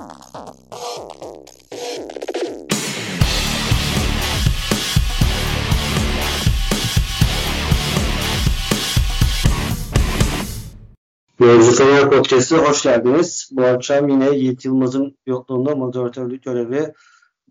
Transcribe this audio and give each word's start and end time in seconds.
Yolcu 0.00 0.16
Fener 11.72 12.10
Podcast'a 12.10 12.56
hoş 12.56 12.82
geldiniz. 12.82 13.50
Bu 13.52 13.64
akşam 13.64 14.08
yine 14.08 14.30
Yiğit 14.30 14.64
Yılmaz'ın 14.64 15.18
yokluğunda 15.26 15.76
moderatörlük 15.76 16.42
görevi 16.42 16.92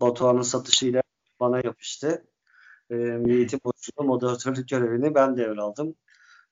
Batuhan'ın 0.00 0.42
satışıyla 0.42 1.02
bana 1.40 1.56
yapıştı. 1.56 2.24
Ee, 2.90 2.96
Yiğit'in 3.26 3.60
boşluğunda 3.64 4.12
moderatörlük 4.12 4.68
görevini 4.68 5.14
ben 5.14 5.36
devraldım. 5.36 5.94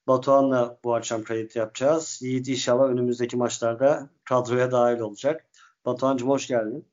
Batuhan'la 0.07 0.79
bu 0.85 0.95
akşam 0.95 1.23
kayıt 1.23 1.57
yapacağız. 1.57 2.19
Yiğit 2.23 2.49
inşallah 2.49 2.85
önümüzdeki 2.85 3.37
maçlarda 3.37 4.11
kadroya 4.25 4.73
dahil 4.73 5.01
olacak. 5.01 5.48
Batuhan'cığım 5.89 6.29
hoş 6.29 6.47
geldin. 6.47 6.85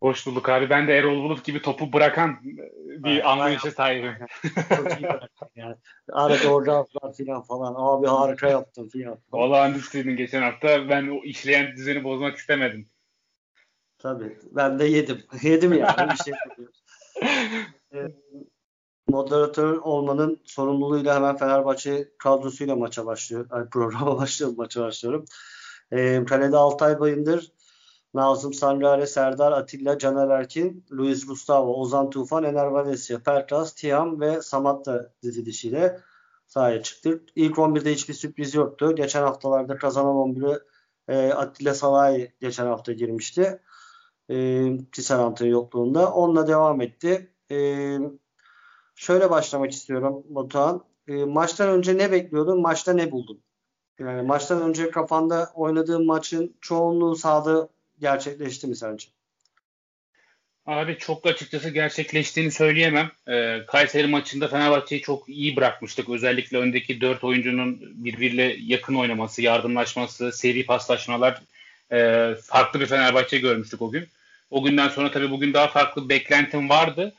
Hoş 0.00 0.26
bulduk 0.26 0.48
abi. 0.48 0.70
Ben 0.70 0.88
de 0.88 0.98
Erol 0.98 1.22
Bulut 1.24 1.44
gibi 1.44 1.62
topu 1.62 1.92
bırakan 1.92 2.38
bir 2.44 3.12
evet, 3.12 3.26
anlayışa 3.26 3.70
sahibim. 3.70 4.14
Yani. 5.56 5.76
Arada 6.12 6.48
orada 6.48 6.86
filan 7.16 7.42
falan. 7.42 7.74
Abi 7.76 8.06
harika 8.06 8.48
yaptın 8.48 8.88
filan. 8.88 9.18
Olağanüstüydün 9.32 10.16
geçen 10.16 10.42
hafta. 10.42 10.88
Ben 10.88 11.08
o 11.08 11.24
işleyen 11.24 11.76
düzeni 11.76 12.04
bozmak 12.04 12.36
istemedim. 12.36 12.88
Tabii. 13.98 14.38
Ben 14.50 14.78
de 14.78 14.84
yedim. 14.84 15.22
yedim 15.42 15.72
yani. 15.72 16.10
Bir 16.10 16.24
şey 16.24 16.34
ee, 17.94 18.12
moderatör 19.08 19.76
olmanın 19.76 20.40
sorumluluğuyla 20.44 21.14
hemen 21.14 21.36
Fenerbahçe 21.36 22.08
kadrosuyla 22.18 22.76
maça 22.76 23.06
başlıyor. 23.06 23.46
Yani 23.52 23.70
programa 23.70 24.16
başlıyor, 24.18 24.52
maça 24.56 24.80
başlıyorum. 24.80 25.24
Ee, 25.92 26.24
kalede 26.24 26.56
Altay 26.56 27.00
Bayındır, 27.00 27.52
Nazım 28.16 28.54
Sanrare, 28.54 29.06
Serdar 29.06 29.52
Atilla, 29.52 29.98
Caner 29.98 30.28
Erkin, 30.28 30.84
Luis 30.92 31.26
Gustavo, 31.26 31.74
Ozan 31.74 32.10
Tufan, 32.10 32.44
Ener 32.44 32.66
Valencia, 32.66 33.18
Pertras, 33.18 33.72
Tiam 33.72 34.20
ve 34.20 34.42
Samat 34.42 34.86
da 34.86 35.12
dizilişiyle 35.22 36.00
sahaya 36.46 36.82
çıktı. 36.82 37.22
İlk 37.34 37.56
11'de 37.56 37.92
hiçbir 37.92 38.14
sürpriz 38.14 38.54
yoktu. 38.54 38.94
Geçen 38.94 39.22
haftalarda 39.22 39.76
kazanan 39.76 40.16
11'e 40.16 40.60
e, 41.08 41.32
Atilla 41.32 41.74
Salay 41.74 42.32
geçen 42.40 42.66
hafta 42.66 42.92
girmişti. 42.92 43.60
E, 44.30 44.66
Tisserant'ın 44.92 45.46
yokluğunda. 45.46 46.12
Onunla 46.12 46.46
devam 46.46 46.80
etti. 46.80 47.32
E, 47.50 47.56
şöyle 48.94 49.30
başlamak 49.30 49.72
istiyorum 49.72 50.22
Batuhan. 50.28 50.84
E, 51.08 51.24
maçtan 51.24 51.68
önce 51.68 51.98
ne 51.98 52.12
bekliyordun? 52.12 52.60
Maçta 52.60 52.92
ne 52.92 53.12
buldun? 53.12 53.42
Yani 53.98 54.22
maçtan 54.22 54.62
önce 54.62 54.90
kafanda 54.90 55.50
oynadığın 55.54 56.06
maçın 56.06 56.56
çoğunluğu 56.60 57.16
sahada 57.16 57.68
gerçekleşti 58.00 58.66
mi 58.66 58.76
sence? 58.76 59.06
Abi 60.66 60.98
çok 60.98 61.26
açıkçası 61.26 61.70
gerçekleştiğini 61.70 62.50
söyleyemem. 62.50 63.10
Ee, 63.28 63.58
Kayseri 63.66 64.06
maçında 64.06 64.48
Fenerbahçe'yi 64.48 65.02
çok 65.02 65.28
iyi 65.28 65.56
bırakmıştık. 65.56 66.08
Özellikle 66.08 66.58
öndeki 66.58 67.00
dört 67.00 67.24
oyuncunun 67.24 67.78
birbiriyle 68.04 68.56
yakın 68.60 68.94
oynaması, 68.94 69.42
yardımlaşması, 69.42 70.32
seri 70.32 70.66
paslaşmalar 70.66 71.42
e, 71.92 72.30
farklı 72.42 72.80
bir 72.80 72.86
Fenerbahçe 72.86 73.38
görmüştük 73.38 73.82
o 73.82 73.90
gün. 73.90 74.08
O 74.50 74.64
günden 74.64 74.88
sonra 74.88 75.10
tabii 75.10 75.30
bugün 75.30 75.54
daha 75.54 75.68
farklı 75.68 76.04
bir 76.04 76.08
beklentim 76.08 76.68
vardı. 76.68 77.12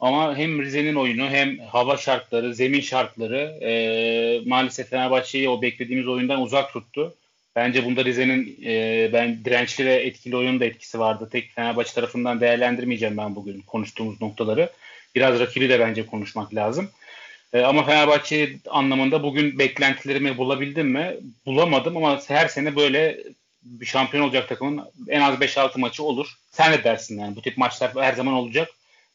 Ama 0.00 0.36
hem 0.36 0.62
Rize'nin 0.62 0.94
oyunu 0.94 1.26
hem 1.30 1.58
hava 1.58 1.96
şartları, 1.96 2.54
zemin 2.54 2.80
şartları 2.80 3.58
e, 3.62 4.40
maalesef 4.46 4.90
Fenerbahçe'yi 4.90 5.48
o 5.48 5.62
beklediğimiz 5.62 6.08
oyundan 6.08 6.40
uzak 6.40 6.72
tuttu. 6.72 7.14
Bence 7.56 7.84
bunda 7.84 8.04
Rize'nin 8.04 8.58
e, 8.64 9.10
ben 9.12 9.44
dirençli 9.44 9.86
ve 9.86 9.94
etkili 9.94 10.36
oyunun 10.36 10.60
da 10.60 10.64
etkisi 10.64 10.98
vardı. 10.98 11.28
Tek 11.32 11.50
Fenerbahçe 11.54 11.92
tarafından 11.92 12.40
değerlendirmeyeceğim 12.40 13.16
ben 13.16 13.36
bugün 13.36 13.60
konuştuğumuz 13.60 14.20
noktaları. 14.20 14.70
Biraz 15.14 15.40
rakibi 15.40 15.68
de 15.68 15.80
bence 15.80 16.06
konuşmak 16.06 16.54
lazım. 16.54 16.90
E, 17.52 17.60
ama 17.60 17.84
Fenerbahçe 17.84 18.52
anlamında 18.70 19.22
bugün 19.22 19.58
beklentilerimi 19.58 20.38
bulabildim 20.38 20.88
mi? 20.88 21.16
Bulamadım 21.46 21.96
ama 21.96 22.20
her 22.28 22.48
sene 22.48 22.76
böyle 22.76 23.18
bir 23.62 23.86
şampiyon 23.86 24.24
olacak 24.24 24.48
takımın 24.48 24.84
en 25.08 25.20
az 25.20 25.34
5-6 25.34 25.80
maçı 25.80 26.02
olur. 26.02 26.34
Sen 26.50 26.72
de 26.72 26.84
dersin 26.84 27.18
yani 27.18 27.36
bu 27.36 27.42
tip 27.42 27.58
maçlar 27.58 27.92
her 27.96 28.12
zaman 28.12 28.34
olacak. 28.34 28.70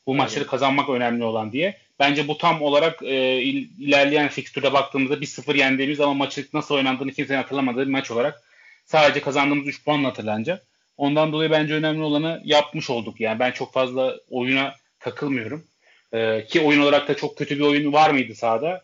Bu 0.07 0.11
evet. 0.11 0.17
maçları 0.19 0.47
kazanmak 0.47 0.89
önemli 0.89 1.23
olan 1.23 1.51
diye. 1.51 1.77
Bence 1.99 2.27
bu 2.27 2.37
tam 2.37 2.61
olarak 2.61 3.03
e, 3.03 3.41
ilerleyen 3.41 4.27
fikstüre 4.27 4.73
baktığımızda 4.73 5.13
1-0 5.21 5.57
yendiğimiz 5.57 5.99
ama 5.99 6.13
maçı 6.13 6.47
nasıl 6.53 6.75
oynandığını 6.75 7.11
kimsenin 7.11 7.37
hatırlamadığı 7.37 7.85
bir 7.85 7.91
maç 7.91 8.11
olarak 8.11 8.41
sadece 8.85 9.21
kazandığımız 9.21 9.67
3 9.67 9.85
puanla 9.85 10.07
hatırlanacak. 10.07 10.65
Ondan 10.97 11.33
dolayı 11.33 11.51
bence 11.51 11.73
önemli 11.73 12.03
olanı 12.03 12.41
yapmış 12.45 12.89
olduk. 12.89 13.21
Yani 13.21 13.39
ben 13.39 13.51
çok 13.51 13.73
fazla 13.73 14.19
oyuna 14.29 14.75
takılmıyorum. 14.99 15.65
E, 16.13 16.45
ki 16.45 16.61
oyun 16.61 16.81
olarak 16.81 17.07
da 17.07 17.15
çok 17.15 17.37
kötü 17.37 17.55
bir 17.55 17.63
oyun 17.63 17.93
var 17.93 18.09
mıydı 18.09 18.35
sahada? 18.35 18.83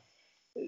E, 0.57 0.61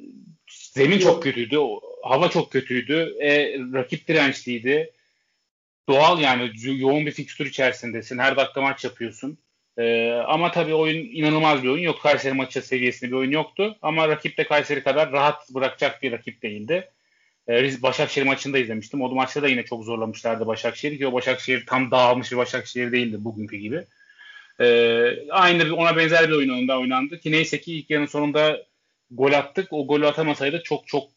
zemin 0.49 0.99
çok 0.99 1.23
kötüydü. 1.23 1.57
Hava 2.03 2.29
çok 2.29 2.51
kötüydü. 2.51 3.15
E, 3.21 3.59
rakip 3.73 4.07
dirençliydi. 4.07 4.91
Doğal 5.89 6.19
yani 6.19 6.51
yoğun 6.63 7.05
bir 7.05 7.11
fikstür 7.11 7.45
içerisindesin. 7.45 8.17
Her 8.17 8.37
dakika 8.37 8.61
maç 8.61 8.83
yapıyorsun. 8.83 9.37
Ee, 9.77 10.11
ama 10.11 10.51
tabii 10.51 10.73
oyun 10.73 11.09
inanılmaz 11.11 11.63
bir 11.63 11.67
oyun 11.67 11.83
yok. 11.83 12.01
Kayseri 12.01 12.33
maçı 12.33 12.61
seviyesinde 12.61 13.11
bir 13.11 13.15
oyun 13.15 13.31
yoktu. 13.31 13.77
Ama 13.81 14.07
rakip 14.07 14.37
de 14.37 14.43
Kayseri 14.43 14.83
kadar 14.83 15.11
rahat 15.11 15.49
bırakacak 15.49 16.03
bir 16.03 16.11
rakip 16.11 16.41
değildi. 16.43 16.89
Ee, 17.49 17.81
Başakşehir 17.81 18.25
maçında 18.25 18.57
izlemiştim. 18.57 19.01
O 19.01 19.09
maçta 19.09 19.41
da 19.41 19.47
yine 19.47 19.65
çok 19.65 19.83
zorlamışlardı 19.83 20.47
Başakşehir 20.47 20.97
ki 20.97 21.07
o 21.07 21.13
Başakşehir 21.13 21.65
tam 21.65 21.91
dağılmış 21.91 22.31
bir 22.31 22.37
Başakşehir 22.37 22.91
değildi 22.91 23.17
bugünkü 23.19 23.57
gibi. 23.57 23.85
Ee, 24.59 25.29
aynı 25.29 25.75
ona 25.75 25.97
benzer 25.97 26.29
bir 26.29 26.33
oyun 26.33 26.69
oynandı 26.69 27.19
ki 27.19 27.31
neyse 27.31 27.61
ki 27.61 27.73
ilk 27.73 27.89
yarının 27.89 28.07
sonunda 28.07 28.63
gol 29.11 29.33
attık. 29.33 29.73
O 29.73 29.87
golü 29.87 30.07
atamasaydı 30.07 30.63
çok 30.63 30.87
çok 30.87 31.09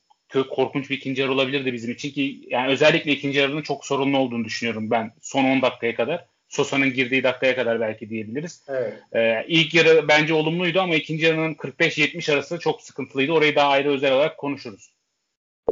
korkunç 0.51 0.91
bir 0.91 0.97
ikinci 0.97 1.23
yarı 1.23 1.33
olabilirdi 1.33 1.73
bizim 1.73 1.91
için 1.91 2.11
ki 2.11 2.41
yani 2.49 2.73
özellikle 2.73 3.13
ikinci 3.13 3.39
yarının 3.39 3.63
çok 3.63 3.87
sorunlu 3.87 4.19
olduğunu 4.19 4.45
düşünüyorum 4.45 4.91
ben 4.91 5.13
son 5.21 5.45
10 5.45 5.63
dakikaya 5.63 5.95
kadar. 5.95 6.30
Sosa'nın 6.51 6.93
girdiği 6.93 7.23
dakikaya 7.23 7.57
kadar 7.57 7.81
belki 7.81 8.11
diyebiliriz. 8.11 8.63
Evet. 8.69 8.95
Ee, 9.13 9.45
ilk 9.49 9.75
yarı 9.75 10.09
bence 10.09 10.35
olumluydu 10.35 10.81
ama 10.81 10.95
ikinci 10.95 11.25
yarının 11.25 11.55
45-70 11.55 12.33
arası 12.33 12.59
çok 12.59 12.83
sıkıntılıydı. 12.83 13.33
Orayı 13.33 13.57
daha 13.57 13.69
ayrı 13.69 13.91
özel 13.91 14.13
olarak 14.13 14.39
konuşuruz. 14.39 14.93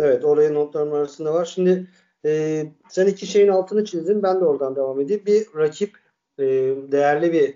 Evet 0.01 0.25
oraya 0.25 0.51
notlarım 0.51 0.93
arasında 0.93 1.35
var. 1.35 1.45
Şimdi 1.45 1.87
e, 2.25 2.65
sen 2.89 3.07
iki 3.07 3.27
şeyin 3.27 3.49
altını 3.49 3.85
çizdin. 3.85 4.23
Ben 4.23 4.41
de 4.41 4.45
oradan 4.45 4.77
devam 4.77 5.01
edeyim. 5.01 5.23
Bir 5.27 5.47
rakip 5.57 5.97
e, 6.39 6.45
değerli 6.93 7.33
bir 7.33 7.55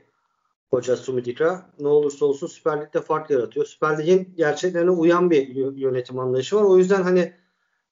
hoca 0.71 0.97
Sumidika. 0.97 1.71
Ne 1.81 1.89
olursa 1.89 2.27
olsun 2.27 2.47
Süper 2.47 2.81
Lig'de 2.81 3.01
fark 3.01 3.31
yaratıyor. 3.31 3.67
Süper 3.67 3.99
Lig'in 3.99 4.35
gerçeklerine 4.37 4.91
uyan 4.91 5.31
bir 5.31 5.49
yönetim 5.77 6.19
anlayışı 6.19 6.57
var. 6.57 6.63
O 6.63 6.79
yüzden 6.79 7.03
hani 7.03 7.33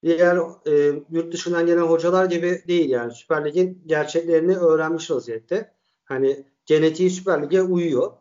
diğer 0.04 0.36
e, 0.66 1.02
yurt 1.10 1.32
dışından 1.32 1.66
gelen 1.66 1.82
hocalar 1.82 2.24
gibi 2.24 2.62
değil 2.68 2.90
yani 2.90 3.12
Süper 3.12 3.44
Lig'in 3.44 3.82
gerçeklerini 3.86 4.56
öğrenmiş 4.56 5.10
vaziyette. 5.10 5.74
Hani 6.04 6.44
genetiği 6.66 7.10
Süper 7.10 7.42
Lig'e 7.42 7.62
uyuyor. 7.62 8.12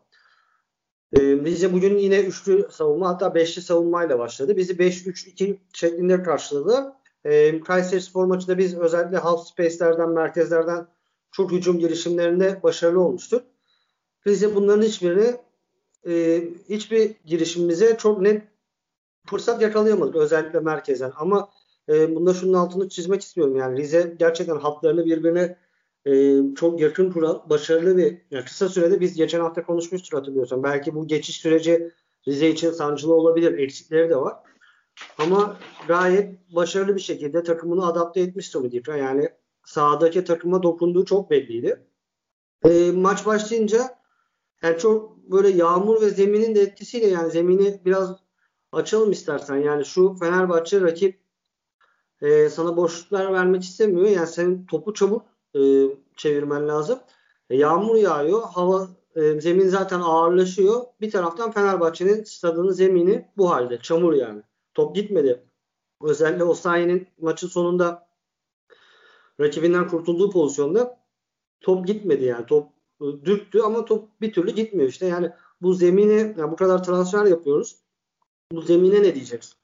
E, 1.18 1.44
bize 1.44 1.72
bugün 1.72 1.98
yine 1.98 2.20
üçlü 2.20 2.68
savunma 2.70 3.08
hatta 3.08 3.34
beşli 3.34 3.62
savunmayla 3.62 4.18
başladı. 4.18 4.56
Bizi 4.56 4.72
5-3-2 4.72 5.56
şeklinde 5.72 6.22
karşıladı. 6.22 6.92
E, 7.24 7.60
Kayseri 7.60 8.00
Spor 8.00 8.24
maçında 8.24 8.58
biz 8.58 8.78
özellikle 8.78 9.16
half 9.16 9.48
space'lerden, 9.48 10.10
merkezlerden 10.10 10.86
çok 11.32 11.52
hücum 11.52 11.78
girişimlerinde 11.78 12.62
başarılı 12.62 13.00
olmuştuk. 13.00 13.42
Bize 14.26 14.54
bunların 14.54 14.82
hiçbirini 14.82 15.36
e, 16.06 16.44
hiçbir 16.68 17.14
girişimimize 17.24 17.96
çok 17.96 18.20
net 18.20 18.42
fırsat 19.26 19.62
yakalayamadık 19.62 20.16
özellikle 20.16 20.60
merkezden. 20.60 21.12
Ama 21.16 21.48
e, 21.90 22.14
bunda 22.14 22.34
şunun 22.34 22.52
altını 22.52 22.88
çizmek 22.88 23.22
istiyorum. 23.22 23.56
Yani 23.56 23.78
Rize 23.78 24.16
gerçekten 24.18 24.56
hatlarını 24.56 25.06
birbirine 25.06 25.56
e, 26.06 26.36
çok 26.54 26.80
yakın 26.80 27.12
kuran 27.12 27.42
başarılı 27.50 27.96
bir 27.96 28.18
yani 28.30 28.44
kısa 28.44 28.68
sürede 28.68 29.00
biz 29.00 29.14
geçen 29.14 29.40
hafta 29.40 29.66
konuşmuştuk 29.66 30.20
hatırlıyorsan. 30.20 30.62
Belki 30.62 30.94
bu 30.94 31.06
geçiş 31.06 31.36
süreci 31.36 31.92
Rize 32.28 32.50
için 32.50 32.70
sancılı 32.70 33.14
olabilir. 33.14 33.58
Eksikleri 33.58 34.10
de 34.10 34.16
var. 34.16 34.36
Ama 35.18 35.56
gayet 35.88 36.54
başarılı 36.54 36.96
bir 36.96 37.00
şekilde 37.00 37.42
takımını 37.42 37.86
adapte 37.86 38.20
etmiş 38.20 38.50
Tomidika. 38.50 38.96
Yani 38.96 39.28
sahadaki 39.64 40.24
takıma 40.24 40.62
dokunduğu 40.62 41.04
çok 41.04 41.30
belliydi. 41.30 41.86
E, 42.64 42.90
maç 42.90 43.26
başlayınca 43.26 43.98
yani 44.62 44.78
çok 44.78 45.16
böyle 45.16 45.48
yağmur 45.48 46.02
ve 46.02 46.10
zeminin 46.10 46.54
de 46.54 46.60
etkisiyle 46.60 47.06
yani 47.06 47.30
zemini 47.30 47.80
biraz 47.84 48.16
açalım 48.72 49.10
istersen. 49.10 49.56
Yani 49.56 49.84
şu 49.84 50.14
Fenerbahçe 50.14 50.80
rakip 50.80 51.19
e, 52.22 52.48
sana 52.48 52.76
boşluklar 52.76 53.32
vermek 53.32 53.62
istemiyor. 53.62 54.08
Yani 54.08 54.26
senin 54.26 54.66
topu 54.66 54.94
çabuk 54.94 55.22
e, 55.54 55.60
çevirmen 56.16 56.68
lazım. 56.68 56.98
E, 57.50 57.56
yağmur 57.56 57.96
yağıyor. 57.96 58.42
Hava 58.42 58.88
e, 59.16 59.40
zemin 59.40 59.68
zaten 59.68 60.00
ağırlaşıyor. 60.00 60.84
Bir 61.00 61.10
taraftan 61.10 61.52
Fenerbahçe'nin 61.52 62.24
stadının 62.24 62.72
zemini 62.72 63.28
bu 63.36 63.50
halde. 63.50 63.78
Çamur 63.78 64.12
yani. 64.12 64.42
Top 64.74 64.94
gitmedi. 64.94 65.44
Özellikle 66.02 66.44
o 66.44 66.54
sayenin 66.54 67.08
maçın 67.20 67.48
sonunda 67.48 68.08
rakibinden 69.40 69.88
kurtulduğu 69.88 70.30
pozisyonda 70.30 71.00
top 71.60 71.86
gitmedi 71.86 72.24
yani. 72.24 72.46
Top 72.46 72.68
e, 73.00 73.04
dürttü 73.04 73.60
ama 73.60 73.84
top 73.84 74.20
bir 74.20 74.32
türlü 74.32 74.50
gitmiyor 74.50 74.88
işte. 74.88 75.06
Yani 75.06 75.30
bu 75.62 75.74
zemini 75.74 76.34
yani 76.38 76.52
bu 76.52 76.56
kadar 76.56 76.84
transfer 76.84 77.24
yapıyoruz. 77.24 77.76
Bu 78.52 78.62
zemine 78.62 79.02
ne 79.02 79.14
diyeceksin? 79.14 79.59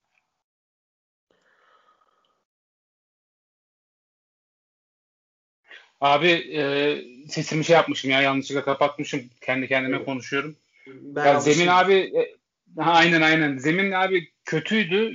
Abi 6.00 6.28
e, 6.28 6.98
sesimi 7.28 7.64
şey 7.64 7.76
yapmışım 7.76 8.10
ya 8.10 8.20
yanlışlıkla 8.20 8.64
kapatmışım. 8.64 9.22
Kendi 9.40 9.68
kendime 9.68 9.96
evet. 9.96 10.06
konuşuyorum. 10.06 10.56
Ben 10.86 11.26
ya 11.26 11.40
zemin 11.40 11.66
abi 11.66 11.94
e, 11.94 12.34
aynen 12.76 13.22
aynen. 13.22 13.58
Zemin 13.58 13.92
abi 13.92 14.30
kötüydü. 14.44 15.12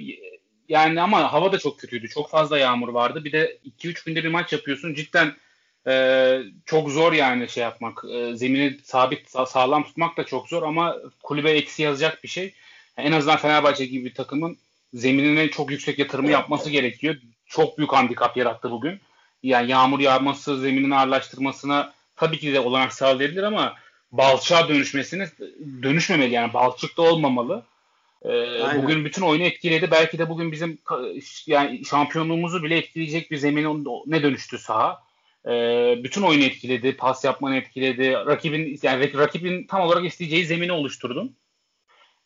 Yani 0.70 1.02
ama 1.02 1.34
hava 1.34 1.52
da 1.52 1.60
çok 1.60 1.80
kötüydü. 1.80 2.10
Çok 2.10 2.30
fazla 2.30 2.58
yağmur 2.58 2.90
vardı. 2.90 3.24
Bir 3.24 3.32
de 3.32 3.58
2-3 3.80 4.06
günde 4.06 4.24
bir 4.24 4.30
maç 4.30 4.54
yapıyorsun. 4.54 4.94
Cidden 4.94 5.34
e, 5.88 6.38
çok 6.66 6.90
zor 6.90 7.14
yani 7.14 7.50
şey 7.50 7.64
yapmak. 7.64 8.04
E, 8.14 8.36
zemini 8.36 8.78
sabit 8.84 9.30
sağlam 9.30 9.84
tutmak 9.84 10.18
da 10.18 10.24
çok 10.24 10.50
zor 10.50 10.64
ama 10.64 10.98
kulübe 11.24 11.52
eksi 11.52 11.84
yazacak 11.84 12.24
bir 12.24 12.30
şey. 12.30 12.54
En 12.98 13.12
azından 13.12 13.38
Fenerbahçe 13.38 13.86
gibi 13.86 14.06
bir 14.06 14.14
takımın 14.14 14.58
zeminine 14.94 15.52
çok 15.52 15.72
yüksek 15.72 16.00
yatırımı 16.00 16.32
yapması 16.32 16.70
gerekiyor. 16.70 17.16
Çok 17.46 17.78
büyük 17.78 17.94
handikap 17.94 18.38
yarattı 18.38 18.72
bugün. 18.72 19.00
Yani 19.44 19.72
yağmur 19.72 20.00
yağması 20.00 20.60
zeminin 20.60 20.92
ağırlaştırmasına 20.92 21.94
tabii 22.16 22.40
ki 22.40 22.54
de 22.54 22.60
olanak 22.60 22.94
sağlayabilir 22.94 23.44
ama 23.44 23.76
balçığa 24.12 24.68
dönüşmesini 24.70 25.28
dönüşmemeli 25.84 26.34
yani 26.34 26.54
balçıkta 26.54 27.02
olmamalı. 27.02 27.64
Ee, 28.26 28.30
bugün 28.78 29.06
bütün 29.06 29.22
oyunu 29.22 29.44
etkiledi. 29.44 29.92
Belki 29.92 30.18
de 30.20 30.30
bugün 30.30 30.52
bizim 30.52 30.78
yani 31.48 31.86
şampiyonluğumuzu 31.86 32.64
bile 32.64 32.78
etkileyecek 32.78 33.32
bir 33.32 33.38
zemin 33.38 33.86
ne 34.06 34.24
dönüştü 34.24 34.58
saha. 34.58 35.04
Ee, 35.48 36.00
bütün 36.04 36.22
oyunu 36.22 36.44
etkiledi, 36.44 36.98
pas 36.98 37.24
yapmanı 37.24 37.56
etkiledi. 37.56 38.14
Rakibin 38.14 38.80
yani 38.84 39.14
rakibin 39.18 39.68
tam 39.68 39.82
olarak 39.82 40.06
isteyeceği 40.06 40.46
zemini 40.46 40.72
oluşturdun. 40.72 41.36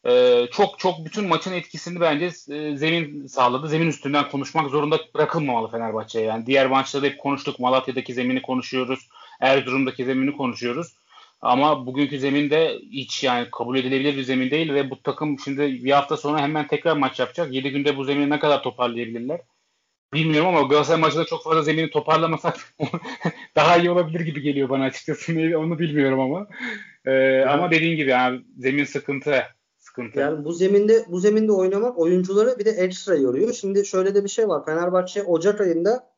Ee, 0.07 0.47
çok 0.51 0.79
çok 0.79 1.05
bütün 1.05 1.27
maçın 1.27 1.53
etkisini 1.53 1.99
bence 1.99 2.25
e, 2.25 2.77
zemin 2.77 3.27
sağladı. 3.27 3.67
Zemin 3.67 3.87
üstünden 3.87 4.29
konuşmak 4.29 4.69
zorunda 4.69 4.99
bırakılmamalı 5.15 5.71
Fenerbahçe. 5.71 6.19
Yani 6.19 6.45
diğer 6.45 6.67
maçlarda 6.67 7.07
hep 7.07 7.19
konuştuk. 7.19 7.59
Malatya'daki 7.59 8.13
zemini 8.13 8.41
konuşuyoruz. 8.41 9.09
Erzurum'daki 9.41 10.05
zemini 10.05 10.37
konuşuyoruz. 10.37 10.93
Ama 11.41 11.85
bugünkü 11.85 12.19
zemin 12.19 12.49
de 12.49 12.79
hiç 12.91 13.23
yani 13.23 13.47
kabul 13.51 13.77
edilebilir 13.77 14.17
bir 14.17 14.23
zemin 14.23 14.51
değil 14.51 14.73
ve 14.73 14.89
bu 14.89 15.01
takım 15.03 15.39
şimdi 15.39 15.83
bir 15.83 15.91
hafta 15.91 16.17
sonra 16.17 16.41
hemen 16.41 16.67
tekrar 16.67 16.97
maç 16.97 17.19
yapacak. 17.19 17.53
7 17.53 17.71
günde 17.71 17.97
bu 17.97 18.03
zemini 18.03 18.29
ne 18.29 18.39
kadar 18.39 18.63
toparlayabilirler? 18.63 19.41
Bilmiyorum 20.13 20.49
ama 20.55 20.61
Galatasaray 20.61 21.01
maçında 21.01 21.25
çok 21.25 21.43
fazla 21.43 21.61
zemini 21.63 21.89
toparlamasak 21.89 22.75
daha 23.55 23.77
iyi 23.77 23.91
olabilir 23.91 24.19
gibi 24.19 24.41
geliyor 24.41 24.69
bana 24.69 24.83
açıkçası. 24.83 25.33
Onu 25.57 25.79
bilmiyorum 25.79 26.19
ama. 26.19 26.47
Ee, 27.05 27.41
ama 27.41 27.71
dediğin 27.71 27.97
gibi 27.97 28.09
yani 28.09 28.41
zemin 28.57 28.83
sıkıntı. 28.83 29.43
Sıkıntı. 29.95 30.19
Yani 30.19 30.45
bu 30.45 30.53
zeminde 30.53 31.05
bu 31.09 31.19
zeminde 31.19 31.51
oynamak 31.51 31.99
oyuncuları 31.99 32.59
bir 32.59 32.65
de 32.65 32.69
ekstra 32.69 33.15
yoruyor. 33.15 33.53
Şimdi 33.53 33.85
şöyle 33.85 34.15
de 34.15 34.23
bir 34.23 34.29
şey 34.29 34.47
var. 34.47 34.65
Fenerbahçe 34.65 35.23
Ocak 35.23 35.61
ayında 35.61 36.09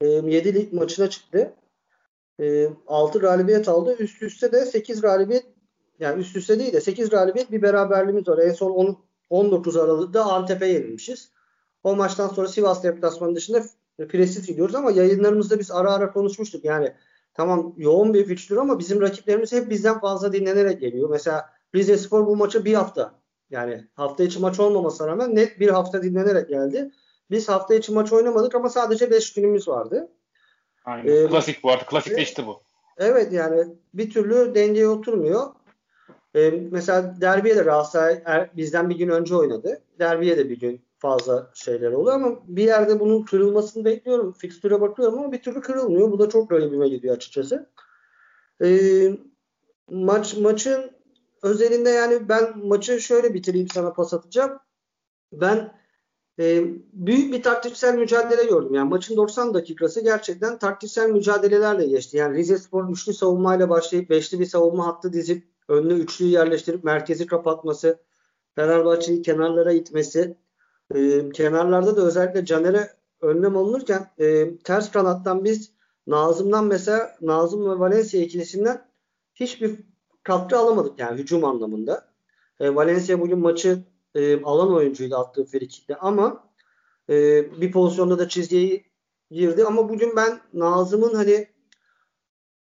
e, 0.00 0.06
7 0.06 0.54
lig 0.54 0.72
maçına 0.72 1.10
çıktı 1.10 1.54
e, 2.40 2.68
6 2.86 3.18
galibiyet 3.18 3.68
aldı. 3.68 3.96
Üst 3.98 4.22
üste 4.22 4.52
de 4.52 4.66
8 4.66 5.00
galibiyet 5.00 5.46
yani 6.00 6.20
üst 6.20 6.36
üste 6.36 6.58
değil 6.58 6.72
de 6.72 6.80
8 6.80 7.10
galibiyet 7.10 7.52
bir 7.52 7.62
beraberliğimiz 7.62 8.28
var. 8.28 8.38
En 8.38 8.52
son 8.52 8.70
10, 8.70 8.98
19 9.30 9.76
Aralık'ta 9.76 10.24
Antep'e 10.24 10.66
yenilmişiz. 10.66 11.32
O 11.84 11.96
maçtan 11.96 12.28
sonra 12.28 12.48
Sivas 12.48 12.82
deplasmanı 12.82 13.34
dışında 13.34 13.62
presiz 14.08 14.46
gidiyoruz 14.46 14.74
ama 14.74 14.90
yayınlarımızda 14.90 15.58
biz 15.58 15.70
ara 15.70 15.92
ara 15.92 16.12
konuşmuştuk. 16.12 16.64
Yani 16.64 16.92
tamam 17.34 17.74
yoğun 17.76 18.14
bir 18.14 18.24
fikstür 18.24 18.56
ama 18.56 18.78
bizim 18.78 19.00
rakiplerimiz 19.00 19.52
hep 19.52 19.70
bizden 19.70 20.00
fazla 20.00 20.32
dinlenerek 20.32 20.80
geliyor. 20.80 21.10
Mesela 21.10 21.50
Rize 21.74 21.98
Spor 21.98 22.26
bu 22.26 22.36
maçı 22.36 22.64
bir 22.64 22.74
hafta 22.74 23.17
yani 23.50 23.84
hafta 23.94 24.24
içi 24.24 24.40
maç 24.40 24.60
olmamasına 24.60 25.06
rağmen 25.06 25.36
net 25.36 25.60
bir 25.60 25.68
hafta 25.68 26.02
dinlenerek 26.02 26.48
geldi. 26.48 26.90
Biz 27.30 27.48
hafta 27.48 27.74
içi 27.74 27.92
maç 27.92 28.12
oynamadık 28.12 28.54
ama 28.54 28.68
sadece 28.68 29.10
5 29.10 29.34
günümüz 29.34 29.68
vardı. 29.68 30.08
Aynen. 30.84 31.12
Ee, 31.12 31.26
Klasik 31.26 31.64
bu 31.64 31.70
artık. 31.70 31.88
Klasikleşti 31.88 32.46
bu. 32.46 32.60
Evet 32.96 33.32
yani 33.32 33.64
bir 33.94 34.10
türlü 34.10 34.54
dengeye 34.54 34.88
oturmuyor. 34.88 35.46
Ee, 36.34 36.50
mesela 36.70 37.20
derbiye 37.20 37.56
de 37.56 37.62
Galatasaray 37.62 38.22
er, 38.24 38.50
bizden 38.56 38.90
bir 38.90 38.98
gün 38.98 39.08
önce 39.08 39.36
oynadı. 39.36 39.82
Derbiye 39.98 40.36
de 40.36 40.50
bir 40.50 40.60
gün 40.60 40.80
fazla 40.98 41.50
şeyler 41.54 41.92
oluyor 41.92 42.16
ama 42.16 42.38
bir 42.46 42.64
yerde 42.64 43.00
bunun 43.00 43.22
kırılmasını 43.22 43.84
bekliyorum. 43.84 44.32
Fikstüre 44.32 44.80
bakıyorum 44.80 45.18
ama 45.18 45.32
bir 45.32 45.42
türlü 45.42 45.60
kırılmıyor. 45.60 46.10
Bu 46.10 46.18
da 46.18 46.28
çok 46.28 46.50
garibime 46.50 46.88
gidiyor 46.88 47.16
açıkçası. 47.16 47.70
Ee, 48.64 49.10
maç 49.90 50.36
maçın 50.36 50.90
özelinde 51.42 51.90
yani 51.90 52.28
ben 52.28 52.58
maçı 52.66 53.00
şöyle 53.00 53.34
bitireyim 53.34 53.68
sana 53.68 53.92
pas 53.92 54.14
atacağım. 54.14 54.58
Ben 55.32 55.78
e, 56.38 56.64
büyük 56.92 57.32
bir 57.32 57.42
taktiksel 57.42 57.94
mücadele 57.94 58.44
gördüm. 58.44 58.74
Yani 58.74 58.88
maçın 58.88 59.16
90 59.16 59.54
dakikası 59.54 60.00
gerçekten 60.00 60.58
taktiksel 60.58 61.10
mücadelelerle 61.10 61.86
geçti. 61.86 62.16
Yani 62.16 62.38
Rize 62.38 62.58
Spor 62.58 62.90
üçlü 62.90 63.14
savunmayla 63.14 63.68
başlayıp 63.68 64.10
beşli 64.10 64.40
bir 64.40 64.46
savunma 64.46 64.86
hattı 64.86 65.12
dizip 65.12 65.48
önüne 65.68 65.92
üçlüyü 65.92 66.30
yerleştirip 66.30 66.84
merkezi 66.84 67.26
kapatması, 67.26 67.98
Fenerbahçe'yi 68.54 69.22
kenarlara 69.22 69.72
itmesi, 69.72 70.36
e, 70.94 71.30
kenarlarda 71.30 71.96
da 71.96 72.06
özellikle 72.06 72.44
Caner'e 72.44 72.90
önlem 73.20 73.56
alınırken 73.56 74.10
e, 74.18 74.56
ters 74.58 74.90
kanattan 74.90 75.44
biz 75.44 75.72
Nazım'dan 76.06 76.66
mesela 76.66 77.16
Nazım 77.20 77.70
ve 77.70 77.78
Valencia 77.78 78.20
ikilisinden 78.20 78.88
hiçbir 79.34 79.80
katkı 80.28 80.58
alamadık 80.58 80.98
yani 80.98 81.20
hücum 81.20 81.44
anlamında. 81.44 82.08
E, 82.60 82.74
Valencia 82.74 83.20
bugün 83.20 83.38
maçı 83.38 83.84
e, 84.14 84.42
alan 84.42 84.74
oyuncuydu 84.74 85.16
attığı 85.16 85.44
frikikte 85.44 85.96
ama 85.96 86.44
e, 87.10 87.14
bir 87.60 87.72
pozisyonda 87.72 88.18
da 88.18 88.28
çizgiye 88.28 88.84
girdi 89.30 89.64
ama 89.64 89.88
bugün 89.88 90.16
ben 90.16 90.40
Nazım'ın 90.52 91.14
hani 91.14 91.48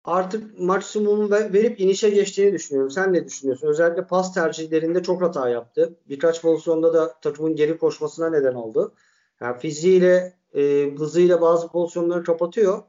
artık 0.03 0.59
maksimumu 0.59 1.31
verip 1.31 1.79
inişe 1.79 2.09
geçtiğini 2.09 2.53
düşünüyorum. 2.53 2.91
Sen 2.91 3.13
ne 3.13 3.25
düşünüyorsun? 3.25 3.67
Özellikle 3.67 4.07
pas 4.07 4.33
tercihlerinde 4.33 5.03
çok 5.03 5.21
hata 5.21 5.49
yaptı. 5.49 5.95
Birkaç 6.09 6.41
pozisyonda 6.41 6.93
da 6.93 7.19
takımın 7.21 7.55
geri 7.55 7.77
koşmasına 7.77 8.29
neden 8.29 8.53
oldu. 8.53 8.93
Yani 9.41 9.59
fiziğiyle, 9.59 10.33
e, 10.55 10.93
hızıyla 10.97 11.41
bazı 11.41 11.67
pozisyonları 11.67 12.23
kapatıyor. 12.23 12.83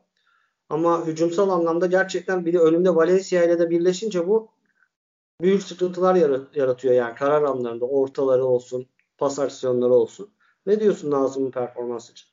Ama 0.69 1.07
hücumsal 1.07 1.51
anlamda 1.51 1.87
gerçekten 1.87 2.47
bir 2.47 2.53
de 2.53 2.59
önünde 2.59 2.95
Valencia 2.95 3.45
ile 3.45 3.59
de 3.59 3.71
birleşince 3.71 4.29
bu 4.29 4.58
büyük 5.41 5.63
sıkıntılar 5.63 6.15
yaratıyor 6.55 6.95
yani 6.95 7.15
karar 7.15 7.43
anlarında 7.43 7.85
ortaları 7.85 8.45
olsun, 8.45 8.87
pas 9.19 9.39
aksiyonları 9.39 9.93
olsun. 9.93 10.31
Ne 10.67 10.81
diyorsun 10.81 11.11
Nazım'ın 11.11 11.51
performansı 11.51 12.13
için? 12.13 12.29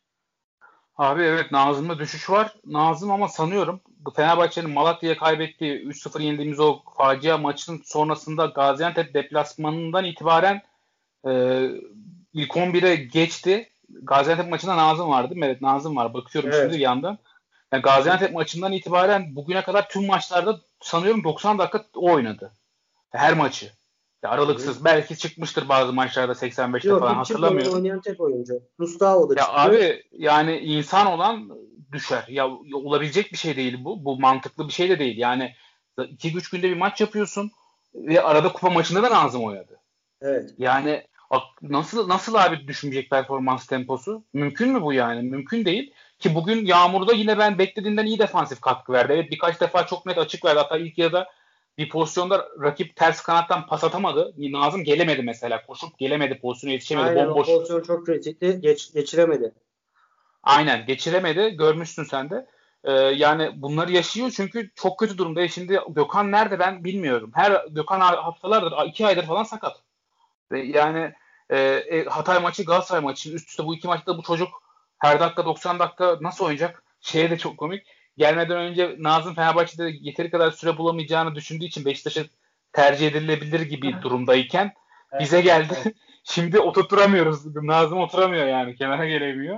Abi 0.98 1.24
evet 1.24 1.52
Nazım'da 1.52 2.00
düşüş 2.00 2.30
var. 2.30 2.56
Nazım 2.66 3.12
ama 3.12 3.28
sanıyorum 3.28 3.82
Fenerbahçe'nin 4.16 4.70
Malatya'ya 4.70 5.18
kaybettiği 5.18 5.74
3-0 5.74 6.22
yendiğimiz 6.22 6.60
o 6.60 6.80
facia 6.98 7.38
maçın 7.38 7.82
sonrasında 7.86 8.46
Gaziantep 8.46 9.14
deplasmanından 9.14 10.06
itibaren 10.06 10.62
e, 11.28 11.32
ilk 12.34 12.52
11'e 12.52 12.96
geçti. 12.96 13.70
Gaziantep 13.90 14.50
maçında 14.50 14.78
Nazım 14.78 15.10
vardı. 15.10 15.34
Evet 15.38 15.62
Nazım 15.62 15.96
var. 15.96 16.14
Bakıyorum 16.14 16.50
evet. 16.54 16.72
şimdi 16.72 16.84
yandan. 16.84 17.18
Yani 17.72 17.82
Gaziantep 17.82 18.34
maçından 18.34 18.72
itibaren 18.72 19.36
bugüne 19.36 19.64
kadar 19.64 19.90
tüm 19.90 20.06
maçlarda 20.06 20.60
sanıyorum 20.82 21.24
90 21.24 21.58
dakika 21.58 21.86
oynadı. 21.94 22.52
Her 23.16 23.34
maçı. 23.34 23.72
Ya 24.24 24.30
aralıksız. 24.30 24.76
Evet. 24.76 24.86
Belki 24.86 25.18
çıkmıştır 25.18 25.70
bazı 25.70 25.94
maçlarda 25.94 26.32
85'te 26.32 26.90
Yok, 26.90 27.00
falan 27.00 27.16
hatırlamıyorum. 27.16 27.66
Yok 27.66 27.76
oynayan 27.76 28.02
tek 28.02 28.22
oyuncu. 28.22 28.54
Gustavo 28.80 29.30
da 29.30 29.40
Ya 29.40 29.48
abi 29.54 30.04
yani 30.12 30.58
insan 30.58 31.08
olan 31.08 31.50
düşer. 31.92 32.26
Ya 32.28 32.48
olabilecek 32.74 33.32
bir 33.32 33.38
şey 33.38 33.56
değil 33.56 33.84
bu. 33.84 34.06
Bu 34.06 34.20
mantıklı 34.20 34.68
bir 34.68 34.74
şey 34.74 34.90
de 34.90 35.00
değil. 35.00 35.18
Yani 35.18 35.54
2-3 35.98 36.52
günde 36.52 36.70
bir 36.70 36.78
maç 36.78 37.02
yapıyorsun 37.02 37.52
ve 37.96 38.22
arada 38.22 38.52
kupa 38.52 38.70
maçında 38.70 39.04
da 39.04 39.12
Nazım 39.12 39.44
oynadı. 39.44 39.80
Evet. 40.22 40.54
Yani 40.58 41.04
nasıl 41.62 42.10
nasıl 42.10 42.36
abi 42.36 42.68
düşünecek 42.68 43.10
performans 43.10 43.68
temposu? 43.68 44.24
Mümkün 44.34 44.74
mü 44.74 44.82
bu 44.82 44.94
yani? 44.94 45.22
Mümkün 45.22 45.66
değil. 45.66 45.94
Ki 46.20 46.36
bugün 46.36 46.66
Yağmur'da 46.66 47.14
yine 47.14 47.38
ben 47.38 47.58
beklediğimden 47.58 48.06
iyi 48.06 48.20
defansif 48.20 48.62
katkı 48.62 48.94
verdi. 48.94 49.14
Evet 49.14 49.32
birkaç 49.32 49.62
defa 49.62 49.86
çok 49.86 50.06
net 50.06 50.18
açık 50.18 50.46
verdi. 50.46 50.60
Hatta 50.60 50.78
ilk 50.78 50.98
yarıda 50.98 51.28
bir 51.78 51.90
pozisyonda 51.90 52.48
rakip 52.62 52.96
ters 52.96 53.22
kanattan 53.22 53.68
pas 53.68 53.84
atamadı. 53.84 54.34
Nazım 54.38 54.84
gelemedi 54.84 55.22
mesela. 55.22 55.66
Koşup 55.66 55.98
gelemedi. 55.98 56.40
Pozisyona 56.40 56.74
yetişemedi. 56.74 57.08
Aynen 57.08 57.30
Bomboş. 57.30 57.50
o 57.50 57.54
pozisyon 57.54 57.82
çok 57.82 58.06
kritikti. 58.06 58.60
Geç, 58.62 58.94
geçiremedi. 58.94 59.54
Aynen 60.44 60.86
geçiremedi. 60.86 61.50
Görmüşsün 61.50 62.04
sen 62.04 62.30
de. 62.30 62.48
Ee, 62.84 62.92
yani 62.92 63.52
bunları 63.56 63.92
yaşıyor 63.92 64.32
çünkü 64.36 64.72
çok 64.76 65.00
kötü 65.00 65.18
durumda. 65.18 65.42
E 65.42 65.48
şimdi 65.48 65.80
Gökhan 65.90 66.32
nerede 66.32 66.60
ben 66.60 66.84
bilmiyorum. 66.84 67.32
Her 67.34 67.66
Gökhan 67.70 68.00
haftalardır, 68.00 68.88
iki 68.88 69.08
aydır 69.08 69.26
falan 69.26 69.44
sakat. 69.44 69.82
Ve 70.52 70.60
yani 70.60 71.14
e, 71.50 71.58
e, 71.60 72.06
Hatay 72.06 72.40
maçı, 72.40 72.64
Galatasaray 72.64 73.04
maçı 73.04 73.34
üst 73.34 73.50
üste 73.50 73.66
bu 73.66 73.76
iki 73.76 73.88
maçta 73.88 74.18
bu 74.18 74.22
çocuk 74.24 74.50
her 74.98 75.20
dakika 75.20 75.46
90 75.46 75.80
dakika 75.80 76.18
nasıl 76.22 76.46
oynayacak? 76.46 76.84
Şeye 77.02 77.30
de 77.30 77.38
çok 77.38 77.58
komik. 77.58 77.88
Gelmeden 78.18 78.58
önce 78.58 78.96
Nazım 79.00 79.36
Fenerbahçe'de 79.36 79.92
yeteri 80.02 80.30
kadar 80.30 80.52
süre 80.52 80.78
bulamayacağını 80.78 81.36
düşündüğü 81.36 81.66
için 81.66 81.86
Beşiktaş'a 81.86 82.24
tercih 82.74 83.08
edilebilir 83.08 83.62
gibi 83.62 84.02
durumdayken 84.02 84.74
bize 85.20 85.42
geldi. 85.42 85.74
Şimdi 86.24 86.60
oturtamıyoruz. 86.60 87.56
Nazım 87.56 88.00
oturamıyor 88.00 88.48
yani. 88.48 88.76
Kenara 88.76 89.06
gelemiyor. 89.06 89.58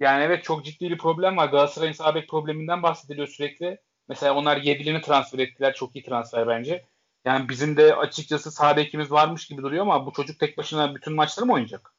Yani 0.00 0.24
evet 0.24 0.44
çok 0.44 0.64
ciddi 0.64 0.90
bir 0.90 0.98
problem 0.98 1.36
var. 1.36 1.48
Galatasaray'ın 1.48 1.92
sağ 1.92 2.14
bek 2.14 2.28
probleminden 2.28 2.82
bahsediliyor 2.82 3.26
sürekli. 3.26 3.78
Mesela 4.08 4.34
onlar 4.34 4.56
Yedlin'i 4.56 5.00
transfer 5.00 5.38
ettiler. 5.38 5.74
Çok 5.74 5.96
iyi 5.96 6.04
transfer 6.04 6.48
bence. 6.48 6.86
Yani 7.24 7.48
bizim 7.48 7.76
de 7.76 7.94
açıkçası 7.94 8.50
sağ 8.50 8.76
bekimiz 8.76 9.10
varmış 9.12 9.46
gibi 9.46 9.62
duruyor 9.62 9.82
ama 9.82 10.06
bu 10.06 10.12
çocuk 10.12 10.38
tek 10.38 10.58
başına 10.58 10.94
bütün 10.94 11.14
maçları 11.14 11.46
mı 11.46 11.52
oynayacak? 11.52 11.94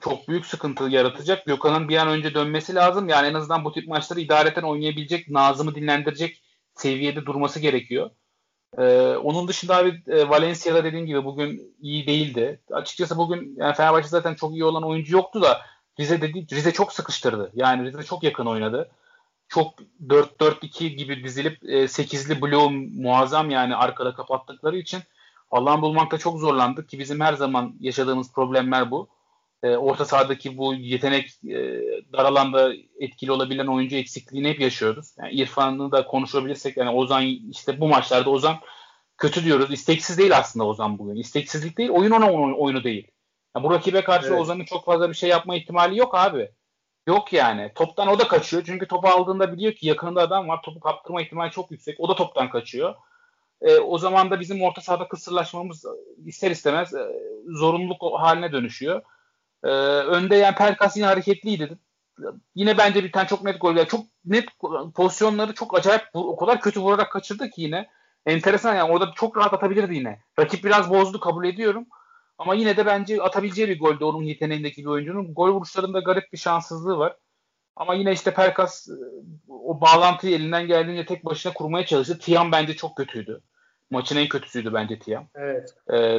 Çok 0.00 0.28
büyük 0.28 0.46
sıkıntı 0.46 0.84
yaratacak. 0.84 1.46
Gökhan'ın 1.46 1.88
bir 1.88 1.96
an 1.96 2.08
önce 2.08 2.34
dönmesi 2.34 2.74
lazım. 2.74 3.08
Yani 3.08 3.26
en 3.26 3.34
azından 3.34 3.64
bu 3.64 3.72
tip 3.72 3.88
maçları 3.88 4.20
idareten 4.20 4.62
oynayabilecek, 4.62 5.28
Nazım'ı 5.28 5.74
dinlendirecek 5.74 6.42
seviyede 6.74 7.26
durması 7.26 7.60
gerekiyor. 7.60 8.10
Ee, 8.78 9.16
onun 9.16 9.48
dışında 9.48 9.76
abi 9.76 10.02
e, 10.06 10.28
Valencia'da 10.28 10.84
dediğim 10.84 11.06
gibi 11.06 11.24
bugün 11.24 11.76
iyi 11.80 12.06
değildi. 12.06 12.60
Açıkçası 12.72 13.16
bugün 13.18 13.54
yani 13.56 13.74
Fenerbahçe 13.74 14.08
zaten 14.08 14.34
çok 14.34 14.52
iyi 14.52 14.64
olan 14.64 14.82
oyuncu 14.82 15.16
yoktu 15.16 15.42
da 15.42 15.60
Rize 16.00 16.20
dedi 16.20 16.46
Rize 16.52 16.72
çok 16.72 16.92
sıkıştırdı. 16.92 17.50
Yani 17.54 17.84
Rize 17.84 18.02
çok 18.02 18.22
yakın 18.22 18.46
oynadı. 18.46 18.90
Çok 19.48 19.74
4-4-2 20.06 20.86
gibi 20.86 21.24
dizilip 21.24 21.64
e, 21.64 21.84
8'li 21.84 22.42
bloğu 22.42 22.70
muazzam 22.70 23.50
yani 23.50 23.76
arkada 23.76 24.14
kapattıkları 24.14 24.78
için 24.78 25.00
alan 25.50 25.82
bulmakta 25.82 26.18
çok 26.18 26.38
zorlandık 26.38 26.88
ki 26.88 26.98
bizim 26.98 27.20
her 27.20 27.32
zaman 27.32 27.74
yaşadığımız 27.80 28.32
problemler 28.32 28.90
bu. 28.90 29.08
E, 29.62 29.76
orta 29.76 30.04
sahadaki 30.04 30.58
bu 30.58 30.74
yetenek 30.74 31.44
e, 31.44 31.56
dar 32.12 32.24
alanda 32.24 32.72
etkili 33.00 33.32
olabilen 33.32 33.66
oyuncu 33.66 33.96
eksikliğini 33.96 34.48
hep 34.48 34.60
yaşıyoruz. 34.60 35.14
Yani 35.18 35.32
İrfan'ı 35.32 35.92
da 35.92 36.06
konuşabilirsek 36.06 36.76
yani 36.76 36.90
Ozan 36.90 37.24
işte 37.50 37.80
bu 37.80 37.88
maçlarda 37.88 38.30
Ozan 38.30 38.56
kötü 39.18 39.44
diyoruz. 39.44 39.72
İsteksiz 39.72 40.18
değil 40.18 40.36
aslında 40.36 40.66
Ozan 40.66 40.98
bugün. 40.98 41.16
İsteksizlik 41.16 41.78
değil, 41.78 41.90
oyun 41.90 42.10
ona 42.10 42.32
oyunu 42.56 42.84
değil. 42.84 43.10
Yani 43.56 43.64
bu 43.64 43.70
rakibe 43.70 44.04
karşı 44.04 44.28
evet. 44.28 44.40
Ozan'ın 44.40 44.64
çok 44.64 44.84
fazla 44.84 45.08
bir 45.08 45.14
şey 45.14 45.30
yapma 45.30 45.56
ihtimali 45.56 45.98
yok 45.98 46.14
abi. 46.14 46.50
Yok 47.06 47.32
yani. 47.32 47.72
Toptan 47.74 48.08
o 48.08 48.18
da 48.18 48.28
kaçıyor. 48.28 48.62
Çünkü 48.66 48.88
topu 48.88 49.08
aldığında 49.08 49.52
biliyor 49.52 49.72
ki 49.72 49.86
yakında 49.86 50.20
adam 50.20 50.48
var. 50.48 50.62
Topu 50.62 50.80
kaptırma 50.80 51.22
ihtimali 51.22 51.50
çok 51.50 51.70
yüksek. 51.70 52.00
O 52.00 52.08
da 52.08 52.14
toptan 52.14 52.50
kaçıyor. 52.50 52.94
E, 53.60 53.78
o 53.78 53.98
zaman 53.98 54.30
da 54.30 54.40
bizim 54.40 54.62
orta 54.62 54.80
sahada 54.80 55.08
kısırlaşmamız 55.08 55.84
ister 56.26 56.50
istemez 56.50 56.94
e, 56.94 57.06
zorunluluk 57.48 58.02
haline 58.20 58.52
dönüşüyor. 58.52 59.02
E, 59.64 59.68
önde 59.68 60.36
yani 60.36 60.54
Pelkas 60.54 60.96
yine 60.96 61.06
hareketliydi. 61.06 61.78
Yine 62.54 62.78
bence 62.78 63.04
bir 63.04 63.12
tane 63.12 63.28
çok 63.28 63.44
net 63.44 63.60
gol. 63.60 63.76
Yani 63.76 63.88
çok 63.88 64.06
net 64.24 64.44
pozisyonları 64.94 65.54
çok 65.54 65.78
acayip 65.78 66.02
o 66.14 66.36
kadar 66.36 66.60
kötü 66.60 66.80
vurarak 66.80 67.12
kaçırdı 67.12 67.50
ki 67.50 67.62
yine. 67.62 67.88
Enteresan 68.26 68.74
yani 68.74 68.92
orada 68.92 69.12
çok 69.16 69.36
rahat 69.36 69.54
atabilirdi 69.54 69.94
yine. 69.94 70.22
Rakip 70.38 70.64
biraz 70.64 70.90
bozdu 70.90 71.20
kabul 71.20 71.44
ediyorum. 71.44 71.86
Ama 72.38 72.54
yine 72.54 72.76
de 72.76 72.86
bence 72.86 73.22
atabileceği 73.22 73.68
bir 73.68 73.78
goldü 73.78 74.04
onun 74.04 74.22
yeteneğindeki 74.22 74.82
bir 74.82 74.86
oyuncunun. 74.86 75.34
Gol 75.34 75.50
vuruşlarında 75.50 76.00
garip 76.00 76.32
bir 76.32 76.38
şanssızlığı 76.38 76.98
var. 76.98 77.16
Ama 77.76 77.94
yine 77.94 78.12
işte 78.12 78.34
Perkas 78.34 78.88
e, 78.88 78.92
o 79.48 79.80
bağlantıyı 79.80 80.36
elinden 80.36 80.66
geldiğince 80.66 81.06
tek 81.06 81.24
başına 81.24 81.52
kurmaya 81.52 81.86
çalıştı. 81.86 82.18
Tiam 82.18 82.52
bence 82.52 82.76
çok 82.76 82.96
kötüydü. 82.96 83.42
Maçın 83.90 84.16
en 84.16 84.28
kötüsüydü 84.28 84.72
bence 84.72 84.98
Tiam. 84.98 85.28
Evet. 85.34 85.74
Ee, 85.92 86.18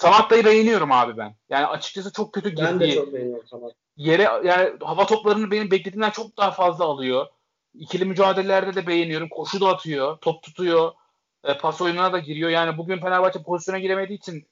Samatta'yı 0.00 0.44
beğeniyorum 0.44 0.92
abi 0.92 1.16
ben. 1.16 1.34
Yani 1.50 1.66
açıkçası 1.66 2.12
çok 2.12 2.32
kötü 2.32 2.50
girdi. 2.50 2.62
Ben 2.64 2.80
de 2.80 2.94
çok 2.94 3.12
beğeniyorum 3.12 3.46
Samat. 3.46 3.72
Yere 3.96 4.22
yani 4.22 4.72
hava 4.80 5.06
toplarını 5.06 5.50
benim 5.50 5.70
beklediğimden 5.70 6.10
çok 6.10 6.36
daha 6.36 6.50
fazla 6.50 6.84
alıyor. 6.84 7.26
İkili 7.74 8.04
mücadelelerde 8.04 8.74
de 8.74 8.86
beğeniyorum. 8.86 9.28
Koşu 9.28 9.60
da 9.60 9.68
atıyor, 9.68 10.16
top 10.16 10.42
tutuyor, 10.42 10.92
e, 11.44 11.58
pas 11.58 11.80
oyununa 11.80 12.12
da 12.12 12.18
giriyor. 12.18 12.50
Yani 12.50 12.78
bugün 12.78 13.00
Fenerbahçe 13.00 13.42
pozisyona 13.42 13.78
giremediği 13.78 14.18
için 14.18 14.46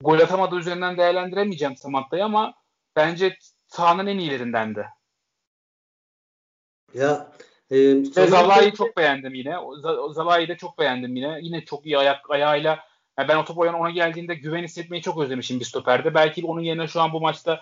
gol 0.00 0.18
atamadığı 0.18 0.56
üzerinden 0.56 0.96
değerlendiremeyeceğim 0.96 1.76
Samatta'yı 1.76 2.24
ama 2.24 2.54
bence 2.96 3.36
sahanın 3.66 4.06
en 4.06 4.18
iyilerindendi. 4.18 4.86
Ya 6.94 7.32
e, 7.70 7.76
Ve 8.16 8.26
Zalai'yi 8.26 8.72
çok 8.72 8.96
beğendim 8.96 9.34
yine. 9.34 9.56
Zalai'yi 10.12 10.48
de 10.48 10.56
çok 10.56 10.78
beğendim 10.78 11.16
yine. 11.16 11.38
Yine 11.42 11.64
çok 11.64 11.86
iyi 11.86 11.98
ayak 11.98 12.30
ayağıyla. 12.30 12.91
Yani 13.18 13.28
ben 13.28 13.36
o 13.36 13.44
top 13.44 13.58
ona 13.58 13.90
geldiğinde 13.90 14.34
güven 14.34 14.62
hissetmeyi 14.62 15.02
çok 15.02 15.18
özlemişim 15.18 15.60
bir 15.60 15.64
stoperde. 15.64 16.14
Belki 16.14 16.46
onun 16.46 16.60
yerine 16.60 16.86
şu 16.88 17.00
an 17.00 17.12
bu 17.12 17.20
maçta 17.20 17.60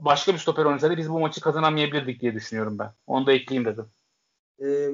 başka 0.00 0.32
bir 0.32 0.38
stoper 0.38 0.64
oynasaydı 0.64 0.96
biz 0.96 1.10
bu 1.10 1.20
maçı 1.20 1.40
kazanamayabilirdik 1.40 2.20
diye 2.20 2.34
düşünüyorum 2.34 2.78
ben. 2.78 2.90
Onu 3.06 3.26
da 3.26 3.32
ekleyeyim 3.32 3.72
dedim. 3.72 3.86
Ee, 4.62 4.90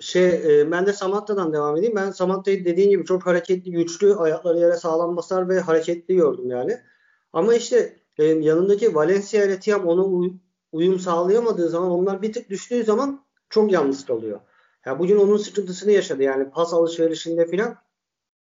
şey 0.00 0.28
e, 0.28 0.70
ben 0.70 0.86
de 0.86 0.92
Samatta'dan 0.92 1.52
devam 1.52 1.76
edeyim. 1.76 1.96
Ben 1.96 2.10
Samatta'yı 2.10 2.64
dediğin 2.64 2.90
gibi 2.90 3.04
çok 3.04 3.26
hareketli, 3.26 3.70
güçlü, 3.70 4.14
ayakları 4.14 4.58
yere 4.58 4.76
sağlam 4.76 5.16
basar 5.16 5.48
ve 5.48 5.60
hareketli 5.60 6.16
gördüm 6.16 6.50
yani. 6.50 6.78
Ama 7.32 7.54
işte 7.54 7.96
e, 8.18 8.24
yanındaki 8.24 8.94
Valencia 8.94 9.44
ile 9.44 9.60
Tiam 9.60 9.86
ona 9.86 10.04
uy- 10.04 10.32
uyum 10.72 10.98
sağlayamadığı 10.98 11.68
zaman 11.68 11.90
onlar 11.90 12.22
bir 12.22 12.32
tık 12.32 12.50
düştüğü 12.50 12.84
zaman 12.84 13.24
çok 13.50 13.72
yalnız 13.72 14.06
kalıyor. 14.06 14.40
Ya 14.86 14.98
bugün 14.98 15.16
onun 15.16 15.36
sıkıntısını 15.36 15.92
yaşadı 15.92 16.22
yani 16.22 16.50
pas 16.50 16.74
alışverişinde 16.74 17.46
filan. 17.46 17.76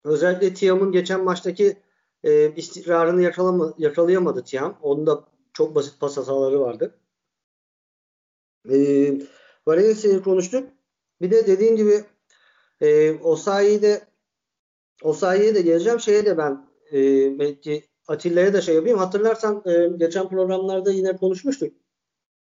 Özellikle 0.05 0.55
Tiam'ın 0.55 0.93
geçen 0.93 1.25
maçtaki 1.25 1.77
e, 2.25 2.55
istikrarını 2.55 3.23
yakalama, 3.23 3.75
yakalayamadı 3.79 4.45
Tiam. 4.45 4.79
Onda 4.83 5.25
çok 5.53 5.75
basit 5.75 6.01
pas 6.01 6.17
hataları 6.17 6.61
vardı. 6.61 6.99
E, 8.71 8.77
Valencia'yı 9.67 10.23
konuştuk. 10.23 10.69
Bir 11.21 11.31
de 11.31 11.47
dediğin 11.47 11.77
gibi 11.77 12.05
e, 12.81 13.13
Osayi'yi 13.13 14.01
Osayi'ye 15.03 15.55
de 15.55 15.63
geleceğim. 15.63 16.01
Şeye 16.01 16.27
de 16.27 16.39
ben 16.39 16.69
e, 16.93 16.99
belki 17.39 17.89
Atilla'ya 18.09 18.53
da 18.53 18.61
şey 18.61 18.75
yapayım. 18.75 18.99
Hatırlarsan 18.99 19.63
e, 19.67 19.89
geçen 19.97 20.29
programlarda 20.29 20.91
yine 20.91 21.17
konuşmuştuk. 21.17 21.75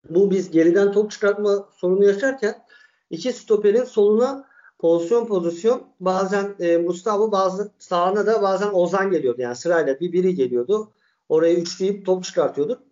Bu 0.10 0.32
biz 0.32 0.52
geriden 0.52 0.92
top 0.92 1.12
çıkartma 1.12 1.70
sorunu 1.72 2.06
yaşarken 2.06 2.66
iki 3.10 3.34
stoperin 3.34 3.84
soluna 3.84 4.51
pozisyon 4.82 5.26
pozisyon 5.26 5.84
bazen 6.00 6.56
e, 6.60 6.78
Mustafa 6.78 7.32
bazı 7.32 7.72
sağına 7.80 8.26
da 8.26 8.42
bazen 8.42 8.70
Ozan 8.74 9.12
geliyordu. 9.12 9.42
Yani 9.42 9.56
sırayla 9.56 10.00
bir 10.00 10.12
biri 10.12 10.36
geliyordu. 10.36 10.92
Oraya 11.30 11.54
üçleyip 11.54 12.06
top 12.06 12.24
çıkartıyordu. 12.24 12.84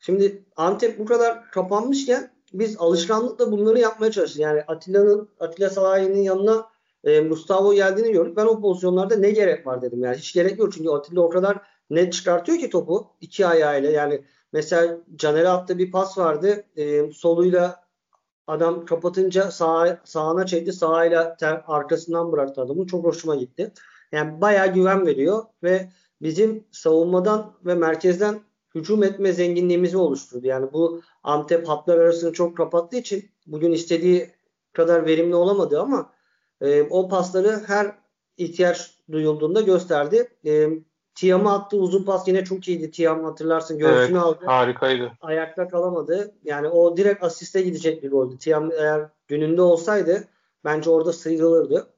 Şimdi 0.00 0.44
Antep 0.56 0.98
bu 0.98 1.04
kadar 1.04 1.50
kapanmışken 1.50 2.30
biz 2.52 2.76
alışkanlıkla 2.78 3.52
bunları 3.52 3.78
yapmaya 3.78 4.12
çalıştık. 4.12 4.40
Yani 4.40 4.62
Atilla'nın 4.62 5.28
Atilla 5.40 5.70
Salahi'nin 5.70 6.22
yanına 6.22 6.66
e, 7.04 7.20
Mustafa 7.20 7.74
geldiğini 7.74 8.12
gördük. 8.12 8.36
Ben 8.36 8.46
o 8.46 8.60
pozisyonlarda 8.60 9.16
ne 9.16 9.30
gerek 9.30 9.66
var 9.66 9.82
dedim. 9.82 10.02
Yani 10.02 10.16
hiç 10.16 10.32
gerek 10.32 10.58
yok 10.58 10.72
çünkü 10.72 10.90
Atilla 10.90 11.20
o 11.20 11.30
kadar 11.30 11.58
net 11.90 12.12
çıkartıyor 12.12 12.58
ki 12.58 12.70
topu 12.70 13.06
iki 13.20 13.46
ayağıyla. 13.46 13.90
Yani 13.90 14.24
mesela 14.52 14.98
Caner'e 15.16 15.48
attığı 15.48 15.78
bir 15.78 15.90
pas 15.90 16.18
vardı. 16.18 16.64
E, 16.76 17.12
soluyla 17.12 17.87
adam 18.48 18.84
kapatınca 18.84 19.50
sağ, 19.50 20.00
sağına 20.04 20.46
çekti. 20.46 20.72
Sağıyla 20.72 21.36
ter, 21.36 21.62
arkasından 21.66 22.32
bıraktı 22.32 22.62
adamı. 22.62 22.86
Çok 22.86 23.04
hoşuma 23.04 23.34
gitti. 23.34 23.72
Yani 24.12 24.40
bayağı 24.40 24.74
güven 24.74 25.06
veriyor 25.06 25.44
ve 25.62 25.88
bizim 26.22 26.64
savunmadan 26.70 27.52
ve 27.66 27.74
merkezden 27.74 28.40
hücum 28.74 29.02
etme 29.02 29.32
zenginliğimizi 29.32 29.96
oluşturdu. 29.96 30.46
Yani 30.46 30.72
bu 30.72 31.00
Antep 31.22 31.68
hatlar 31.68 31.98
arasını 31.98 32.32
çok 32.32 32.56
kapattığı 32.56 32.96
için 32.96 33.30
bugün 33.46 33.72
istediği 33.72 34.30
kadar 34.72 35.06
verimli 35.06 35.34
olamadı 35.34 35.80
ama 35.80 36.12
e, 36.60 36.82
o 36.82 37.08
pasları 37.08 37.62
her 37.66 37.98
ihtiyaç 38.36 38.94
duyulduğunda 39.12 39.60
gösterdi. 39.60 40.28
E, 40.46 40.68
Tiam'a 41.18 41.54
attığı 41.54 41.76
uzun 41.76 42.04
pas 42.04 42.28
yine 42.28 42.44
çok 42.44 42.68
iyiydi. 42.68 42.90
Tiam 42.90 43.24
hatırlarsın 43.24 43.78
göğsünü 43.78 44.16
evet, 44.16 44.22
aldı. 44.22 44.46
Harikaydı. 44.46 45.12
Ayakta 45.20 45.68
kalamadı. 45.68 46.34
Yani 46.44 46.68
o 46.68 46.96
direkt 46.96 47.24
asiste 47.24 47.62
gidecek 47.62 48.02
bir 48.02 48.10
goldü. 48.10 48.38
Tiam 48.38 48.72
eğer 48.72 49.08
gününde 49.28 49.62
olsaydı 49.62 50.28
bence 50.64 50.90
orada 50.90 51.12
sıyrılırdı. 51.12 51.90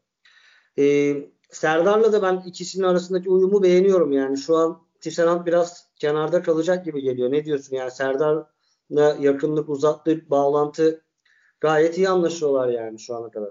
Ee, 0.79 1.17
Serdar'la 1.51 2.13
da 2.13 2.23
ben 2.23 2.43
ikisinin 2.47 2.85
arasındaki 2.85 3.31
uyumu 3.31 3.63
beğeniyorum 3.63 4.13
yani. 4.13 4.39
Şu 4.39 4.57
an 4.57 4.83
Tisserand 5.01 5.47
biraz 5.47 5.89
kenarda 5.97 6.43
kalacak 6.43 6.85
gibi 6.85 7.03
geliyor. 7.03 7.33
Ne 7.33 7.45
diyorsun 7.45 7.77
yani 7.77 7.91
Serdar'la 7.91 9.17
yakınlık, 9.21 9.69
uzaklık, 9.69 10.31
bağlantı 10.31 11.05
gayet 11.61 11.99
iyi 11.99 12.09
anlaşıyorlar 12.09 12.69
yani 12.69 12.99
şu 12.99 13.17
ana 13.17 13.31
kadar. 13.31 13.51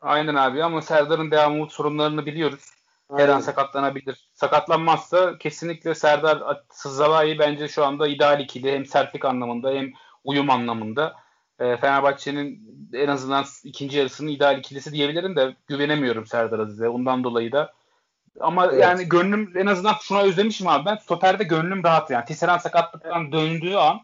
Aynen 0.00 0.34
abi 0.34 0.64
ama 0.64 0.82
Serdar'ın 0.82 1.30
devamlı 1.30 1.70
sorunlarını 1.70 2.26
biliyoruz. 2.26 2.64
Aynen. 3.08 3.24
Her 3.24 3.28
an 3.28 3.40
sakatlanabilir. 3.40 4.29
Sakatlanmazsa 4.40 5.38
kesinlikle 5.38 5.94
Serdar 5.94 6.42
Sızalai 6.72 7.38
bence 7.38 7.68
şu 7.68 7.84
anda 7.84 8.08
ideal 8.08 8.40
ikili. 8.40 8.72
Hem 8.72 8.86
sertlik 8.86 9.24
anlamında 9.24 9.70
hem 9.70 9.92
uyum 10.24 10.50
anlamında. 10.50 11.16
E, 11.58 11.76
Fenerbahçe'nin 11.76 12.62
en 12.92 13.08
azından 13.08 13.44
ikinci 13.64 13.98
yarısının 13.98 14.28
ideal 14.28 14.58
ikilisi 14.58 14.92
diyebilirim 14.92 15.36
de 15.36 15.56
güvenemiyorum 15.66 16.26
Serdar 16.26 16.58
Aziz'e. 16.58 16.88
Ondan 16.88 17.24
dolayı 17.24 17.52
da 17.52 17.72
ama 18.40 18.66
evet. 18.66 18.82
yani 18.82 19.08
gönlüm 19.08 19.52
en 19.56 19.66
azından 19.66 19.94
şuna 20.02 20.22
özlemişim 20.22 20.68
abi 20.68 20.86
ben. 20.86 20.96
Stoperde 20.96 21.44
gönlüm 21.44 21.84
rahat 21.84 22.10
yani. 22.10 22.24
Tisserand 22.24 22.60
sakatlıktan 22.60 23.32
döndüğü 23.32 23.74
an 23.74 24.00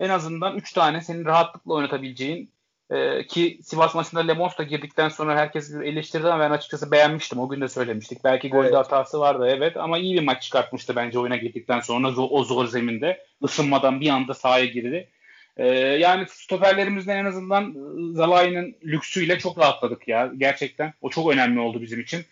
en 0.00 0.08
azından 0.08 0.56
3 0.56 0.72
tane 0.72 1.00
senin 1.00 1.24
rahatlıkla 1.24 1.74
oynatabileceğin 1.74 2.53
Ee, 2.90 3.26
ki 3.26 3.58
Sivas 3.62 3.94
maçında 3.94 4.20
Lemos 4.20 4.58
da 4.58 4.62
girdikten 4.62 5.08
sonra 5.08 5.36
herkes 5.36 5.74
eleştirdi 5.74 6.28
ama 6.28 6.44
ben 6.44 6.50
açıkçası 6.50 6.90
beğenmiştim. 6.90 7.38
O 7.38 7.48
gün 7.48 7.60
de 7.60 7.68
söylemiştik. 7.68 8.24
Belki 8.24 8.50
golde 8.50 8.66
evet. 8.66 8.76
hatası 8.76 9.20
vardı 9.20 9.46
evet 9.48 9.76
ama 9.76 9.98
iyi 9.98 10.14
bir 10.14 10.22
maç 10.22 10.42
çıkartmıştı 10.42 10.96
bence 10.96 11.18
oyuna 11.18 11.36
girdikten 11.36 11.80
sonra 11.80 12.08
o 12.20 12.44
zor 12.44 12.66
zeminde. 12.66 13.26
ısınmadan 13.44 14.00
bir 14.00 14.08
anda 14.08 14.34
sahaya 14.34 14.66
girdi. 14.66 15.10
Ee, 15.56 15.68
yani 15.76 16.26
stoperlerimizden 16.28 17.16
en 17.16 17.24
azından 17.24 17.64
ıı, 17.74 18.14
Zalai'nin 18.14 18.78
lüksüyle 18.84 19.38
çok 19.38 19.58
rahatladık 19.58 20.08
ya. 20.08 20.32
Gerçekten 20.36 20.92
o 21.00 21.10
çok 21.10 21.32
önemli 21.32 21.60
oldu 21.60 21.82
bizim 21.82 22.00
için. 22.00 22.24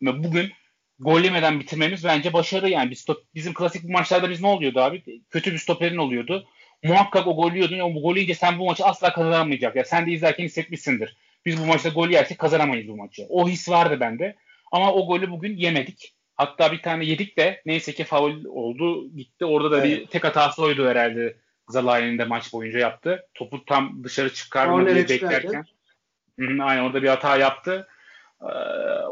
Bugün 0.00 0.52
gol 0.98 1.20
yemeden 1.20 1.60
bitirmemiz 1.60 2.04
bence 2.04 2.32
başarı 2.32 2.68
yani. 2.68 2.90
Biz 2.90 3.06
bizim 3.34 3.54
klasik 3.54 3.84
bu 3.84 3.92
maçlarda 3.92 4.30
biz 4.30 4.40
ne 4.40 4.46
oluyordu 4.46 4.80
abi? 4.80 5.22
Kötü 5.30 5.52
bir 5.52 5.58
stoperin 5.58 5.96
oluyordu. 5.96 6.48
Muhakkak 6.82 7.26
o 7.26 7.36
golü 7.36 7.54
yiyordun. 7.54 7.78
O 7.78 8.02
golü 8.02 8.18
yiyince 8.18 8.34
sen 8.34 8.58
bu 8.58 8.66
maçı 8.66 8.84
asla 8.84 9.12
kazanamayacak. 9.12 9.76
Ya 9.76 9.84
sen 9.84 10.06
de 10.06 10.10
izlerken 10.10 10.44
hissetmişsindir. 10.44 11.16
Biz 11.46 11.62
bu 11.62 11.66
maçta 11.66 11.88
gol 11.88 12.08
yersek 12.08 12.38
kazanamayız 12.38 12.88
bu 12.88 12.96
maçı. 12.96 13.26
O 13.28 13.48
his 13.48 13.68
vardı 13.68 14.00
bende. 14.00 14.36
Ama 14.72 14.92
o 14.92 15.06
golü 15.06 15.30
bugün 15.30 15.56
yemedik. 15.56 16.14
Hatta 16.34 16.72
bir 16.72 16.82
tane 16.82 17.04
yedik 17.04 17.38
de 17.38 17.62
neyse 17.66 17.92
ki 17.92 18.04
faul 18.04 18.44
oldu 18.44 19.10
gitti. 19.16 19.44
Orada 19.44 19.70
da 19.70 19.86
evet. 19.86 20.00
bir 20.00 20.06
tek 20.06 20.24
hatası 20.24 20.62
oydu 20.62 20.88
herhalde 20.88 21.36
Zalai'nin 21.68 22.18
de 22.18 22.24
maç 22.24 22.52
boyunca 22.52 22.78
yaptı. 22.78 23.26
Topu 23.34 23.64
tam 23.64 24.04
dışarı 24.04 24.34
çıkarma 24.34 24.86
diye 24.86 25.08
beklerken. 25.08 25.64
Hı, 26.38 26.46
aynen 26.60 26.82
orada 26.82 27.02
bir 27.02 27.08
hata 27.08 27.36
yaptı. 27.36 27.88
Ee, 28.42 28.46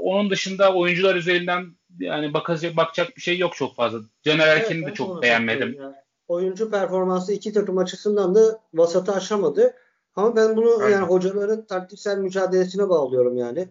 onun 0.00 0.30
dışında 0.30 0.74
oyuncular 0.74 1.14
üzerinden 1.14 1.74
yani 1.98 2.34
bakacak 2.34 2.76
bakacak 2.76 3.16
bir 3.16 3.22
şey 3.22 3.38
yok 3.38 3.56
çok 3.56 3.76
fazla. 3.76 3.98
Caner 4.22 4.56
Erkin'i 4.56 4.78
evet, 4.78 4.90
de 4.90 4.94
çok 4.94 5.22
beğenmedim. 5.22 5.76
Yani. 5.78 5.94
Oyuncu 6.30 6.70
performansı 6.70 7.32
iki 7.32 7.52
takım 7.52 7.78
açısından 7.78 8.34
da 8.34 8.60
vasatı 8.74 9.12
aşamadı. 9.12 9.74
Ama 10.16 10.36
ben 10.36 10.56
bunu 10.56 10.78
Aynen. 10.80 10.90
yani 10.90 11.06
hocaların 11.06 11.64
taktiksel 11.64 12.18
mücadelesine 12.18 12.88
bağlıyorum 12.88 13.36
yani. 13.36 13.68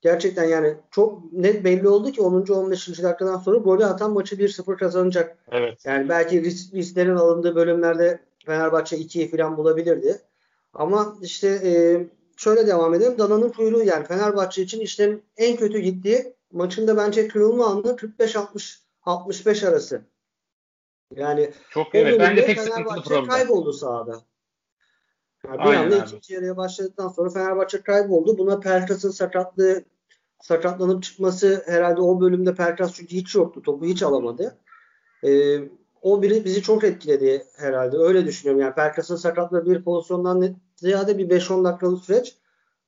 Gerçekten 0.00 0.44
yani 0.44 0.76
çok 0.90 1.32
net 1.32 1.64
belli 1.64 1.88
oldu 1.88 2.12
ki 2.12 2.22
10. 2.22 2.46
15. 2.46 3.02
dakikadan 3.02 3.36
sonra 3.36 3.58
golü 3.58 3.84
atan 3.84 4.12
maçı 4.12 4.36
1-0 4.36 4.76
kazanacak. 4.76 5.38
Evet. 5.50 5.86
Yani 5.86 6.08
belki 6.08 6.42
risk, 6.42 6.74
risklerin 6.74 7.16
alındığı 7.16 7.54
bölümlerde 7.54 8.20
Fenerbahçe 8.46 8.96
2'yi 8.96 9.30
falan 9.30 9.56
bulabilirdi. 9.56 10.18
Ama 10.74 11.16
işte 11.22 11.48
e, 11.48 11.72
şöyle 12.36 12.66
devam 12.66 12.94
edelim. 12.94 13.18
Dana'nın 13.18 13.48
kuyruğu 13.48 13.82
yani 13.82 14.06
Fenerbahçe 14.06 14.62
için 14.62 14.80
işlerin 14.80 15.22
en 15.36 15.56
kötü 15.56 15.78
gittiği 15.78 16.34
maçında 16.52 16.96
bence 16.96 17.28
kırılma 17.28 17.66
anı 17.66 17.96
45-60 17.96 18.78
65 19.02 19.64
arası. 19.64 20.11
Yani 21.16 21.50
çok 21.70 21.94
evet 21.94 22.20
bence 22.20 22.46
tek 22.46 22.60
sıkıntılı 22.60 23.02
problem. 23.02 23.28
kayboldu 23.28 23.72
sahada. 23.72 24.22
Yani 25.48 25.58
bir 25.58 25.74
anda 25.74 25.96
ikinci 25.96 26.34
yarıya 26.34 26.56
başladıktan 26.56 27.08
sonra 27.08 27.30
Fenerbahçe 27.30 27.82
kayboldu. 27.82 28.38
Buna 28.38 28.60
Pelkas'ın 28.60 29.10
sakatlığı 29.10 29.84
sakatlanıp 30.40 31.02
çıkması 31.02 31.62
herhalde 31.66 32.00
o 32.00 32.20
bölümde 32.20 32.54
Pelkas 32.54 32.94
çünkü 32.94 33.16
hiç 33.16 33.34
yoktu. 33.34 33.62
Topu 33.62 33.86
hiç 33.86 34.02
alamadı. 34.02 34.58
Ee, 35.24 35.58
o 36.02 36.22
biri 36.22 36.44
bizi 36.44 36.62
çok 36.62 36.84
etkiledi 36.84 37.44
herhalde. 37.56 37.96
Öyle 37.96 38.26
düşünüyorum. 38.26 38.62
Yani 38.62 38.74
Pelkas'ın 38.74 39.16
sakatlığı 39.16 39.66
bir 39.66 39.84
pozisyondan 39.84 40.56
ziyade 40.76 41.18
bir 41.18 41.28
5-10 41.28 41.64
dakikalık 41.64 42.04
süreç. 42.04 42.36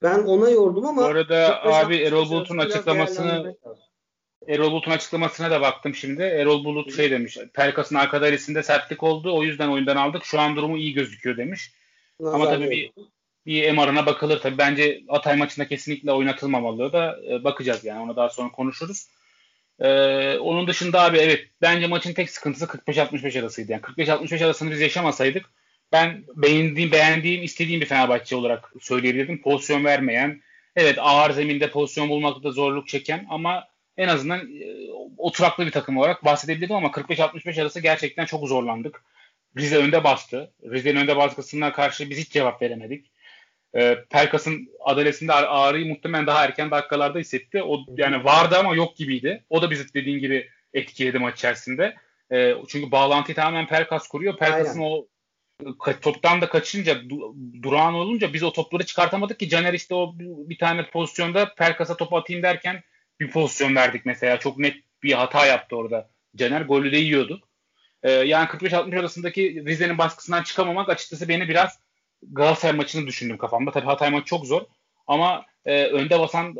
Ben 0.02 0.22
ona 0.22 0.50
yordum 0.50 0.86
ama 0.86 1.02
Bu 1.02 1.06
arada 1.06 1.64
abi 1.64 1.96
Erol 1.96 2.30
Bulut'un 2.30 2.58
açıklamasını 2.58 3.56
Erol 4.48 4.72
Bulut'un 4.72 4.90
açıklamasına 4.90 5.50
da 5.50 5.60
baktım 5.60 5.94
şimdi. 5.94 6.22
Erol 6.22 6.64
Bulut 6.64 6.96
şey 6.96 7.10
demiş. 7.10 7.38
Pelkas'ın 7.54 7.96
arka 7.96 8.20
dairesinde 8.20 8.62
sertlik 8.62 9.02
oldu. 9.02 9.36
O 9.36 9.42
yüzden 9.42 9.68
oyundan 9.68 9.96
aldık. 9.96 10.24
Şu 10.24 10.40
an 10.40 10.56
durumu 10.56 10.78
iyi 10.78 10.92
gözüküyor 10.92 11.36
demiş. 11.36 11.72
Nazar 12.20 12.34
Ama 12.34 12.44
tabii 12.44 12.70
bir, 12.70 12.90
bir 13.46 13.72
MR'ına 13.72 14.06
bakılır. 14.06 14.40
Tabii 14.40 14.58
bence 14.58 15.00
Atay 15.08 15.36
maçında 15.36 15.68
kesinlikle 15.68 16.12
oynatılmamalı 16.12 16.92
da 16.92 17.18
e, 17.30 17.44
bakacağız 17.44 17.84
yani. 17.84 18.00
Ona 18.00 18.16
daha 18.16 18.30
sonra 18.30 18.52
konuşuruz. 18.52 19.08
Ee, 19.80 20.38
onun 20.38 20.66
dışında 20.66 21.02
abi 21.02 21.18
evet 21.18 21.48
bence 21.62 21.86
maçın 21.86 22.12
tek 22.12 22.30
sıkıntısı 22.30 22.64
45-65 22.64 23.40
arasıydı. 23.40 23.72
Yani 23.72 23.82
45-65 23.82 24.44
arasını 24.44 24.70
biz 24.70 24.80
yaşamasaydık 24.80 25.50
ben 25.92 26.24
beğendiğim, 26.36 26.92
beğendiğim, 26.92 27.42
istediğim 27.42 27.80
bir 27.80 27.86
Fenerbahçe 27.86 28.36
olarak 28.36 28.72
söyleyebilirdim. 28.80 29.42
Pozisyon 29.42 29.84
vermeyen, 29.84 30.42
evet 30.76 30.98
ağır 31.00 31.30
zeminde 31.30 31.70
pozisyon 31.70 32.08
bulmakta 32.08 32.50
zorluk 32.50 32.88
çeken 32.88 33.26
ama 33.30 33.68
en 33.96 34.08
azından 34.08 34.38
e, 34.40 34.90
oturaklı 35.18 35.66
bir 35.66 35.70
takım 35.70 35.96
olarak 35.96 36.24
bahsedebilirdim 36.24 36.76
ama 36.76 36.88
45-65 36.88 37.62
arası 37.62 37.80
gerçekten 37.80 38.24
çok 38.24 38.48
zorlandık. 38.48 39.04
Rize 39.56 39.76
önde 39.76 40.04
bastı. 40.04 40.52
Rize'nin 40.64 41.00
önde 41.00 41.16
baskısına 41.16 41.72
karşı 41.72 42.10
biz 42.10 42.18
hiç 42.18 42.30
cevap 42.30 42.62
veremedik. 42.62 43.10
E, 43.74 43.98
Pelkas'ın 44.10 44.68
adalesinde 44.80 45.32
ağrıyı 45.32 45.86
muhtemelen 45.86 46.26
daha 46.26 46.44
erken 46.44 46.70
dakikalarda 46.70 47.18
hissetti. 47.18 47.62
O 47.62 47.80
yani 47.96 48.24
vardı 48.24 48.56
ama 48.58 48.74
yok 48.74 48.96
gibiydi. 48.96 49.44
O 49.50 49.62
da 49.62 49.70
bizi 49.70 49.94
dediğin 49.94 50.18
gibi 50.18 50.48
etkiledi 50.74 51.18
maç 51.18 51.34
içerisinde. 51.34 51.94
E, 52.32 52.54
çünkü 52.68 52.90
bağlantıyı 52.90 53.36
tamamen 53.36 53.66
Pelkas 53.66 54.08
kuruyor. 54.08 54.36
Pelkas'ın 54.36 54.80
o 54.80 55.06
toptan 56.00 56.40
da 56.40 56.48
kaçınca 56.48 57.10
du, 57.10 57.34
durağan 57.62 57.94
olunca 57.94 58.32
biz 58.32 58.42
o 58.42 58.52
topları 58.52 58.86
çıkartamadık 58.86 59.38
ki 59.38 59.48
Caner 59.48 59.74
işte 59.74 59.94
o 59.94 60.14
bir 60.18 60.58
tane 60.58 60.90
pozisyonda 60.90 61.54
Pelkas'a 61.54 61.96
top 61.96 62.12
atayım 62.12 62.42
derken 62.42 62.82
bir 63.20 63.30
pozisyon 63.30 63.76
verdik 63.76 64.06
mesela. 64.06 64.38
Çok 64.38 64.58
net 64.58 64.76
bir 65.02 65.12
hata 65.12 65.46
yaptı 65.46 65.76
orada. 65.76 66.10
Caner 66.36 66.60
golü 66.60 66.92
de 66.92 66.96
yiyordu. 66.96 67.40
Ee, 68.02 68.10
yani 68.10 68.46
45-60 68.48 69.00
arasındaki 69.00 69.64
Rize'nin 69.66 69.98
baskısından 69.98 70.42
çıkamamak 70.42 70.88
açıkçası 70.88 71.28
beni 71.28 71.48
biraz 71.48 71.78
Galatasaray 72.22 72.76
maçını 72.76 73.06
düşündüm 73.06 73.38
kafamda. 73.38 73.70
Tabii 73.70 73.86
Hatay 73.86 74.10
maçı 74.10 74.24
çok 74.24 74.46
zor. 74.46 74.62
Ama 75.06 75.46
e, 75.64 75.84
önde 75.84 76.20
basan 76.20 76.54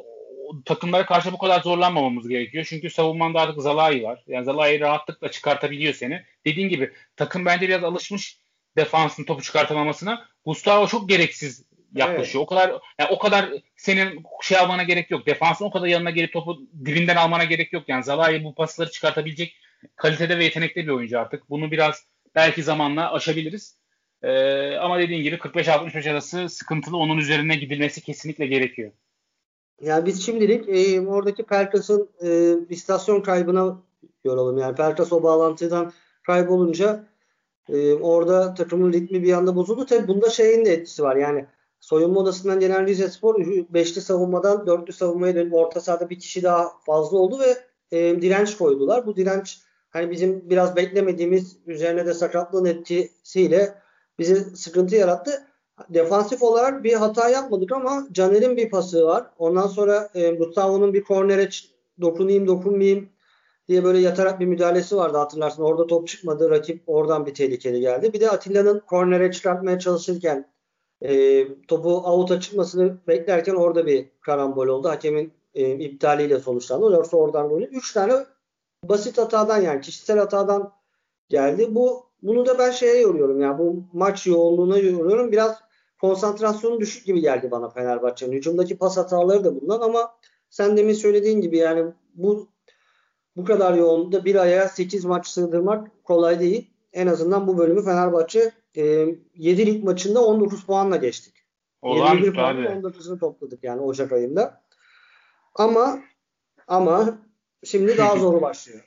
takımlara 0.65 1.07
karşı 1.07 1.33
bu 1.33 1.39
kadar 1.39 1.61
zorlanmamamız 1.61 2.29
gerekiyor. 2.29 2.67
Çünkü 2.69 2.91
savunmanda 2.91 3.41
artık 3.41 3.63
Zalai 3.63 4.03
var. 4.03 4.25
Yani 4.27 4.45
Zalai 4.45 4.81
rahatlıkla 4.81 5.31
çıkartabiliyor 5.31 5.95
seni. 5.95 6.23
Dediğin 6.45 6.69
gibi 6.69 6.93
takım 7.17 7.45
bence 7.45 7.69
biraz 7.69 7.85
alışmış 7.85 8.39
defansın 8.77 9.25
topu 9.25 9.43
çıkartamamasına. 9.43 10.29
Gustavo 10.45 10.87
çok 10.87 11.09
gereksiz 11.09 11.65
yaklaşıyor. 11.95 12.45
Evet. 12.45 12.53
O 12.53 12.57
kadar 12.57 12.81
yani 12.99 13.11
o 13.11 13.19
kadar 13.19 13.53
senin 13.77 14.23
şey 14.43 14.59
almana 14.59 14.83
gerek 14.83 15.11
yok. 15.11 15.27
Defansın 15.27 15.65
o 15.65 15.71
kadar 15.71 15.87
yanına 15.87 16.11
gelip 16.11 16.33
topu 16.33 16.63
dibinden 16.85 17.17
almana 17.17 17.45
gerek 17.45 17.73
yok. 17.73 17.85
Yani 17.89 18.05
Zalai 18.05 18.45
bu 18.45 18.55
pasları 18.55 18.91
çıkartabilecek 18.91 19.57
kalitede 19.97 20.39
ve 20.39 20.45
yetenekli 20.45 20.87
bir 20.87 20.93
oyuncu 20.93 21.21
artık. 21.21 21.51
Bunu 21.51 21.71
biraz 21.71 22.05
belki 22.35 22.63
zamanla 22.63 23.13
aşabiliriz. 23.13 23.79
Ee, 24.23 24.77
ama 24.77 24.99
dediğin 24.99 25.23
gibi 25.23 25.37
45-65 25.37 26.11
arası 26.11 26.49
sıkıntılı. 26.49 26.97
Onun 26.97 27.19
üzerine 27.19 27.57
gidilmesi 27.57 28.01
kesinlikle 28.01 28.47
gerekiyor. 28.47 28.93
Yani 29.81 30.07
biz 30.07 30.27
şimdilik 30.27 30.69
e, 30.69 31.01
oradaki 31.01 31.43
Pelkas'ın 31.43 32.11
e, 32.23 32.55
istasyon 32.69 33.21
kaybına 33.21 33.83
yoralım. 34.25 34.59
Yani 34.59 34.77
Pelkas 34.77 35.13
o 35.13 35.23
bağlantıdan 35.23 35.93
kaybolunca 36.23 37.05
e, 37.69 37.93
orada 37.95 38.55
takımın 38.55 38.93
ritmi 38.93 39.23
bir 39.23 39.33
anda 39.33 39.57
bozuldu. 39.57 39.87
Tabi 39.87 40.09
bunda 40.09 40.31
şeyin 40.31 40.65
de 40.65 40.73
etkisi 40.73 41.03
var. 41.03 41.17
Yani 41.17 41.47
soyunma 41.85 42.21
odasından 42.21 42.61
gelen 42.61 42.87
Rize 42.87 43.09
Spor 43.09 43.47
beşli 43.75 44.01
savunmadan 44.01 44.67
dörtlü 44.67 44.93
savunmaya 44.93 45.35
dönüp 45.35 45.55
orta 45.55 45.81
sahada 45.81 46.11
bir 46.11 46.19
kişi 46.19 46.43
daha 46.43 46.73
fazla 46.87 47.19
oldu 47.19 47.39
ve 47.39 47.59
e, 47.97 48.23
direnç 48.23 48.57
koydular. 48.57 49.07
Bu 49.07 49.17
direnç 49.17 49.61
hani 49.91 50.11
bizim 50.11 50.51
biraz 50.51 50.77
beklemediğimiz 50.77 51.57
üzerine 51.67 52.07
de 52.07 52.15
sakatlığın 52.15 52.65
etkisiyle 52.65 53.75
bize 54.19 54.37
sıkıntı 54.37 54.97
yarattı. 54.97 55.47
Defansif 55.89 56.43
olarak 56.43 56.85
bir 56.85 56.93
hata 56.93 57.29
yapmadık 57.29 57.73
ama 57.73 58.07
Caner'in 58.13 58.57
bir 58.57 58.71
pası 58.71 59.07
var. 59.07 59.31
Ondan 59.39 59.67
sonra 59.67 60.09
e, 60.15 60.31
Gustavo'nun 60.31 60.95
bir 60.95 61.05
kornere 61.05 61.49
dokunayım 62.01 62.47
dokunmayayım 62.47 63.09
diye 63.69 63.85
böyle 63.85 63.99
yatarak 63.99 64.41
bir 64.41 64.47
müdahalesi 64.47 64.97
vardı 64.97 65.19
hatırlarsın. 65.19 65.63
Orada 65.63 65.87
top 65.87 66.09
çıkmadı. 66.09 66.51
Rakip 66.51 66.83
oradan 66.87 67.27
bir 67.27 67.35
tehlikeli 67.35 67.81
geldi. 67.81 68.13
Bir 68.13 68.21
de 68.21 68.31
Atilla'nın 68.31 68.81
kornere 68.81 69.33
çıkartmaya 69.33 69.79
çalışırken 69.79 70.54
e, 71.05 71.47
topu 71.69 72.03
avuta 72.05 72.41
çıkmasını 72.41 72.99
beklerken 73.09 73.55
orada 73.55 73.87
bir 73.87 74.09
karambol 74.21 74.69
oldu. 74.69 74.89
Hakemin 74.89 75.33
e, 75.55 75.75
iptaliyle 75.75 76.39
sonuçlandı. 76.39 76.93
Yoksa 76.93 77.17
oradan 77.17 77.49
golü. 77.49 77.65
Üç 77.65 77.93
tane 77.93 78.13
basit 78.85 79.19
hatadan 79.19 79.61
yani 79.61 79.81
kişisel 79.81 80.19
hatadan 80.19 80.73
geldi. 81.29 81.75
Bu 81.75 82.07
bunu 82.23 82.47
da 82.47 82.59
ben 82.59 82.71
şeye 82.71 83.01
yoruyorum 83.01 83.41
yani 83.41 83.59
bu 83.59 83.85
maç 83.93 84.27
yoğunluğuna 84.27 84.79
yoruyorum. 84.79 85.33
Biraz 85.33 85.59
konsantrasyonu 86.01 86.81
düşük 86.81 87.07
gibi 87.07 87.21
geldi 87.21 87.51
bana 87.51 87.69
Fenerbahçe'nin. 87.69 88.33
Hücumdaki 88.33 88.79
pas 88.79 88.97
hataları 88.97 89.45
da 89.45 89.61
bundan 89.61 89.81
ama 89.81 90.15
sen 90.51 90.77
demin 90.77 90.95
söylediğin 90.95 91.41
gibi 91.41 91.57
yani 91.57 91.93
bu 92.15 92.49
bu 93.37 93.45
kadar 93.45 93.75
yoğunlukta 93.75 94.25
bir 94.25 94.35
aya 94.35 94.69
8 94.69 95.05
maç 95.05 95.27
sığdırmak 95.27 96.05
kolay 96.05 96.41
değil. 96.41 96.74
En 96.95 97.07
azından 97.07 97.47
bu 97.47 97.59
bölümü 97.59 97.85
Fenerbahçe 97.85 98.53
e, 98.77 98.83
7 99.35 99.67
lig 99.67 99.85
maçında 99.85 100.25
19 100.25 100.67
puanla 100.67 100.97
geçtik. 100.97 101.35
Olağanüstü 101.83 102.25
21 102.25 102.37
puanla 102.37 102.69
19'unu 102.69 103.19
topladık 103.19 103.65
yani 103.65 103.81
Ocak 103.81 104.13
ayında. 104.13 104.63
Ama 105.55 106.01
ama 106.69 107.19
şimdi 107.65 107.99
daha 107.99 108.17
zoru 108.19 108.43
başlıyor. 108.43 108.85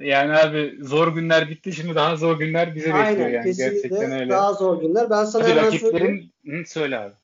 Yani 0.00 0.32
abi 0.32 0.78
zor 0.80 1.08
günler 1.14 1.48
bitti 1.48 1.72
şimdi 1.72 1.94
daha 1.94 2.16
zor 2.16 2.38
günler 2.38 2.74
bize 2.74 2.92
Aynen, 2.92 3.10
bekliyor 3.10 3.30
yani 3.30 3.56
gerçekten 3.56 4.12
öyle. 4.12 4.30
Daha 4.30 4.52
zor 4.52 4.80
günler. 4.80 5.10
Ben 5.10 5.24
sana 5.24 5.42
Tabii 5.42 5.52
hemen 5.52 5.66
rakiplerin... 5.66 5.98
söyleyeyim. 5.98 6.32
Hı, 6.46 6.66
söyle 6.66 6.98
abi. 6.98 7.14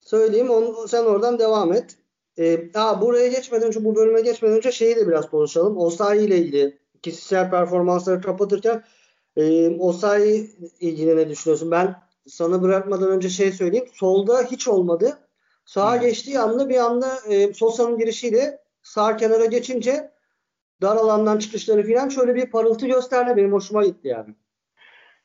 söyleyeyim. 0.00 0.50
Onu, 0.50 0.88
sen 0.88 1.04
oradan 1.04 1.38
devam 1.38 1.72
et. 1.72 1.96
Ee, 2.38 2.70
aa, 2.74 3.00
buraya 3.00 3.28
geçmeden 3.28 3.66
önce, 3.66 3.84
bu 3.84 3.96
bölüme 3.96 4.20
geçmeden 4.20 4.56
önce 4.56 4.72
şeyi 4.72 4.96
de 4.96 5.08
biraz 5.08 5.30
konuşalım. 5.30 5.78
Osayi 5.78 6.26
ile 6.26 6.38
ilgili 6.38 6.78
kişisel 7.02 7.50
performansları 7.50 8.20
kapatırken 8.20 8.84
e, 9.36 9.68
Osayi 9.78 10.50
ilgili 10.80 11.16
ne 11.16 11.28
düşünüyorsun? 11.28 11.70
Ben 11.70 12.02
sana 12.26 12.62
bırakmadan 12.62 13.10
önce 13.10 13.28
şey 13.28 13.52
söyleyeyim. 13.52 13.88
Solda 13.92 14.42
hiç 14.42 14.68
olmadı. 14.68 15.18
Sağa 15.64 15.94
hmm. 15.94 16.00
geçtiği 16.00 16.38
anda 16.38 16.68
bir 16.68 16.76
anda 16.76 17.16
e, 17.28 17.54
Sosa'nın 17.54 17.98
girişiyle 17.98 18.58
sağ 18.82 19.16
kenara 19.16 19.44
geçince 19.44 20.10
dar 20.82 20.96
alandan 20.96 21.38
çıkışları 21.38 21.94
falan 21.94 22.08
şöyle 22.08 22.34
bir 22.34 22.50
parıltı 22.50 22.86
gösterdi. 22.86 23.36
Benim 23.36 23.52
hoşuma 23.52 23.84
gitti 23.84 24.08
yani. 24.08 24.34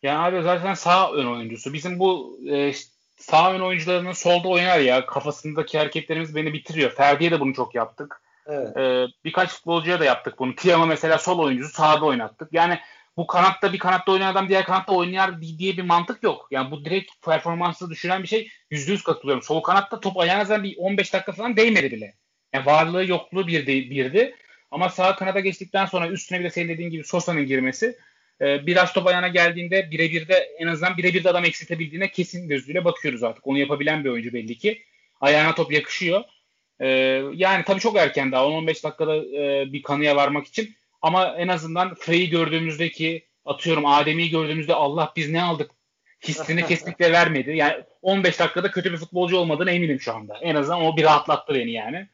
Yani 0.04 0.18
abi 0.18 0.44
zaten 0.44 0.74
sağ 0.74 1.12
ön 1.12 1.26
oyuncusu. 1.26 1.74
Bizim 1.74 2.00
bu 2.00 2.40
e, 2.50 2.72
sağ 3.18 3.54
ön 3.54 3.60
oyuncularının 3.60 4.12
solda 4.12 4.48
oynar 4.48 4.80
ya. 4.80 5.06
Kafasındaki 5.06 5.78
hareketlerimiz 5.78 6.36
beni 6.36 6.54
bitiriyor. 6.54 6.92
Ferdi'ye 6.92 7.32
de 7.32 7.40
bunu 7.40 7.54
çok 7.54 7.76
yaptık. 7.76 8.22
Evet. 8.50 8.78
Ee, 8.78 9.06
birkaç 9.26 9.50
futbolcuya 9.50 10.00
da 10.00 10.06
yaptık 10.06 10.40
bunu. 10.40 10.56
Tiam'a 10.56 10.86
mesela 10.86 11.18
sol 11.18 11.40
oyuncusu 11.40 11.74
sağda 11.74 12.06
oynattık. 12.06 12.54
Yani 12.54 12.80
bu 13.18 13.28
kanatta 13.28 13.74
bir 13.74 13.80
kanatta 13.80 14.12
oynayan 14.12 14.32
adam 14.32 14.50
diğer 14.50 14.66
kanatta 14.66 14.94
oynar 14.94 15.42
diye 15.42 15.78
bir 15.78 15.84
mantık 15.84 16.24
yok. 16.24 16.48
Yani 16.52 16.72
bu 16.72 16.86
direkt 16.86 17.12
performansı 17.26 17.90
düşüren 17.90 18.24
bir 18.24 18.28
şey. 18.28 18.50
Yüzde 18.72 18.92
yüz 18.92 19.04
katılıyorum. 19.04 19.44
Sol 19.44 19.62
kanatta 19.62 20.00
top 20.00 20.18
ayağınıza 20.18 20.64
bir 20.64 20.78
15 20.78 21.14
dakika 21.14 21.32
falan 21.32 21.58
değmedi 21.58 21.92
bile. 21.92 22.14
Yani 22.54 22.66
varlığı 22.66 23.06
yokluğu 23.06 23.48
bir 23.48 23.68
de, 23.68 23.74
birdi. 23.90 24.36
Ama 24.72 24.90
sağ 24.90 25.16
kanada 25.16 25.40
geçtikten 25.40 25.86
sonra 25.86 26.08
üstüne 26.08 26.40
bir 26.40 26.44
de 26.44 26.50
senin 26.50 26.70
dediğin 26.70 26.90
gibi 26.90 27.04
Sosa'nın 27.04 27.46
girmesi 27.46 27.98
e, 28.42 28.68
biraz 28.68 28.94
top 28.94 29.08
ayağına 29.08 29.28
geldiğinde 29.28 29.92
birebir 29.92 30.28
de 30.28 30.34
en 30.60 30.68
azından 30.68 30.98
birebir 30.98 31.24
de 31.24 31.30
adam 31.30 31.46
eksiltebildiğine 31.46 32.12
kesin 32.12 32.48
gözüyle 32.48 32.86
bakıyoruz 32.86 33.24
artık. 33.24 33.48
Onu 33.48 33.58
yapabilen 33.58 34.04
bir 34.04 34.10
oyuncu 34.10 34.34
belli 34.34 34.58
ki. 34.58 34.84
Ayağına 35.22 35.56
top 35.56 35.72
yakışıyor. 35.72 36.24
E, 36.80 36.88
yani 37.34 37.64
tabii 37.66 37.80
çok 37.80 37.98
erken 37.98 38.32
daha 38.32 38.44
10-15 38.44 38.84
dakikada 38.84 39.16
e, 39.16 39.74
bir 39.74 39.84
kanıya 39.84 40.16
varmak 40.16 40.48
için. 40.48 40.76
Ama 41.02 41.36
en 41.38 41.48
azından 41.48 41.96
Frey'i 41.96 42.30
gördüğümüzdeki 42.30 43.28
atıyorum 43.46 43.86
Adem'i 43.86 44.30
gördüğümüzde 44.30 44.74
Allah 44.74 45.14
biz 45.16 45.30
ne 45.30 45.44
aldık 45.44 45.72
hissini 46.28 46.66
kesinlikle 46.66 47.12
vermedi. 47.12 47.52
Yani 47.52 47.84
15 48.02 48.40
dakikada 48.40 48.72
kötü 48.72 48.92
bir 48.92 48.98
futbolcu 48.98 49.38
olmadığını 49.38 49.72
eminim 49.72 50.02
şu 50.02 50.14
anda. 50.14 50.38
En 50.42 50.56
azından 50.56 50.82
o 50.82 50.98
bir 50.98 51.04
rahatlattı 51.04 51.54
beni 51.54 51.72
yani. 51.72 52.08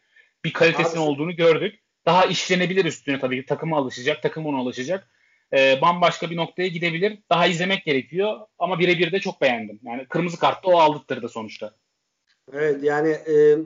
Bir 0.44 0.54
kalitesinin 0.54 1.02
Abi, 1.02 1.10
olduğunu 1.10 1.36
gördük. 1.36 1.80
Daha 2.06 2.26
işlenebilir 2.26 2.86
üstüne 2.86 3.20
tabii 3.20 3.42
ki. 3.42 3.46
Takıma 3.46 3.78
alışacak, 3.78 4.22
takım 4.22 4.46
ona 4.46 4.58
alışacak. 4.58 5.10
Ee, 5.54 5.82
bambaşka 5.82 6.30
bir 6.30 6.36
noktaya 6.36 6.68
gidebilir. 6.68 7.20
Daha 7.30 7.48
izlemek 7.48 7.86
gerekiyor. 7.86 8.40
Ama 8.60 8.80
birebir 8.80 9.12
de 9.12 9.20
çok 9.20 9.42
beğendim. 9.42 9.80
Yani 9.84 10.06
kırmızı 10.06 10.40
kartta 10.40 10.68
o 10.68 10.80
aldırttırdı 10.80 11.30
sonuçta. 11.30 11.76
Evet 12.54 12.84
yani 12.84 13.10
e, 13.10 13.58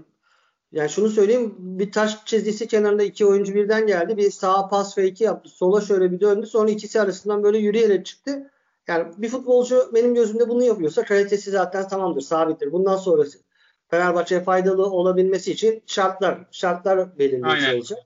yani 0.71 0.89
şunu 0.89 1.09
söyleyeyim 1.09 1.55
bir 1.59 1.91
taş 1.91 2.25
çizgisi 2.25 2.67
kenarında 2.67 3.03
iki 3.03 3.25
oyuncu 3.25 3.55
birden 3.55 3.87
geldi. 3.87 4.17
Bir 4.17 4.31
sağa 4.31 4.67
pas 4.67 4.95
fake 4.95 5.23
yaptı. 5.23 5.49
Sola 5.49 5.81
şöyle 5.81 6.11
bir 6.11 6.19
döndü. 6.19 6.45
Sonra 6.45 6.71
ikisi 6.71 7.01
arasından 7.01 7.43
böyle 7.43 7.57
yürüyerek 7.57 8.05
çıktı. 8.05 8.51
Yani 8.87 9.13
bir 9.17 9.29
futbolcu 9.29 9.91
benim 9.93 10.15
gözümde 10.15 10.49
bunu 10.49 10.63
yapıyorsa 10.63 11.03
kalitesi 11.03 11.51
zaten 11.51 11.87
tamamdır, 11.87 12.21
sabittir. 12.21 12.71
Bundan 12.71 12.95
sonrası 12.95 13.39
Fenerbahçe'ye 13.87 14.43
faydalı 14.43 14.85
olabilmesi 14.85 15.51
için 15.51 15.83
şartlar 15.85 16.47
şartlar 16.51 17.17
belirleyici 17.17 17.75
olacak. 17.75 17.99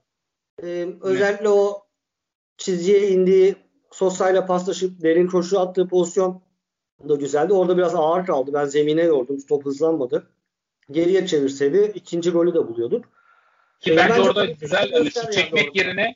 Ee, 0.62 0.88
özellikle 1.00 1.48
o 1.48 1.86
çizgiye 2.56 3.08
indiği 3.08 3.56
Sosa'yla 3.90 4.46
paslaşıp 4.46 5.02
derin 5.02 5.26
koşu 5.26 5.60
attığı 5.60 5.88
pozisyon 5.88 6.42
da 7.08 7.14
güzeldi. 7.14 7.52
Orada 7.52 7.76
biraz 7.76 7.94
ağır 7.94 8.26
kaldı. 8.26 8.50
Ben 8.54 8.64
zemine 8.64 9.02
yordum. 9.02 9.38
Top 9.48 9.64
hızlanmadı 9.64 10.33
geriye 10.90 11.26
çevirseydi 11.26 11.92
ikinci 11.94 12.30
golü 12.30 12.54
de 12.54 12.68
buluyorduk. 12.68 13.04
Ki 13.80 13.92
e, 13.92 13.96
bence, 13.96 14.08
bence 14.10 14.28
orada 14.28 14.44
güzel 14.44 14.90
yani, 14.92 15.10
çekmek 15.10 15.68
orada. 15.68 15.78
yerine 15.78 16.14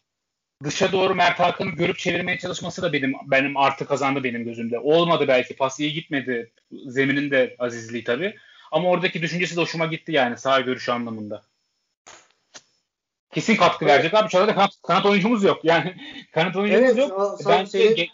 dışa 0.64 0.92
doğru 0.92 1.14
Mert 1.14 1.38
Hakan'ı 1.38 1.70
görüp 1.70 1.98
çevirmeye 1.98 2.38
çalışması 2.38 2.83
da 2.83 2.92
benim 2.92 3.12
benim 3.26 3.57
artı 3.57 3.87
kazandı 3.87 4.24
benim 4.24 4.44
gözümde. 4.44 4.78
Olmadı 4.78 5.24
belki 5.28 5.57
pas 5.57 5.81
iyi 5.81 5.92
gitmedi. 5.92 6.52
Zeminin 6.87 7.31
de 7.31 7.57
azizliği 7.59 8.04
tabii. 8.04 8.37
Ama 8.72 8.88
oradaki 8.88 9.22
düşüncesi 9.22 9.57
de 9.57 9.61
hoşuma 9.61 9.87
gitti 9.87 10.12
yani 10.12 10.38
sağ 10.38 10.61
görüş 10.61 10.88
anlamında. 10.88 11.42
Kesin 13.31 13.57
katkı 13.57 13.85
evet. 13.85 13.94
verecek 13.94 14.14
abi. 14.14 14.38
Anda 14.38 14.54
kanat, 14.54 14.70
kanat 14.83 15.07
oyuncumuz 15.07 15.44
yok. 15.44 15.64
Yani 15.64 15.96
kanat 16.33 16.57
oyuncumuz 16.57 16.98
evet, 16.98 16.98
yok. 16.98 17.38
Sen, 17.42 17.64
senin, 17.64 18.09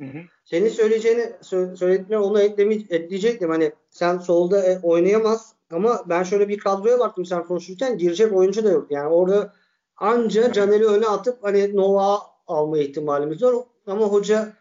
Hı 0.00 0.24
Senin 0.44 0.68
söyleyeceğini 0.68 1.32
söylediğine 1.76 2.18
onu 2.18 2.40
ekleme, 2.40 2.74
ekleyecektim. 2.74 3.50
Hani 3.50 3.72
sen 3.90 4.18
solda 4.18 4.64
e, 4.66 4.78
oynayamaz 4.78 5.54
ama 5.72 6.04
ben 6.08 6.22
şöyle 6.22 6.48
bir 6.48 6.58
kadroya 6.58 6.98
baktım 6.98 7.24
sen 7.24 7.44
konuşurken 7.44 7.98
girecek 7.98 8.32
oyuncu 8.32 8.64
da 8.64 8.70
yok. 8.70 8.90
Yani 8.90 9.08
orada 9.08 9.52
anca 9.96 10.52
Caner'i 10.52 10.86
öne 10.86 11.06
atıp 11.06 11.44
hani 11.44 11.76
Nova 11.76 12.18
alma 12.46 12.78
ihtimalimiz 12.78 13.42
var. 13.42 13.54
Ama 13.86 14.06
hoca 14.06 14.52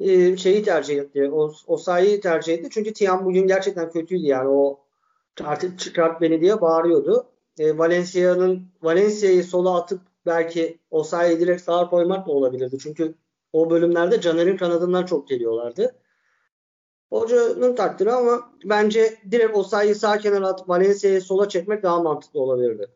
e, 0.00 0.36
şeyi 0.36 0.62
tercih 0.62 0.98
etti. 0.98 1.30
O, 1.32 1.52
o 1.66 1.76
sayıyı 1.76 2.20
tercih 2.20 2.54
etti. 2.54 2.68
Çünkü 2.72 2.92
Tiam 2.92 3.24
bugün 3.24 3.46
gerçekten 3.46 3.90
kötüydü 3.90 4.26
yani. 4.26 4.48
O 4.48 4.80
artık 5.44 5.78
çıkart 5.78 6.20
beni 6.20 6.40
diye 6.40 6.60
bağırıyordu. 6.60 7.26
E, 7.58 7.78
Valencia'nın 7.78 8.62
Valencia'yı 8.82 9.44
sola 9.44 9.76
atıp 9.76 10.00
belki 10.26 10.78
o 10.90 11.02
sayıyı 11.02 11.40
direkt 11.40 11.62
sağa 11.62 11.90
koymak 11.90 12.26
da 12.26 12.32
olabilirdi. 12.32 12.78
Çünkü 12.78 13.14
o 13.52 13.70
bölümlerde 13.70 14.20
Caner'in 14.20 14.56
kanadından 14.56 15.06
çok 15.06 15.28
geliyorlardı. 15.28 15.94
Hocanın 17.14 17.76
takdiri 17.76 18.12
ama 18.12 18.50
bence 18.64 19.18
direkt 19.30 19.56
o 19.56 19.62
sayıyı 19.62 19.94
sağ 19.94 20.18
kenara 20.18 20.48
atıp 20.48 20.68
Valencia'yı 20.68 21.20
sola 21.22 21.48
çekmek 21.48 21.82
daha 21.82 22.02
mantıklı 22.02 22.40
olabilirdi. 22.40 22.88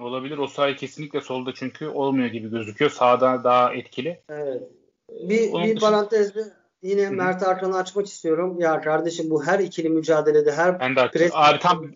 Olabilir. 0.00 0.38
O 0.38 0.46
sayı 0.46 0.76
kesinlikle 0.76 1.20
solda 1.20 1.54
çünkü 1.54 1.86
olmuyor 1.86 2.28
gibi 2.28 2.50
gözüküyor. 2.50 2.90
Sağda 2.90 3.44
daha 3.44 3.74
etkili. 3.74 4.22
Evet. 4.28 4.62
Bir, 5.10 5.52
Onun 5.52 5.64
bir 5.64 5.76
dışında... 5.76 5.90
parantezde 5.90 6.44
yine 6.82 7.02
Hı-hı. 7.02 7.12
Mert 7.12 7.42
Arkan'ı 7.42 7.76
açmak 7.76 8.06
istiyorum. 8.06 8.60
Ya 8.60 8.80
kardeşim 8.80 9.30
bu 9.30 9.46
her 9.46 9.58
ikili 9.58 9.88
mücadelede 9.88 10.52
her 10.52 10.80
ben 10.80 10.96
de 10.96 11.10
pres... 11.10 11.30
Abi 11.34 11.58
tam 11.58 11.92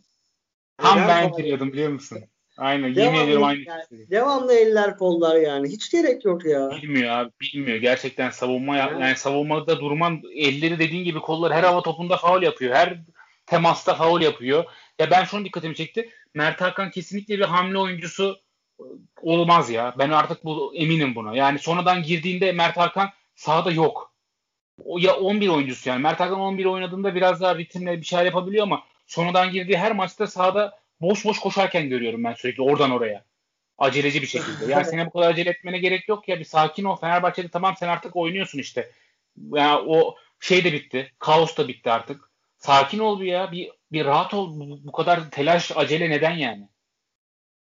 tam 0.78 0.98
ben 0.98 1.32
giriyordum 1.32 1.72
biliyor 1.72 1.90
musun? 1.90 2.18
Aynen. 2.62 2.94
Devamlı, 2.94 3.01
yemin 3.01 3.25
ediyorum 3.25 3.44
aynı 3.44 3.61
yani, 3.61 3.83
şey. 3.88 4.11
Devamlı 4.11 4.55
eller 4.55 4.98
kollar 4.98 5.37
yani. 5.37 5.68
Hiç 5.68 5.90
gerek 5.90 6.25
yok 6.25 6.44
ya. 6.44 6.70
Bilmiyor 6.70 7.11
abi. 7.11 7.31
Bilmiyor. 7.40 7.77
Gerçekten 7.77 8.31
savunma 8.31 8.79
evet. 8.79 9.01
yani 9.01 9.16
savunmada 9.16 9.81
durman 9.81 10.22
elleri 10.35 10.79
dediğin 10.79 11.05
gibi 11.05 11.20
kollar 11.20 11.53
her 11.53 11.62
hava 11.62 11.83
topunda 11.83 12.16
faul 12.16 12.42
yapıyor. 12.42 12.75
Her 12.75 12.98
temasta 13.46 13.94
faul 13.94 14.20
yapıyor. 14.20 14.64
Ya 14.98 15.11
ben 15.11 15.25
şunu 15.25 15.44
dikkatimi 15.44 15.75
çekti. 15.75 16.11
Mert 16.35 16.61
Hakan 16.61 16.90
kesinlikle 16.90 17.38
bir 17.38 17.44
hamle 17.44 17.79
oyuncusu 17.79 18.40
ıı, 18.81 18.87
olmaz 19.22 19.70
ya. 19.70 19.94
Ben 19.98 20.11
artık 20.11 20.44
bu 20.44 20.72
eminim 20.75 21.14
buna. 21.14 21.37
Yani 21.37 21.59
sonradan 21.59 22.03
girdiğinde 22.03 22.53
Mert 22.53 22.77
Hakan 22.77 23.09
sahada 23.35 23.70
yok. 23.70 24.14
O 24.85 24.98
ya 24.98 25.16
11 25.16 25.48
oyuncusu 25.48 25.88
yani. 25.88 26.03
Mert 26.03 26.20
Hakan 26.20 26.40
11 26.40 26.64
oynadığında 26.64 27.14
biraz 27.14 27.40
daha 27.40 27.59
ritimle 27.59 28.01
bir 28.01 28.07
şeyler 28.07 28.25
yapabiliyor 28.25 28.62
ama 28.62 28.83
sonradan 29.07 29.51
girdiği 29.51 29.79
her 29.79 29.92
maçta 29.92 30.27
sahada 30.27 30.81
boş 31.02 31.24
boş 31.24 31.38
koşarken 31.38 31.88
görüyorum 31.88 32.24
ben 32.24 32.34
sürekli 32.34 32.62
oradan 32.62 32.90
oraya. 32.90 33.24
Aceleci 33.78 34.22
bir 34.22 34.26
şekilde. 34.26 34.72
Yani 34.72 34.84
senin 34.84 35.06
bu 35.06 35.10
kadar 35.10 35.30
acele 35.30 35.50
etmene 35.50 35.78
gerek 35.78 36.08
yok 36.08 36.28
ya. 36.28 36.38
Bir 36.38 36.44
sakin 36.44 36.84
ol. 36.84 36.96
Fenerbahçe'de 36.96 37.48
tamam 37.48 37.74
sen 37.78 37.88
artık 37.88 38.16
oynuyorsun 38.16 38.58
işte. 38.58 38.90
Yani 39.50 39.84
o 39.88 40.14
şey 40.40 40.64
de 40.64 40.72
bitti. 40.72 41.12
Kaos 41.18 41.56
da 41.56 41.68
bitti 41.68 41.90
artık. 41.90 42.30
Sakin 42.58 42.98
ol 42.98 43.20
bir 43.20 43.26
ya. 43.26 43.52
Bir, 43.52 43.70
bir 43.92 44.04
rahat 44.04 44.34
ol. 44.34 44.60
Bu, 44.60 44.78
bu 44.86 44.92
kadar 44.92 45.30
telaş, 45.30 45.72
acele 45.76 46.10
neden 46.10 46.30
yani? 46.30 46.68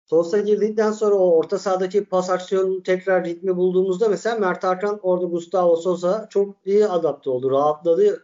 Sosa 0.06 0.40
girdikten 0.40 0.92
sonra 0.92 1.16
o 1.16 1.38
orta 1.38 1.60
sahadaki 1.60 2.06
pas 2.06 2.30
aksiyonunu 2.30 2.84
tekrar 2.84 3.26
ritmi 3.26 3.58
bulduğumuzda 3.58 4.10
mesela 4.10 4.36
Mert 4.36 4.64
Hakan 4.64 5.00
orada 5.04 5.26
Gustavo 5.26 5.76
Sosa 5.76 6.28
çok 6.30 6.56
iyi 6.66 6.88
adapte 6.88 7.30
oldu. 7.30 7.52
Rahatladı. 7.52 8.24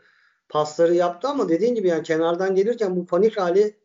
Pasları 0.50 0.96
yaptı 0.96 1.28
ama 1.28 1.50
dediğin 1.50 1.76
gibi 1.76 1.88
yani 1.88 2.04
kenardan 2.04 2.56
gelirken 2.56 2.96
bu 2.96 3.06
panik 3.06 3.38
hali 3.38 3.78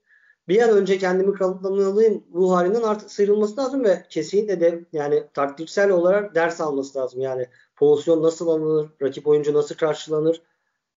bir 0.48 0.62
an 0.62 0.70
önce 0.70 0.98
kendimi 0.98 1.34
kanıtlamalıyım 1.34 2.24
ruh 2.34 2.52
halinden 2.52 2.82
artık 2.82 3.10
sıyrılması 3.10 3.56
lazım 3.56 3.84
ve 3.84 4.04
kesinlikle 4.10 4.60
de 4.60 4.84
yani 4.92 5.22
taktiksel 5.34 5.90
olarak 5.90 6.34
ders 6.34 6.60
alması 6.60 6.98
lazım. 6.98 7.20
Yani 7.20 7.46
pozisyon 7.76 8.22
nasıl 8.22 8.48
alınır, 8.48 8.90
rakip 9.02 9.26
oyuncu 9.26 9.54
nasıl 9.54 9.74
karşılanır. 9.74 10.42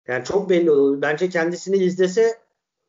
Yani 0.08 0.24
çok 0.24 0.50
belli 0.50 0.72
olur. 0.72 1.02
Bence 1.02 1.30
kendisini 1.30 1.78
izlese 1.78 2.38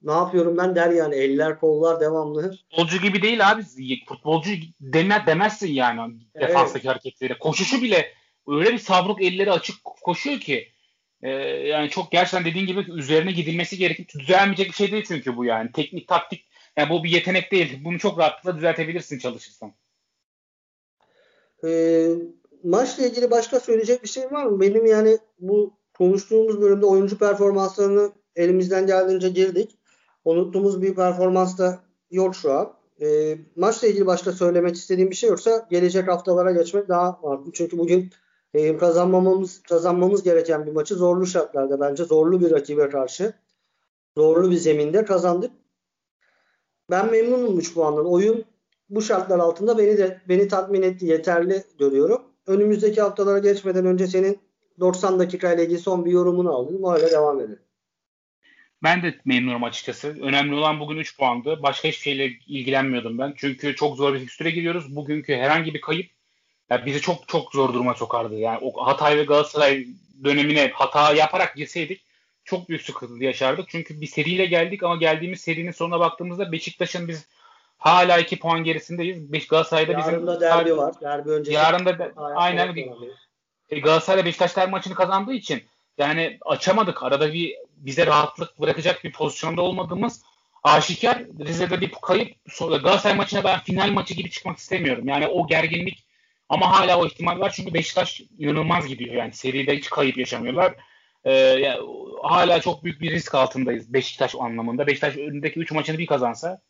ne 0.03 0.13
yapıyorum 0.13 0.57
ben 0.57 0.75
der 0.75 0.91
yani. 0.91 1.15
Eller 1.15 1.61
kollar 1.61 2.01
devamlı. 2.01 2.51
Futbolcu 2.51 2.99
gibi 2.99 3.23
değil 3.23 3.51
abi. 3.51 3.63
Futbolcu 4.09 4.51
deme, 4.81 5.25
demezsin 5.27 5.73
yani 5.73 6.17
evet. 6.35 6.49
defanstaki 6.49 6.89
hareketleriyle. 6.89 7.39
Koşuşu 7.39 7.83
bile 7.83 8.13
öyle 8.49 8.73
bir 8.73 8.79
savruk 8.79 9.23
elleri 9.23 9.53
açık 9.53 9.85
koşuyor 9.85 10.41
ki 10.41 10.69
ee, 11.27 11.31
yani 11.67 11.91
çok 11.91 12.13
gerçekten 12.13 12.45
dediğin 12.45 12.67
gibi 12.67 12.93
üzerine 12.93 13.33
gidilmesi 13.33 13.79
gerekip 13.79 14.09
düzelmeyecek 14.19 14.67
bir 14.69 14.73
şey 14.73 14.93
değil 14.93 15.05
çünkü 15.09 15.37
bu 15.37 15.45
yani. 15.45 15.73
Teknik, 15.73 16.09
taktik 16.09 16.49
yani 16.77 16.91
bu 16.91 17.05
bir 17.05 17.11
yetenek 17.11 17.53
değil. 17.53 17.85
Bunu 17.85 17.99
çok 17.99 18.19
rahatlıkla 18.19 18.57
düzeltebilirsin 18.57 19.19
çalışırsan. 19.19 19.73
Ee, 21.65 22.09
maçla 22.65 23.07
ilgili 23.07 23.31
başka 23.31 23.61
söyleyecek 23.61 24.03
bir 24.03 24.09
şey 24.09 24.25
var 24.25 24.47
mı? 24.47 24.61
Benim 24.61 24.87
yani 24.87 25.19
bu 25.39 25.75
konuştuğumuz 25.99 26.61
bölümde 26.61 26.87
oyuncu 26.87 27.19
performanslarını 27.19 28.13
elimizden 28.37 28.87
geldiğince 28.87 29.29
girdik. 29.29 29.79
unuttuğumuz 30.25 30.83
bir 30.83 30.95
performans 30.95 31.59
da 31.59 31.81
yok 32.11 32.37
şu 32.37 32.53
an. 32.53 32.73
E, 33.01 33.39
maçla 33.57 33.89
ilgili 33.89 34.07
başta 34.07 34.33
söylemek 34.33 34.77
istediğim 34.77 35.11
bir 35.11 35.17
şey 35.17 35.31
yoksa 35.31 35.67
gelecek 35.71 36.09
haftalara 36.09 36.53
geçmek 36.53 36.89
daha 36.89 37.21
farklı. 37.21 37.53
Çünkü 37.53 37.79
bugün 37.79 38.11
e, 38.57 38.77
kazanmamamız 38.77 39.63
kazanmamız 39.63 40.23
gereken 40.23 40.67
bir 40.67 40.73
maçı 40.73 40.95
zorlu 40.95 41.27
şartlarda 41.27 41.81
bence 41.81 42.05
zorlu 42.05 42.41
bir 42.41 42.51
rakibe 42.51 42.89
karşı 42.89 43.33
zorlu 44.17 44.51
bir 44.51 44.57
zeminde 44.57 45.05
kazandık. 45.05 45.51
Ben 46.91 47.11
memnunum 47.11 47.59
3 47.59 47.75
puandan. 47.75 48.07
Oyun 48.07 48.45
bu 48.91 49.03
şartlar 49.03 49.39
altında 49.39 49.79
beni 49.79 49.99
de 49.99 50.21
beni 50.29 50.49
tatmin 50.49 50.83
etti. 50.83 51.07
Yeterli 51.07 51.63
görüyorum. 51.79 52.23
Önümüzdeki 52.47 53.01
haftalara 53.01 53.39
geçmeden 53.39 53.87
önce 53.87 54.07
senin 54.07 54.39
90 54.81 55.19
dakika 55.19 55.53
ile 55.53 55.65
ilgili 55.65 55.79
son 55.79 56.05
bir 56.05 56.11
yorumunu 56.11 56.55
aldım. 56.55 56.95
Öyle 56.95 57.11
devam 57.11 57.41
edelim. 57.41 57.59
Ben 58.83 59.03
de 59.03 59.15
memnunum 59.25 59.65
açıkçası. 59.65 60.09
Önemli 60.09 60.55
olan 60.55 60.81
bugün 60.81 60.97
3 60.97 61.19
puandı. 61.19 61.59
Başka 61.63 61.89
hiçbir 61.89 62.03
şeyle 62.03 62.27
ilgilenmiyordum 62.47 63.19
ben. 63.19 63.35
Çünkü 63.37 63.77
çok 63.77 63.97
zor 63.97 64.15
bir 64.15 64.19
fikstüre 64.19 64.51
giriyoruz. 64.51 64.97
Bugünkü 64.97 65.35
herhangi 65.35 65.75
bir 65.75 65.81
kayıp 65.81 66.16
yani 66.71 66.87
bizi 66.87 67.01
çok 67.01 67.29
çok 67.29 67.53
zor 67.53 67.75
duruma 67.75 67.95
sokardı. 67.95 68.35
Yani 68.35 68.59
o 68.63 68.87
Hatay 68.87 69.17
ve 69.17 69.25
Galatasaray 69.25 69.87
dönemine 70.25 70.71
hata 70.75 71.15
yaparak 71.15 71.57
girseydik 71.57 72.07
çok 72.47 72.69
büyük 72.69 72.83
sıkıntı 72.83 73.25
yaşardık. 73.25 73.69
Çünkü 73.69 74.01
bir 74.01 74.07
seriyle 74.07 74.47
geldik 74.47 74.83
ama 74.83 74.97
geldiğimiz 74.97 75.41
serinin 75.41 75.71
sonuna 75.71 76.01
baktığımızda 76.01 76.53
Beşiktaş'ın 76.53 77.09
biz 77.09 77.27
hala 77.79 78.19
2 78.19 78.39
puan 78.39 78.65
gerisindeyiz. 78.65 79.33
Beş 79.33 79.47
Galatasaray'da 79.47 79.93
yarın 79.93 80.05
bizim 80.05 80.15
yarın 80.15 80.27
da 80.27 80.41
derbi 80.41 80.77
var. 80.77 80.95
Derbi 81.01 81.31
öncesi. 81.31 81.55
Yarın 81.55 81.87
da 81.87 82.13
aynen 82.35 82.77
e, 83.69 83.81
Galatasaray 83.81 84.25
Beşiktaş 84.25 84.57
derbi 84.57 84.71
maçını 84.71 84.95
kazandığı 84.95 85.33
için 85.33 85.63
yani 85.99 86.39
açamadık. 86.45 87.03
Arada 87.03 87.33
bir 87.33 87.57
bize 87.77 88.07
rahatlık 88.07 88.61
bırakacak 88.61 89.05
bir 89.05 89.13
pozisyonda 89.13 89.63
olmadığımız 89.63 90.23
aşikar. 90.63 91.23
Rize'de 91.47 91.81
bir 91.81 91.93
kayıp. 92.03 92.35
Galatasaray 92.61 93.17
maçına 93.17 93.45
ben 93.45 93.61
final 93.61 93.91
maçı 93.91 94.15
gibi 94.15 94.31
çıkmak 94.31 94.59
istemiyorum. 94.59 95.09
Yani 95.09 95.27
o 95.27 95.47
gerginlik 95.47 96.06
ama 96.49 96.79
hala 96.79 97.01
o 97.01 97.07
ihtimal 97.07 97.41
var 97.41 97.53
çünkü 97.57 97.75
Beşiktaş 97.75 98.23
inanılmaz 98.39 98.87
gidiyor. 98.87 99.15
Yani 99.15 99.33
seride 99.33 99.77
hiç 99.77 99.91
kayıp 99.91 100.19
yaşamıyorlar. 100.19 100.75
Ee, 101.25 101.33
yani, 101.33 101.81
hala 102.23 102.61
çok 102.61 102.85
büyük 102.85 103.01
bir 103.01 103.11
risk 103.11 103.35
altındayız 103.35 103.93
Beşiktaş 103.93 104.35
anlamında. 104.35 104.87
Beşiktaş 104.87 105.17
önündeki 105.17 105.61
3 105.61 105.73
maçını 105.73 105.99
bir 105.99 106.07
kazansa 106.07 106.61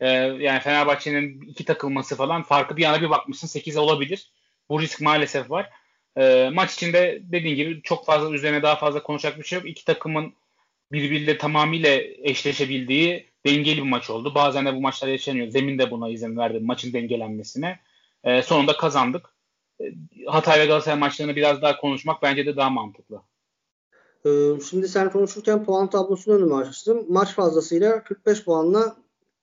e, 0.00 0.08
yani 0.10 0.60
Fenerbahçe'nin 0.60 1.40
iki 1.40 1.64
takılması 1.64 2.16
falan 2.16 2.42
farkı 2.42 2.76
bir 2.76 2.82
yana 2.82 3.02
bir 3.02 3.10
bakmışsın 3.10 3.46
8'e 3.60 3.80
olabilir. 3.80 4.32
Bu 4.68 4.80
risk 4.80 5.00
maalesef 5.00 5.50
var. 5.50 5.70
E, 6.18 6.50
maç 6.52 6.74
içinde 6.74 7.18
dediğin 7.22 7.56
gibi 7.56 7.82
çok 7.82 8.06
fazla 8.06 8.34
üzerine 8.34 8.62
daha 8.62 8.76
fazla 8.76 9.02
konuşacak 9.02 9.38
bir 9.38 9.44
şey 9.44 9.58
yok. 9.58 9.68
İki 9.68 9.84
takımın 9.84 10.34
birbiriyle 10.92 11.38
tamamıyla 11.38 12.00
eşleşebildiği 12.22 13.26
dengeli 13.46 13.76
bir 13.76 13.88
maç 13.88 14.10
oldu. 14.10 14.34
Bazen 14.34 14.66
de 14.66 14.74
bu 14.74 14.80
maçlar 14.80 15.08
yaşanıyor. 15.08 15.48
Zemin 15.48 15.78
de 15.78 15.90
buna 15.90 16.08
izin 16.08 16.36
verdi 16.36 16.60
maçın 16.60 16.92
dengelenmesine. 16.92 17.80
E, 18.26 18.42
sonunda 18.42 18.76
kazandık. 18.76 19.26
E, 19.80 19.84
Hatay 20.26 20.60
ve 20.60 20.66
Galatasaray 20.66 20.98
maçlarını 20.98 21.36
biraz 21.36 21.62
daha 21.62 21.76
konuşmak 21.76 22.22
bence 22.22 22.46
de 22.46 22.56
daha 22.56 22.70
mantıklı. 22.70 23.22
Ee, 24.26 24.60
şimdi 24.70 24.88
sen 24.88 25.10
konuşurken 25.10 25.64
puan 25.64 25.90
tablosunu 25.90 26.34
önüme 26.34 26.54
açtım. 26.54 27.06
Maç 27.08 27.34
fazlasıyla 27.34 28.04
45 28.04 28.44
puanla 28.44 28.96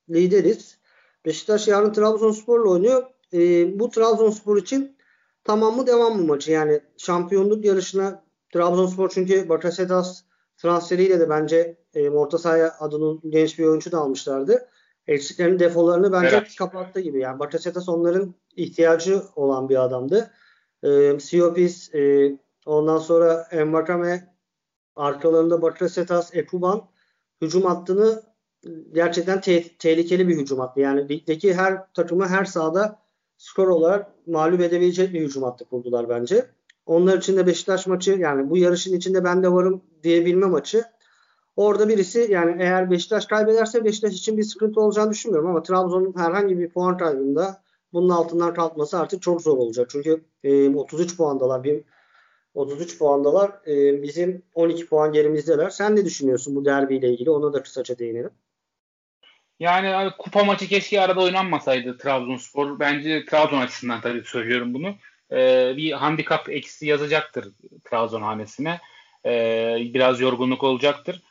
lideriz. 0.10 0.78
Beşiktaş 1.26 1.68
yarın 1.68 1.94
Trabzonspor'la 1.94 2.70
oynuyor. 2.70 3.04
Ee, 3.34 3.80
bu 3.80 3.90
Trabzonspor 3.90 4.58
için 4.58 4.98
tamam 5.44 5.76
mı 5.76 5.88
devam 5.88 6.18
mı 6.18 6.24
maçı? 6.24 6.52
Yani 6.52 6.82
şampiyonluk 6.98 7.66
yarışına 7.66 8.24
Trabzonspor 8.54 9.10
çünkü 9.10 9.50
Bakasetas 9.50 10.24
transferiyle 10.58 11.20
de 11.20 11.30
bence 11.30 11.78
e, 11.94 12.10
orta 12.10 12.38
sahaya 12.38 12.76
adının 12.80 13.22
genç 13.30 13.60
bir 13.60 13.66
oyuncu 13.66 13.92
da 13.92 13.98
almışlardı. 13.98 14.70
Eksiklerini, 15.08 15.60
defolarını 15.60 16.12
bence 16.12 16.36
evet. 16.36 16.56
kapattı 16.56 17.00
gibi. 17.00 17.20
Yani 17.20 17.40
Bakasetas 17.40 17.90
onların 17.90 18.36
ihtiyacı 18.56 19.22
olan 19.36 19.70
bir 19.70 19.84
adamdı. 19.84 20.32
E, 20.84 21.20
Siopis, 21.20 21.96
e, 21.96 22.32
ondan 22.66 22.98
sonra 22.98 23.48
Envakame 23.52 24.34
arkalarında 24.96 25.62
Bakasetas, 25.62 26.36
Ekuban 26.36 26.82
hücum 27.42 27.64
hattını 27.64 28.24
gerçekten 28.94 29.42
te- 29.42 29.78
tehlikeli 29.78 30.28
bir 30.28 30.38
hücum 30.38 30.60
hattı. 30.60 30.80
Yani 30.80 31.10
ligdeki 31.10 31.54
her 31.54 31.94
takımı 31.94 32.28
her 32.28 32.46
sahada 32.46 33.00
skor 33.38 33.68
olarak 33.68 34.28
mağlup 34.28 34.62
edebilecek 34.62 35.14
bir 35.14 35.22
hücum 35.22 35.44
hattı 35.44 35.66
kurdular 35.66 36.10
bence. 36.10 36.46
Onlar 36.86 37.18
için 37.18 37.38
de 37.38 37.48
Beşiktaş 37.48 37.88
maçı 37.88 38.12
yani 38.12 38.50
bu 38.50 38.58
yarışın 38.58 38.96
içinde 38.98 39.24
ben 39.24 39.44
de 39.44 39.52
varım 39.52 39.82
diyebilme 40.04 40.46
maçı. 40.46 40.84
Orada 41.56 41.90
birisi 41.90 42.28
yani 42.30 42.56
eğer 42.60 42.92
Beşiktaş 42.92 43.26
kaybederse 43.26 43.86
Beşiktaş 43.86 44.14
için 44.14 44.38
bir 44.38 44.44
sıkıntı 44.44 44.82
olacağını 44.82 45.12
düşünmüyorum 45.12 45.50
ama 45.50 45.64
Trabzon'un 45.64 46.14
herhangi 46.18 46.60
bir 46.60 46.70
puan 46.70 46.98
kaybında 46.98 47.63
bunun 47.94 48.10
altından 48.10 48.54
kalkması 48.54 49.00
artık 49.00 49.22
çok 49.22 49.42
zor 49.42 49.58
olacak. 49.58 49.90
Çünkü 49.92 50.24
e, 50.44 50.70
33 50.70 51.18
puandalar. 51.18 51.64
Bir 51.64 51.84
33 52.54 52.98
puandalar. 52.98 53.52
E, 53.68 54.04
bizim 54.04 54.44
12 54.54 54.86
puan 54.86 55.14
gerimizdeler. 55.14 55.70
Sen 55.70 55.96
ne 55.96 56.06
düşünüyorsun 56.06 56.56
bu 56.56 56.66
derbiyle 56.66 57.14
ilgili? 57.14 57.30
Ona 57.30 57.54
da 57.54 57.64
kısaca 57.64 58.00
değinelim. 58.00 58.32
Yani 59.60 60.12
kupa 60.18 60.44
maçı 60.44 60.68
keşke 60.68 61.02
arada 61.02 61.22
oynanmasaydı 61.22 61.98
Trabzonspor. 61.98 62.80
Bence 62.80 63.26
Trabzon 63.26 63.62
açısından 63.62 64.02
tabii 64.02 64.24
söylüyorum 64.26 64.74
bunu. 64.74 64.96
Ee, 65.32 65.74
bir 65.78 65.92
handikap 65.92 66.50
eksi 66.50 66.86
yazacaktır 66.86 67.48
Trabzon 67.84 68.22
hanesine. 68.22 68.80
Ee, 69.26 69.78
biraz 69.94 70.22
yorgunluk 70.22 70.64
olacaktır. 70.64 71.24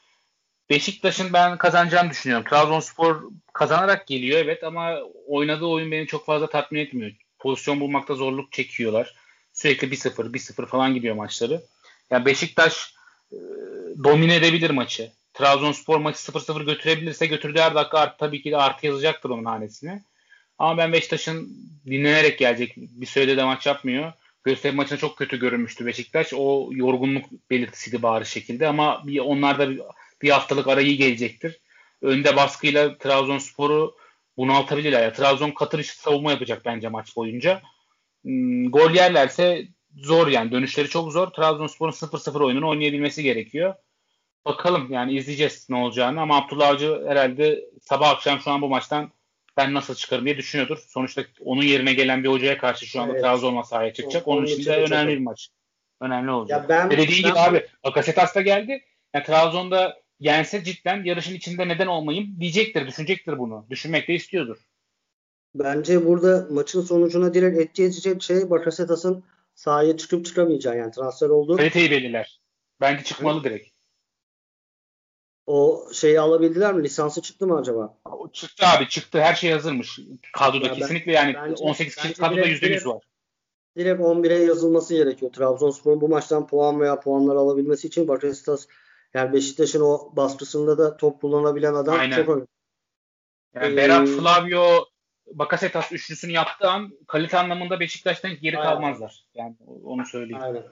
Beşiktaş'ın 0.72 1.32
ben 1.32 1.58
kazanacağını 1.58 2.11
düşünüyorum. 2.11 2.46
Trabzonspor 2.50 3.22
kazanarak 3.52 4.06
geliyor 4.06 4.38
evet 4.38 4.64
ama 4.64 4.98
oynadığı 5.26 5.64
oyun 5.64 5.92
beni 5.92 6.06
çok 6.06 6.26
fazla 6.26 6.50
tatmin 6.50 6.80
etmiyor. 6.80 7.12
Pozisyon 7.38 7.80
bulmakta 7.80 8.14
zorluk 8.14 8.52
çekiyorlar. 8.52 9.14
Sürekli 9.52 9.88
1-0, 9.88 10.32
1-0 10.32 10.66
falan 10.66 10.94
gidiyor 10.94 11.14
maçları. 11.14 11.62
Yani 12.11 12.26
Beşiktaş 12.26 12.94
e, 13.32 13.38
domine 14.04 14.35
edebilir 14.35 14.70
maçı. 14.70 15.12
Trabzonspor 15.35 15.98
maçı 15.98 16.18
0-0 16.18 16.64
götürebilirse 16.64 17.26
götürdüğü 17.26 17.61
her 17.61 17.74
dakika 17.74 17.98
art, 17.98 18.18
tabii 18.18 18.42
ki 18.42 18.50
de 18.50 18.56
artı 18.56 18.87
yazacaktır 18.87 19.30
onun 19.30 19.44
hanesine. 19.44 20.02
Ama 20.58 20.78
ben 20.78 20.92
Beşiktaş'ın 20.92 21.56
dinlenerek 21.87 22.38
gelecek. 22.38 22.76
Bir 22.76 23.06
sürede 23.06 23.37
de 23.37 23.44
maç 23.44 23.66
yapmıyor. 23.66 24.12
Gösteri 24.44 24.76
maçında 24.76 24.98
çok 24.98 25.18
kötü 25.18 25.40
görünmüştü 25.40 25.87
Beşiktaş. 25.87 26.32
O 26.35 26.68
yorgunluk 26.72 27.24
belirtisiydi 27.50 28.02
bari 28.02 28.26
şekilde 28.26 28.68
ama 28.68 29.02
bir 29.06 29.18
onlarda 29.18 29.70
bir, 29.70 29.80
bir 30.22 30.30
haftalık 30.30 30.68
ara 30.68 30.80
iyi 30.80 30.96
gelecektir. 30.96 31.61
Önde 32.02 32.37
baskıyla 32.37 32.98
Trabzonspor'u 32.98 33.96
bunaltabilirler. 34.37 35.02
Yani 35.02 35.12
Trabzon 35.12 35.50
katır 35.50 35.82
savunma 35.82 36.30
yapacak 36.30 36.62
bence 36.64 36.88
maç 36.88 37.16
boyunca. 37.16 37.62
Hmm, 38.22 38.70
gol 38.70 38.90
yerlerse 38.90 39.66
zor 39.96 40.28
yani. 40.28 40.52
Dönüşleri 40.52 40.88
çok 40.88 41.12
zor. 41.12 41.26
Trabzonspor'un 41.26 41.92
0-0 41.92 42.44
oyununu 42.44 42.68
oynayabilmesi 42.68 43.22
gerekiyor. 43.22 43.74
Bakalım 44.44 44.92
yani 44.92 45.12
izleyeceğiz 45.12 45.66
ne 45.70 45.76
olacağını 45.76 46.20
ama 46.20 46.37
Abdullah 46.37 46.68
Avcı 46.68 47.04
herhalde 47.06 47.64
sabah 47.80 48.11
akşam 48.11 48.40
şu 48.40 48.50
an 48.50 48.62
bu 48.62 48.68
maçtan 48.68 49.12
ben 49.56 49.74
nasıl 49.74 49.94
çıkarım 49.94 50.24
diye 50.24 50.37
düşünüyordur. 50.37 50.78
Sonuçta 50.88 51.24
onun 51.40 51.62
yerine 51.62 51.92
gelen 51.92 52.24
bir 52.24 52.28
hocaya 52.28 52.58
karşı 52.58 52.87
şu 52.87 53.00
anda 53.00 53.12
evet. 53.12 53.22
Trabzon'la 53.22 53.62
sahaya 53.62 53.92
çıkacak. 53.92 54.28
Onun, 54.28 54.38
onun 54.38 54.46
için 54.46 54.64
de 54.64 54.76
önemli 54.76 55.12
bir 55.12 55.22
maç. 55.22 55.48
Önemli 56.00 56.30
olacak. 56.30 56.62
Ya 56.62 56.68
ben, 56.68 56.90
Dediği 56.90 57.24
ben, 57.24 57.30
gibi 57.30 57.38
abi 57.38 57.66
Bakasetas 57.85 58.35
da 58.35 58.40
geldi. 58.40 58.85
Yani 59.14 59.24
Trabzon'da 59.24 60.01
yense 60.22 60.64
cidden 60.64 61.04
yarışın 61.04 61.35
içinde 61.35 61.68
neden 61.68 61.87
olmayayım 61.87 62.40
diyecektir, 62.40 62.87
düşünecektir 62.87 63.38
bunu. 63.38 63.66
Düşünmek 63.70 64.08
de 64.08 64.14
istiyordur. 64.14 64.56
Bence 65.54 66.06
burada 66.06 66.46
maçın 66.50 66.82
sonucuna 66.82 67.35
direkt 67.35 67.58
etki 67.58 67.85
edecek 67.85 68.22
şey 68.22 68.50
Bakasetas'ın 68.50 69.24
sahaya 69.54 69.96
çıkıp 69.96 70.26
çıkamayacağı 70.26 70.76
yani 70.76 70.92
transfer 70.92 71.28
oldu. 71.28 71.56
Kaliteyi 71.56 71.90
belirler. 71.90 72.40
Bence 72.80 73.04
çıkmalı 73.04 73.40
Hı. 73.40 73.44
direkt. 73.44 73.68
O 75.46 75.88
şeyi 75.92 76.20
alabildiler 76.20 76.74
mi? 76.74 76.85
Lisansı 76.85 77.22
çıktı 77.22 77.46
mı 77.46 77.58
acaba? 77.58 77.98
O 78.04 78.32
çıktı 78.32 78.66
abi 78.66 78.88
çıktı. 78.88 79.20
Her 79.20 79.35
şey 79.35 79.50
hazırmış. 79.50 80.00
Kadroda 80.32 80.66
ya 80.66 80.74
kesinlikle 80.74 81.12
yani 81.12 81.35
bence, 81.35 81.64
18 81.64 81.96
kişilik 81.96 82.18
kadroda 82.18 82.46
%100 82.46 82.87
var. 82.87 83.02
Direkt 83.76 84.00
11'e 84.00 84.44
yazılması 84.44 84.94
gerekiyor. 84.94 85.32
Trabzonspor'un 85.32 86.00
bu 86.00 86.08
maçtan 86.08 86.46
puan 86.46 86.80
veya 86.80 87.00
puanlar 87.00 87.37
alabilmesi 87.37 87.87
için 87.87 88.08
Bakasetas 88.08 88.66
yani 89.14 89.33
Beşiktaş'ın 89.33 89.81
o 89.81 90.16
baskısında 90.16 90.79
da 90.79 90.96
top 90.96 91.20
kullanabilen 91.20 91.75
adam 91.75 92.01
Aynen. 92.01 92.16
çok 92.16 92.29
önemli. 92.29 92.46
Yani 93.55 93.72
ee, 93.72 93.77
Berat, 93.77 94.09
Flavio, 94.09 94.85
Bakasetas 95.27 95.92
üçlüsünü 95.92 96.33
yaptığı 96.33 96.70
an 96.70 96.92
kalite 97.07 97.38
anlamında 97.38 97.81
Beşiktaş'tan 97.81 98.31
geri 98.42 98.59
Aynen. 98.59 98.72
kalmazlar. 98.72 99.25
Yani 99.35 99.57
onu 99.85 100.07
söyleyeyim. 100.07 100.42
Aynen. 100.42 100.62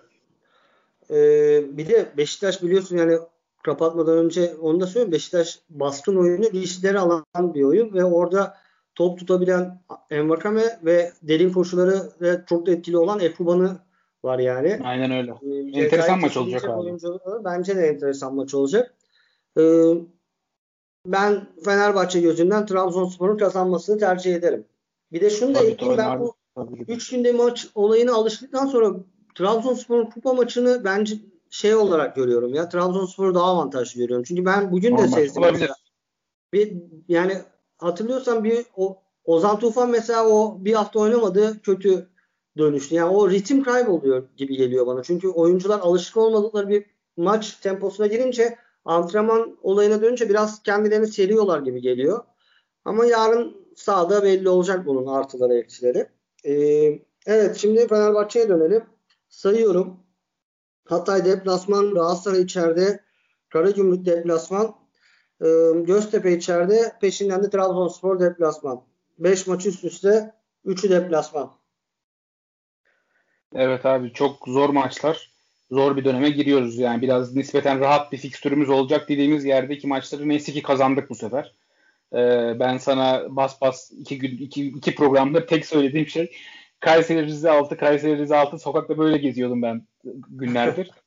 Ee, 1.10 1.76
bir 1.76 1.88
de 1.88 2.12
Beşiktaş 2.16 2.62
biliyorsun 2.62 2.96
yani 2.96 3.18
kapatmadan 3.62 4.18
önce 4.18 4.54
onu 4.54 4.80
da 4.80 4.86
söyleyeyim. 4.86 5.12
Beşiktaş 5.12 5.58
baskın 5.70 6.16
oyunu 6.16 6.44
listeleri 6.52 6.98
alan 6.98 7.24
bir 7.54 7.62
oyun 7.62 7.94
ve 7.94 8.04
orada 8.04 8.56
top 8.94 9.18
tutabilen 9.18 9.82
Envakame 10.10 10.80
ve 10.84 11.12
derin 11.22 11.52
koşuları 11.52 12.12
ve 12.20 12.40
çok 12.48 12.66
da 12.66 12.72
etkili 12.72 12.98
olan 12.98 13.20
Ekuban'ı 13.20 13.78
var 14.24 14.38
yani. 14.38 14.80
Aynen 14.84 15.10
öyle. 15.10 15.34
Ee, 15.42 15.82
enteresan 15.82 16.20
maç 16.20 16.36
olacak 16.36 16.64
abi. 16.64 16.96
bence 17.44 17.76
de 17.76 17.86
enteresan 17.86 18.34
maç 18.34 18.54
olacak. 18.54 18.94
Ee, 19.58 19.92
ben 21.06 21.46
Fenerbahçe 21.64 22.20
gözünden 22.20 22.66
Trabzonspor'un 22.66 23.38
kazanmasını 23.38 23.98
tercih 23.98 24.34
ederim. 24.34 24.64
Bir 25.12 25.20
de 25.20 25.30
şunu 25.30 25.54
da 25.54 25.64
ekleyeyim 25.64 25.98
ben 25.98 26.20
bu 26.20 26.34
3 26.88 27.10
günde 27.10 27.32
maç 27.32 27.68
olayına 27.74 28.14
alıştıktan 28.14 28.66
sonra 28.66 28.94
Trabzonspor'un 29.34 30.10
kupa 30.10 30.32
maçını 30.32 30.84
bence 30.84 31.14
şey 31.50 31.74
olarak 31.74 32.16
görüyorum 32.16 32.54
ya. 32.54 32.68
Trabzonspor'u 32.68 33.34
daha 33.34 33.44
avantajlı 33.44 34.00
görüyorum. 34.00 34.24
Çünkü 34.24 34.44
ben 34.44 34.72
bugün 34.72 34.98
de 34.98 35.08
sezdim. 35.08 35.42
Bir, 36.52 36.76
yani 37.08 37.34
hatırlıyorsan 37.78 38.44
bir 38.44 38.66
o 38.76 39.02
Ozan 39.24 39.58
Tufan 39.58 39.90
mesela 39.90 40.28
o 40.28 40.64
bir 40.64 40.72
hafta 40.74 41.00
oynamadı 41.00 41.62
kötü 41.62 42.08
dönüştü. 42.58 42.94
Yani 42.94 43.10
o 43.10 43.30
ritim 43.30 43.62
kayboluyor 43.62 44.22
gibi 44.36 44.56
geliyor 44.56 44.86
bana. 44.86 45.02
Çünkü 45.02 45.28
oyuncular 45.28 45.80
alışık 45.80 46.16
olmadıkları 46.16 46.68
bir 46.68 46.86
maç 47.16 47.54
temposuna 47.54 48.06
girince 48.06 48.58
antrenman 48.84 49.58
olayına 49.62 50.02
dönünce 50.02 50.28
biraz 50.28 50.62
kendilerini 50.62 51.06
seriyorlar 51.06 51.60
gibi 51.60 51.80
geliyor. 51.80 52.24
Ama 52.84 53.06
yarın 53.06 53.56
sahada 53.76 54.22
belli 54.22 54.48
olacak 54.48 54.86
bunun 54.86 55.06
artıları 55.06 55.54
eksileri. 55.54 56.08
Ee, 56.44 57.02
evet 57.26 57.56
şimdi 57.56 57.88
Fenerbahçe'ye 57.88 58.48
dönelim. 58.48 58.84
Sayıyorum. 59.28 59.96
Hatay 60.84 61.24
deplasman, 61.24 61.94
Galatasaray 61.94 62.42
içeride, 62.42 63.00
Karagümrük 63.48 64.06
deplasman, 64.06 64.74
e, 65.40 65.46
Göztepe 65.74 66.36
içeride, 66.36 66.92
peşinden 67.00 67.42
de 67.42 67.50
Trabzonspor 67.50 68.20
deplasman. 68.20 68.82
5 69.18 69.46
maç 69.46 69.66
üst 69.66 69.84
üste, 69.84 70.34
3'ü 70.66 70.90
deplasman. 70.90 71.59
Evet 73.54 73.86
abi 73.86 74.12
çok 74.12 74.48
zor 74.48 74.68
maçlar. 74.68 75.30
Zor 75.70 75.96
bir 75.96 76.04
döneme 76.04 76.30
giriyoruz. 76.30 76.78
Yani 76.78 77.02
biraz 77.02 77.36
nispeten 77.36 77.80
rahat 77.80 78.12
bir 78.12 78.18
fikstürümüz 78.18 78.70
olacak 78.70 79.08
dediğimiz 79.08 79.44
yerdeki 79.44 79.86
maçları 79.86 80.28
neyse 80.28 80.52
ki 80.52 80.62
kazandık 80.62 81.10
bu 81.10 81.14
sefer. 81.14 81.54
Ee, 82.12 82.56
ben 82.60 82.76
sana 82.78 83.36
bas 83.36 83.60
bas 83.60 83.90
iki, 83.90 84.18
gün, 84.18 84.38
iki, 84.38 84.66
iki 84.66 84.94
programda 84.94 85.46
tek 85.46 85.66
söylediğim 85.66 86.06
şey 86.06 86.32
Kayseri 86.80 87.26
Rize 87.26 87.50
6, 87.50 87.76
Kayseri 87.76 88.18
Rize 88.18 88.36
6 88.36 88.58
sokakta 88.58 88.98
böyle 88.98 89.18
geziyordum 89.18 89.62
ben 89.62 89.82
günlerdir. 90.28 90.90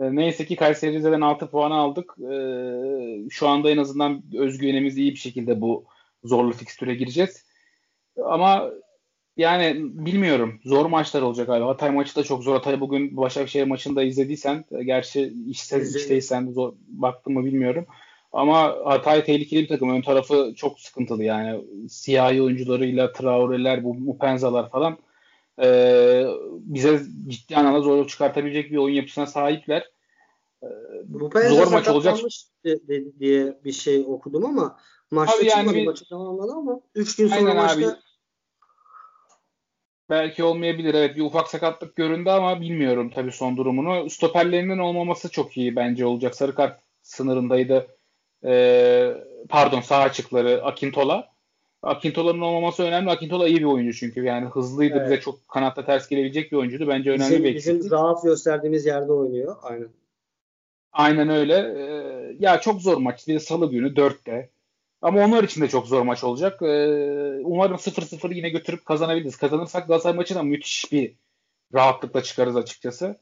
Ee, 0.00 0.16
neyse 0.16 0.46
ki 0.46 0.56
Kayseri 0.56 0.92
Rize'den 0.92 1.20
6 1.20 1.50
puan 1.50 1.70
aldık. 1.70 2.14
Ee, 2.18 3.30
şu 3.30 3.48
anda 3.48 3.70
en 3.70 3.76
azından 3.76 4.22
özgüvenimiz 4.34 4.98
iyi 4.98 5.12
bir 5.12 5.18
şekilde 5.18 5.60
bu 5.60 5.84
zorlu 6.24 6.52
fikstüre 6.52 6.94
gireceğiz. 6.94 7.44
Ama 8.24 8.70
yani 9.36 9.76
bilmiyorum. 9.80 10.60
Zor 10.64 10.86
maçlar 10.86 11.22
olacak 11.22 11.48
abi. 11.48 11.64
Hatay 11.64 11.90
maçı 11.90 12.16
da 12.16 12.22
çok 12.22 12.42
zor. 12.42 12.54
Hatay 12.54 12.80
bugün 12.80 13.16
Başakşehir 13.16 13.66
maçını 13.66 13.96
da 13.96 14.02
izlediysen 14.02 14.64
gerçi 14.84 15.34
işsiz 15.48 15.96
içteysen 15.96 16.52
zor, 16.52 16.72
baktın 16.88 17.32
mı 17.32 17.44
bilmiyorum. 17.44 17.86
Ama 18.32 18.76
Hatay 18.84 19.24
tehlikeli 19.24 19.62
bir 19.62 19.68
takım. 19.68 19.90
Ön 19.90 20.02
tarafı 20.02 20.52
çok 20.56 20.80
sıkıntılı 20.80 21.24
yani. 21.24 21.64
Siyahi 21.88 22.42
oyuncularıyla 22.42 23.12
Traore'ler, 23.12 23.84
bu 23.84 23.94
Mupenzalar 23.94 24.70
falan 24.70 24.98
e, 25.62 26.26
bize 26.50 27.00
ciddi 27.26 27.56
anlamda 27.56 27.80
zorluk 27.80 28.08
çıkartabilecek 28.08 28.70
bir 28.70 28.76
oyun 28.76 28.94
yapısına 28.94 29.26
sahipler. 29.26 29.90
E, 30.62 30.68
zor 31.48 31.72
maç 31.72 31.88
olacak 31.88 32.18
diye 33.20 33.58
bir 33.64 33.72
şey 33.72 34.04
okudum 34.06 34.44
ama 34.44 34.78
maçta 35.10 35.38
Abi 35.38 35.46
yani 35.46 35.74
bir, 35.74 35.86
maçı 35.86 36.08
tamamladı 36.08 36.52
ama 36.52 36.80
3 36.94 37.16
gün 37.16 37.28
sonra 37.28 37.54
maçta 37.54 37.88
abi, 37.88 37.96
belki 40.10 40.44
olmayabilir. 40.44 40.94
Evet 40.94 41.16
bir 41.16 41.22
ufak 41.22 41.48
sakatlık 41.48 41.96
göründü 41.96 42.30
ama 42.30 42.60
bilmiyorum 42.60 43.10
tabii 43.14 43.32
son 43.32 43.56
durumunu. 43.56 44.10
Stoperlerinin 44.10 44.78
olmaması 44.78 45.30
çok 45.30 45.56
iyi 45.56 45.76
bence 45.76 46.06
olacak. 46.06 46.34
Sarı 46.34 46.54
kart 46.54 46.80
sınırındaydı. 47.02 47.86
Ee, 48.44 49.14
pardon 49.48 49.80
sağ 49.80 49.98
açıkları 49.98 50.64
Akintola. 50.64 51.30
Akintola'nın 51.82 52.40
olmaması 52.40 52.82
önemli. 52.82 53.10
Akintola 53.10 53.48
iyi 53.48 53.58
bir 53.58 53.64
oyuncu 53.64 53.98
çünkü. 53.98 54.24
Yani 54.24 54.46
hızlıydı. 54.46 54.96
Evet. 54.96 55.06
Bize 55.06 55.20
çok 55.20 55.48
kanatta 55.48 55.84
ters 55.84 56.08
gelebilecek 56.08 56.52
bir 56.52 56.56
oyuncuydu. 56.56 56.88
Bence 56.88 57.10
önemli 57.10 57.30
bizim, 57.30 57.44
bir 57.44 57.54
Bizim 57.54 57.82
zaaf 57.82 58.22
gösterdiğimiz 58.22 58.86
yerde 58.86 59.12
oynuyor. 59.12 59.56
Aynen. 59.62 59.88
Aynen 60.92 61.28
öyle. 61.28 61.54
Ee, 61.54 62.36
ya 62.38 62.60
çok 62.60 62.82
zor 62.82 62.96
maç. 62.96 63.28
Bir 63.28 63.38
salı 63.38 63.70
günü 63.70 63.94
4'te. 63.94 64.50
Ama 65.02 65.24
onlar 65.24 65.44
için 65.44 65.60
de 65.60 65.68
çok 65.68 65.86
zor 65.86 66.02
maç 66.02 66.24
olacak. 66.24 66.62
Ee, 66.62 67.40
umarım 67.44 67.76
0-0 67.76 68.34
yine 68.34 68.48
götürüp 68.48 68.86
kazanabiliriz. 68.86 69.36
Kazanırsak 69.36 69.88
Galatasaray 69.88 70.16
maçına 70.16 70.42
müthiş 70.42 70.92
bir 70.92 71.16
rahatlıkla 71.74 72.22
çıkarız 72.22 72.56
açıkçası. 72.56 73.20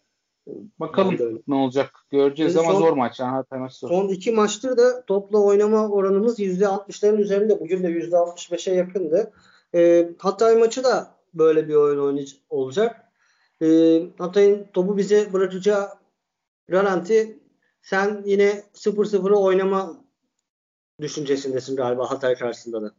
Ee, 0.49 0.51
bakalım 0.81 1.43
ne 1.49 1.55
olacak 1.55 2.07
göreceğiz 2.11 2.53
Şimdi 2.53 2.67
ama 2.67 2.73
son, 2.73 2.81
zor 2.81 2.93
maç. 2.93 3.21
Yani 3.21 3.45
maç 3.51 3.73
zor. 3.73 3.89
Son 3.89 4.09
iki 4.09 4.33
maçtır 4.33 4.77
da 4.77 5.05
topla 5.05 5.39
oynama 5.39 5.89
oranımız 5.89 6.41
%60'ların 6.41 7.21
üzerinde. 7.21 7.61
Bugün 7.61 7.83
de 7.83 7.89
%65'e 7.89 8.75
yakındı. 8.75 9.33
Ee, 9.75 10.09
Hatay 10.19 10.57
maçı 10.57 10.85
da 10.85 11.15
böyle 11.35 11.69
bir 11.69 11.75
oyun 11.75 12.27
olacak. 12.51 13.13
Ee, 13.63 14.03
Hatay'ın 14.19 14.67
topu 14.73 14.97
bize 14.97 15.33
bırakacağı 15.33 15.89
garanti 16.69 17.39
sen 17.83 18.23
yine 18.27 18.63
0-0'ı 18.75 19.37
oynama 19.37 20.08
düşüncesindesin 21.01 21.77
galiba 21.77 22.11
Hatay 22.11 22.35
karşısında 22.35 22.83
da. 22.83 22.93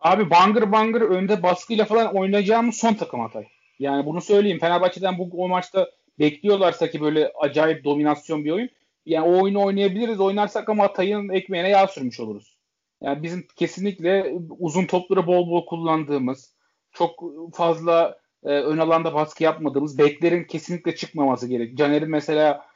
Abi 0.00 0.30
bangır 0.30 0.72
bangır 0.72 1.00
önde 1.00 1.42
baskıyla 1.42 1.84
falan 1.84 2.16
oynayacağımız 2.16 2.74
son 2.74 2.94
takım 2.94 3.20
Hatay. 3.20 3.46
Yani 3.78 4.06
bunu 4.06 4.20
söyleyeyim. 4.20 4.58
Fenerbahçe'den 4.58 5.18
bu 5.18 5.30
o 5.32 5.48
maçta 5.48 5.90
bekliyorlarsa 6.18 6.90
ki 6.90 7.00
böyle 7.00 7.32
acayip 7.40 7.84
dominasyon 7.84 8.44
bir 8.44 8.50
oyun. 8.50 8.68
Yani 9.06 9.26
o 9.26 9.42
oyunu 9.42 9.64
oynayabiliriz. 9.64 10.20
Oynarsak 10.20 10.68
ama 10.68 10.84
Hatay'ın 10.84 11.28
ekmeğine 11.28 11.68
yağ 11.68 11.86
sürmüş 11.86 12.20
oluruz. 12.20 12.56
Yani 13.02 13.22
bizim 13.22 13.46
kesinlikle 13.56 14.34
uzun 14.58 14.86
topları 14.86 15.26
bol 15.26 15.50
bol 15.50 15.66
kullandığımız, 15.66 16.54
çok 16.92 17.24
fazla 17.54 18.18
e, 18.44 18.48
ön 18.48 18.78
alanda 18.78 19.14
baskı 19.14 19.44
yapmadığımız, 19.44 19.98
beklerin 19.98 20.44
kesinlikle 20.44 20.96
çıkmaması 20.96 21.48
gerek. 21.48 21.78
Caner'in 21.78 22.10
mesela 22.10 22.66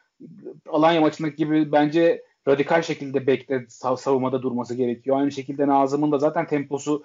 Alanya 0.68 1.00
maçındaki 1.00 1.36
gibi 1.36 1.72
bence 1.72 2.24
radikal 2.48 2.82
şekilde 2.82 3.26
bekle 3.26 3.66
savunmada 3.68 4.42
durması 4.42 4.74
gerekiyor. 4.74 5.18
Aynı 5.18 5.32
şekilde 5.32 5.66
Nazım'ın 5.66 6.12
da 6.12 6.18
zaten 6.18 6.46
temposunu 6.46 7.02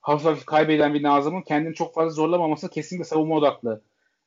hafif 0.00 0.26
hafif 0.26 0.46
kaybeden 0.46 0.94
bir 0.94 1.02
Nazım'ın 1.02 1.42
kendini 1.42 1.74
çok 1.74 1.94
fazla 1.94 2.10
zorlamaması 2.10 2.70
kesinlikle 2.70 3.04
savunma 3.04 3.34
odaklı 3.34 3.82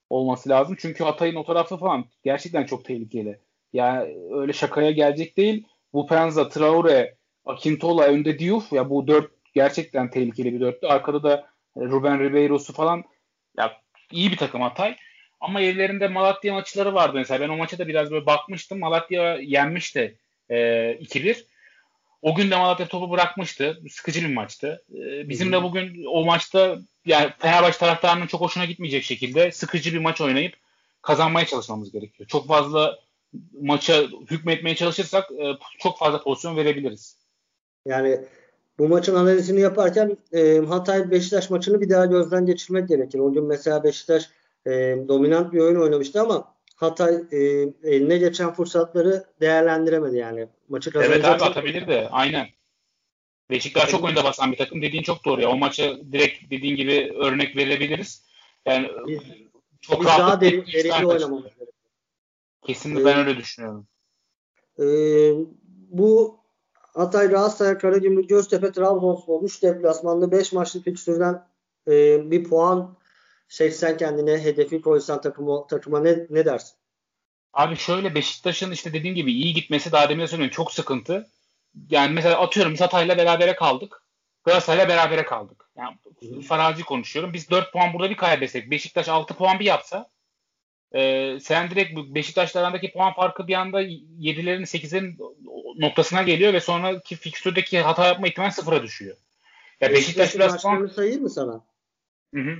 olması 0.09 0.49
lazım. 0.49 0.75
Çünkü 0.79 1.03
Hatay'ın 1.03 1.35
o 1.35 1.45
tarafı 1.45 1.77
falan 1.77 2.05
gerçekten 2.23 2.65
çok 2.65 2.85
tehlikeli. 2.85 3.39
Yani 3.73 4.17
öyle 4.31 4.53
şakaya 4.53 4.91
gelecek 4.91 5.37
değil. 5.37 5.67
Bu 5.93 6.07
Penza, 6.07 6.49
Traore, 6.49 7.15
Akintola, 7.45 8.03
önde 8.03 8.39
Diouf 8.39 8.73
ya 8.73 8.89
bu 8.89 9.07
dört 9.07 9.31
gerçekten 9.53 10.09
tehlikeli 10.09 10.53
bir 10.53 10.59
dörtlü. 10.59 10.87
Arkada 10.87 11.23
da 11.23 11.49
Ruben 11.77 12.19
Ribeiro'su 12.19 12.73
falan 12.73 13.03
ya 13.57 13.71
iyi 14.11 14.31
bir 14.31 14.37
takım 14.37 14.61
Hatay. 14.61 14.95
Ama 15.39 15.61
evlerinde 15.61 16.07
Malatya 16.07 16.53
maçları 16.53 16.93
vardı 16.93 17.17
mesela. 17.17 17.41
Ben 17.41 17.49
o 17.49 17.57
maça 17.57 17.77
da 17.77 17.87
biraz 17.87 18.11
böyle 18.11 18.25
bakmıştım. 18.25 18.79
Malatya 18.79 19.35
yenmişti 19.35 20.17
e, 20.49 20.55
2-1. 21.01 21.45
O 22.21 22.35
gün 22.35 22.51
de 22.51 22.55
Malatya 22.55 22.87
topu 22.87 23.11
bırakmıştı. 23.11 23.81
Sıkıcı 23.89 24.21
bir 24.21 24.33
maçtı. 24.33 24.83
E, 24.95 25.29
bizim 25.29 25.51
de 25.51 25.63
bugün 25.63 26.05
o 26.05 26.25
maçta 26.25 26.77
yani 27.05 27.31
Fenerbahçe 27.39 27.77
taraftarının 27.77 28.27
çok 28.27 28.41
hoşuna 28.41 28.65
gitmeyecek 28.65 29.03
şekilde 29.03 29.51
sıkıcı 29.51 29.93
bir 29.93 29.99
maç 29.99 30.21
oynayıp 30.21 30.53
kazanmaya 31.01 31.45
çalışmamız 31.45 31.91
gerekiyor. 31.91 32.29
Çok 32.29 32.47
fazla 32.47 32.99
maça 33.61 34.01
hükmetmeye 34.31 34.75
çalışırsak 34.75 35.31
e, 35.31 35.53
çok 35.79 35.99
fazla 35.99 36.23
pozisyon 36.23 36.57
verebiliriz. 36.57 37.17
Yani 37.85 38.21
bu 38.79 38.87
maçın 38.87 39.15
analizini 39.15 39.61
yaparken 39.61 40.17
e, 40.33 40.57
Hatay 40.57 41.11
Beşiktaş 41.11 41.49
maçını 41.49 41.81
bir 41.81 41.89
daha 41.89 42.05
gözden 42.05 42.45
geçirmek 42.45 42.87
gerekir. 42.87 43.19
O 43.19 43.33
gün 43.33 43.43
mesela 43.43 43.83
Beşiktaş 43.83 44.29
e, 44.65 44.71
dominant 45.07 45.53
bir 45.53 45.59
oyun 45.59 45.81
oynamıştı 45.81 46.21
ama 46.21 46.56
Hatay 46.77 47.15
e, 47.31 47.37
eline 47.83 48.17
geçen 48.17 48.53
fırsatları 48.53 49.25
değerlendiremedi 49.41 50.17
yani. 50.17 50.47
Maçı 50.69 50.91
Evet 50.95 51.25
abi 51.25 51.43
atabilirdi. 51.43 52.07
Aynen. 52.11 52.47
Beşiktaş 53.49 53.89
çok 53.89 54.09
önde 54.09 54.23
basan 54.23 54.51
bir 54.51 54.57
takım. 54.57 54.81
Dediğin 54.81 55.03
çok 55.03 55.25
doğru 55.25 55.41
ya. 55.41 55.49
O 55.49 55.57
maçı 55.57 56.01
direkt 56.11 56.51
dediğin 56.51 56.75
gibi 56.75 57.13
örnek 57.15 57.55
verebiliriz. 57.55 58.23
Yani 58.65 58.89
biz, 59.07 59.19
çok 59.81 59.99
biz 59.99 60.07
daha 60.07 60.41
derin, 60.41 60.65
derinli 60.73 61.05
oynamamız 61.05 61.43
gerekiyor. 61.43 61.67
Kesinlikle 62.67 63.01
ee, 63.01 63.05
ben 63.05 63.17
öyle 63.17 63.37
düşünüyorum. 63.37 63.87
E, 64.79 64.85
bu 65.89 66.39
Hatay, 66.73 67.27
Galatasaray, 67.27 67.77
Karagümrük, 67.77 68.29
Göztepe, 68.29 68.71
Trabzonspor 68.71 69.43
3 69.43 69.63
deplasmanda 69.63 70.31
5 70.31 70.53
maçlık 70.53 70.83
fikstürden 70.83 71.47
e, 71.87 72.31
bir 72.31 72.43
puan 72.43 72.96
seçsen 73.47 73.97
kendine 73.97 74.43
hedefi 74.43 74.81
koysan 74.81 75.21
takıma, 75.21 75.67
takıma 75.67 75.99
ne, 75.99 76.17
ne 76.29 76.45
dersin? 76.45 76.75
Abi 77.53 77.75
şöyle 77.75 78.15
Beşiktaş'ın 78.15 78.71
işte 78.71 78.93
dediğim 78.93 79.15
gibi 79.15 79.33
iyi 79.33 79.53
gitmesi 79.53 79.91
daha 79.91 80.09
demin 80.09 80.23
de 80.23 80.27
söylüyorum 80.27 80.55
çok 80.55 80.71
sıkıntı. 80.71 81.27
Yani 81.89 82.13
mesela 82.13 82.41
atıyorum 82.41 82.73
biz 82.73 82.81
Hatay'la 82.81 83.17
berabere 83.17 83.55
kaldık. 83.55 84.03
Galatasaray'la 84.43 84.89
berabere 84.89 85.25
kaldık. 85.25 85.69
Yani 85.77 85.97
Hı. 86.19 86.41
farazi 86.41 86.83
konuşuyorum. 86.83 87.33
Biz 87.33 87.49
4 87.49 87.73
puan 87.73 87.93
burada 87.93 88.09
bir 88.09 88.17
kaybetsek 88.17 88.71
Beşiktaş 88.71 89.09
6 89.09 89.33
puan 89.33 89.59
bir 89.59 89.65
yapsa 89.65 90.09
e, 90.95 91.39
sen 91.39 91.69
direkt 91.69 91.97
Beşiktaş'la 91.97 92.59
arandaki 92.59 92.91
puan 92.91 93.13
farkı 93.13 93.47
bir 93.47 93.53
anda 93.53 93.81
7'lerin 93.81 94.65
8'lerin 94.65 95.17
noktasına 95.77 96.23
geliyor 96.23 96.53
ve 96.53 96.59
sonraki 96.59 97.15
fikstürdeki 97.15 97.81
hata 97.81 98.07
yapma 98.07 98.27
ihtimali 98.27 98.51
sıfıra 98.51 98.83
düşüyor. 98.83 99.17
Ya 99.81 99.89
Beşiktaş 99.89 100.35
biraz 100.35 100.61
puan... 100.61 100.87
sayayım 100.87 101.21
mı 101.21 101.29
sana? 101.29 101.65
Hı 102.35 102.41
hı. 102.41 102.57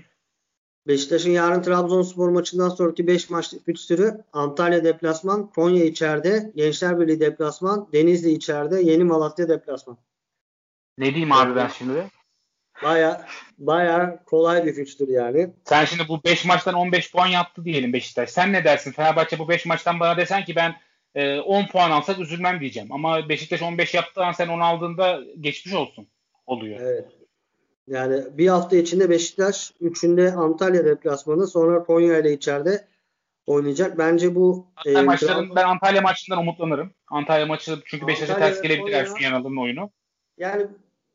Beşiktaş'ın 0.87 1.31
yarın 1.31 1.61
Trabzonspor 1.61 2.29
maçından 2.29 2.69
sonraki 2.69 3.07
5 3.07 3.29
maçlık 3.29 3.65
fikstürü 3.65 4.23
Antalya 4.33 4.83
deplasman, 4.83 5.47
Konya 5.47 5.83
içeride, 5.85 6.51
Gençler 6.55 6.99
Birliği 6.99 7.19
deplasman, 7.19 7.87
Denizli 7.93 8.31
içeride, 8.31 8.81
Yeni 8.81 9.03
Malatya 9.03 9.49
deplasman. 9.49 9.97
Ne 10.97 11.05
diyeyim 11.05 11.31
abi 11.31 11.55
ben 11.55 11.67
şimdi? 11.67 12.07
Baya 12.83 13.27
baya 13.57 14.23
kolay 14.25 14.65
bir 14.65 14.73
fikstür 14.73 15.07
yani. 15.07 15.49
Sen 15.65 15.85
şimdi 15.85 16.07
bu 16.07 16.23
5 16.23 16.45
maçtan 16.45 16.73
15 16.73 17.11
puan 17.11 17.27
yaptı 17.27 17.65
diyelim 17.65 17.93
Beşiktaş. 17.93 18.29
Sen 18.29 18.53
ne 18.53 18.63
dersin? 18.63 18.91
Fenerbahçe 18.91 19.39
bu 19.39 19.49
5 19.49 19.65
maçtan 19.65 19.99
bana 19.99 20.17
desen 20.17 20.45
ki 20.45 20.55
ben 20.55 20.75
e, 21.15 21.39
10 21.39 21.67
puan 21.67 21.91
alsak 21.91 22.19
üzülmem 22.19 22.59
diyeceğim. 22.59 22.91
Ama 22.91 23.29
Beşiktaş 23.29 23.61
15 23.61 23.93
yaptığı 23.93 24.25
an 24.25 24.31
sen 24.31 24.47
10 24.47 24.59
aldığında 24.59 25.21
geçmiş 25.39 25.73
olsun 25.73 26.07
oluyor. 26.45 26.79
Evet. 26.81 27.16
Yani 27.87 28.23
bir 28.37 28.47
hafta 28.47 28.75
içinde 28.75 29.09
Beşiktaş, 29.09 29.73
üçünde 29.81 30.31
Antalya 30.31 30.85
deplasmanı, 30.85 31.47
sonra 31.47 31.83
Konya 31.83 32.19
ile 32.19 32.33
içeride 32.33 32.87
oynayacak. 33.45 33.97
Bence 33.97 34.35
bu 34.35 34.67
Antalya 34.75 34.99
e, 34.99 35.03
maçların, 35.03 35.55
ben 35.55 35.63
Antalya 35.63 36.01
maçından 36.01 36.39
umutlanırım. 36.39 36.91
Antalya 37.07 37.45
maçı 37.45 37.79
çünkü 37.85 38.07
Beşiktaş'a 38.07 38.39
ters 38.39 38.61
gelebilir 38.61 38.93
Ersun 38.93 39.19
Yanal'ın 39.19 39.57
oyunu. 39.57 39.89
Yani 40.37 40.67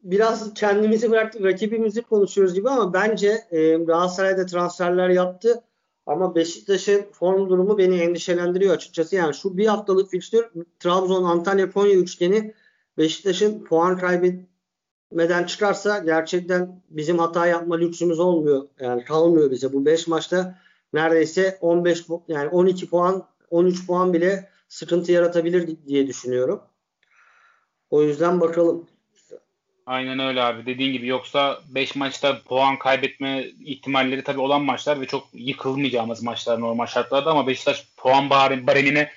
biraz 0.02 0.54
kendimizi 0.54 1.10
bıraktık, 1.10 1.44
rakibimizi 1.44 2.02
konuşuyoruz 2.02 2.54
gibi 2.54 2.70
ama 2.70 2.92
bence 2.92 3.44
e, 3.50 3.74
Galatasaray'da 3.74 4.46
transferler 4.46 5.08
yaptı. 5.08 5.62
Ama 6.06 6.34
Beşiktaş'ın 6.34 7.04
form 7.12 7.48
durumu 7.48 7.78
beni 7.78 8.00
endişelendiriyor 8.00 8.74
açıkçası. 8.74 9.16
Yani 9.16 9.34
şu 9.34 9.56
bir 9.56 9.66
haftalık 9.66 10.10
fikstür 10.10 10.46
Trabzon, 10.78 11.24
Antalya, 11.24 11.70
Konya 11.70 11.94
üçgeni 11.94 12.54
Beşiktaş'ın 12.98 13.64
puan 13.64 13.98
kaybetmeden 15.12 15.44
çıkarsa 15.44 15.98
gerçekten 15.98 16.80
bizim 16.90 17.18
hata 17.18 17.46
yapma 17.46 17.76
lüksümüz 17.76 18.20
olmuyor. 18.20 18.68
Yani 18.80 19.04
kalmıyor 19.04 19.50
bize. 19.50 19.72
Bu 19.72 19.86
5 19.86 20.06
maçta 20.06 20.58
neredeyse 20.92 21.58
15 21.60 22.04
yani 22.28 22.48
12 22.48 22.90
puan 22.90 23.24
13 23.50 23.86
puan 23.86 24.12
bile 24.12 24.48
sıkıntı 24.68 25.12
yaratabilir 25.12 25.76
diye 25.86 26.06
düşünüyorum. 26.06 26.60
O 27.90 28.02
yüzden 28.02 28.40
bakalım. 28.40 28.86
Aynen 29.86 30.18
öyle 30.18 30.42
abi. 30.42 30.66
Dediğin 30.66 30.92
gibi 30.92 31.06
yoksa 31.06 31.60
5 31.68 31.96
maçta 31.96 32.42
puan 32.42 32.78
kaybetme 32.78 33.44
ihtimalleri 33.64 34.24
tabii 34.24 34.40
olan 34.40 34.62
maçlar 34.62 35.00
ve 35.00 35.06
çok 35.06 35.28
yıkılmayacağımız 35.32 36.22
maçlar 36.22 36.60
normal 36.60 36.86
şartlarda 36.86 37.30
ama 37.30 37.46
Beşiktaş 37.46 37.86
puan 37.96 38.30
baremine 38.30 39.10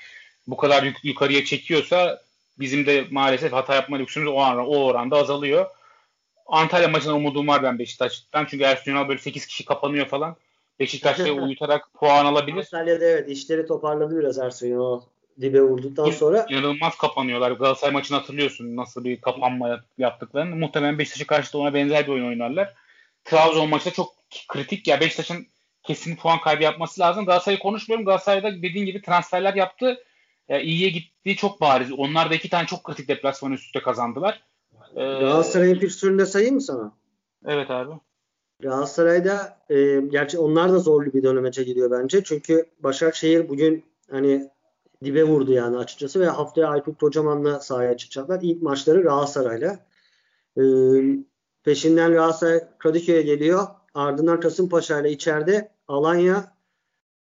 bu 0.48 0.58
kadar 0.58 0.84
yuk- 0.84 1.06
yukarıya 1.06 1.46
çekiyorsa 1.46 2.22
bizim 2.60 2.86
de 2.86 3.06
maalesef 3.12 3.54
hata 3.54 3.76
yapma 3.76 3.98
lüksümüz 3.98 4.28
o, 4.28 4.32
oran, 4.32 4.68
o 4.68 4.86
oranda 4.86 5.18
azalıyor. 5.18 5.66
Antalya 6.46 6.88
maçına 6.88 7.16
umudum 7.16 7.48
var 7.48 7.64
ben 7.64 7.80
Beşiktaş'tan. 7.80 8.46
Çünkü 8.46 8.64
Ersun 8.64 8.92
Yanal 8.92 9.08
böyle 9.08 9.20
8 9.20 9.46
kişi 9.46 9.66
kapanıyor 9.66 10.08
falan. 10.08 10.36
Beşiktaş'ta 10.80 11.32
uyutarak 11.32 11.94
puan 11.94 12.26
alabilir. 12.26 12.58
Antalya'da 12.58 13.06
evet 13.06 13.30
işleri 13.30 13.66
toparladı 13.66 14.20
biraz 14.20 14.38
Ersun 14.38 14.68
Yanal 14.68 15.02
dibe 15.42 15.62
vurduktan 15.62 16.12
sonra. 16.12 16.46
İnanılmaz 16.50 16.98
kapanıyorlar. 16.98 17.52
Galatasaray 17.52 17.94
maçını 17.94 18.18
hatırlıyorsun 18.18 18.76
nasıl 18.76 19.04
bir 19.04 19.22
kapanma 19.22 19.84
yaptıklarını. 19.98 20.56
Muhtemelen 20.56 21.00
Beşiktaş'a 21.00 21.28
karşı 21.28 21.54
da 21.54 21.58
ona 21.58 21.74
benzer 21.74 22.08
bir 22.08 22.12
oyun 22.12 22.28
oynarlar. 22.28 22.74
Trabzon 23.24 23.70
maçta 23.70 23.92
çok 23.92 24.16
kritik 24.48 24.88
ya 24.88 25.00
Beşiktaş'ın 25.00 25.48
kesin 25.84 26.16
puan 26.16 26.40
kaybı 26.40 26.64
yapması 26.64 27.02
lazım. 27.02 27.26
Galatasaray'ı 27.26 27.60
konuşmuyorum. 27.60 28.06
Galatasaray'da 28.06 28.62
dediğin 28.62 28.86
gibi 28.86 29.02
transferler 29.02 29.54
yaptı. 29.54 30.04
E, 30.50 30.62
iyiye 30.62 30.90
gittiği 30.90 31.36
çok 31.36 31.62
bariz. 31.62 31.92
Onlar 31.92 32.30
da 32.30 32.36
iki 32.36 32.50
tane 32.50 32.68
çok 32.68 32.84
kritik 32.84 33.08
deplasman 33.08 33.52
üst 33.52 33.66
üste 33.66 33.80
kazandılar. 33.80 34.42
Ee, 34.96 35.00
Galatasaray'ın 35.00 35.80
fikstürünü 35.80 36.20
de 36.20 36.26
sayayım 36.26 36.56
mı 36.56 36.62
sana? 36.62 36.92
Evet 37.46 37.72
abi. 37.72 37.92
Galatasaray'da 38.60 39.58
e, 39.70 40.02
gerçi 40.02 40.40
onlar 40.40 40.72
da 40.72 40.80
zorlu 40.80 41.14
bir 41.14 41.24
dönemece 41.24 41.64
gidiyor 41.64 41.92
bence. 41.92 42.24
Çünkü 42.24 42.66
Başakşehir 42.80 43.50
bugün 43.50 43.84
hani 44.12 44.50
dibe 45.04 45.24
vurdu 45.24 45.52
yani 45.52 45.78
açıkçası 45.78 46.20
ve 46.20 46.26
haftaya 46.26 46.68
Aykut 46.68 47.00
Kocaman'la 47.00 47.60
sahaya 47.60 47.98
çıkacaklar. 47.98 48.40
İlk 48.42 48.62
maçları 48.62 49.02
Galatasaray'la. 49.02 49.80
Ee, 50.58 50.62
peşinden 51.64 52.12
Galatasaray 52.12 52.64
Kadıköy'e 52.78 53.22
geliyor. 53.22 53.68
Ardından 53.94 54.40
Kasımpaşa 54.40 55.00
ile 55.02 55.12
içeride 55.12 55.72
Alanya 55.88 56.56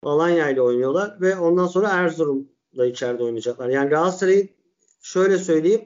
Alanya 0.03 0.51
ile 0.51 0.61
oynuyorlar 0.63 1.21
ve 1.21 1.37
ondan 1.37 1.67
sonra 1.67 1.89
Erzurum'la 1.89 2.87
içeride 2.87 3.23
oynayacaklar. 3.23 3.69
Yani 3.69 3.91
Galatasaray'ı 3.91 4.49
şöyle 5.03 5.39
söyleyeyim. 5.39 5.85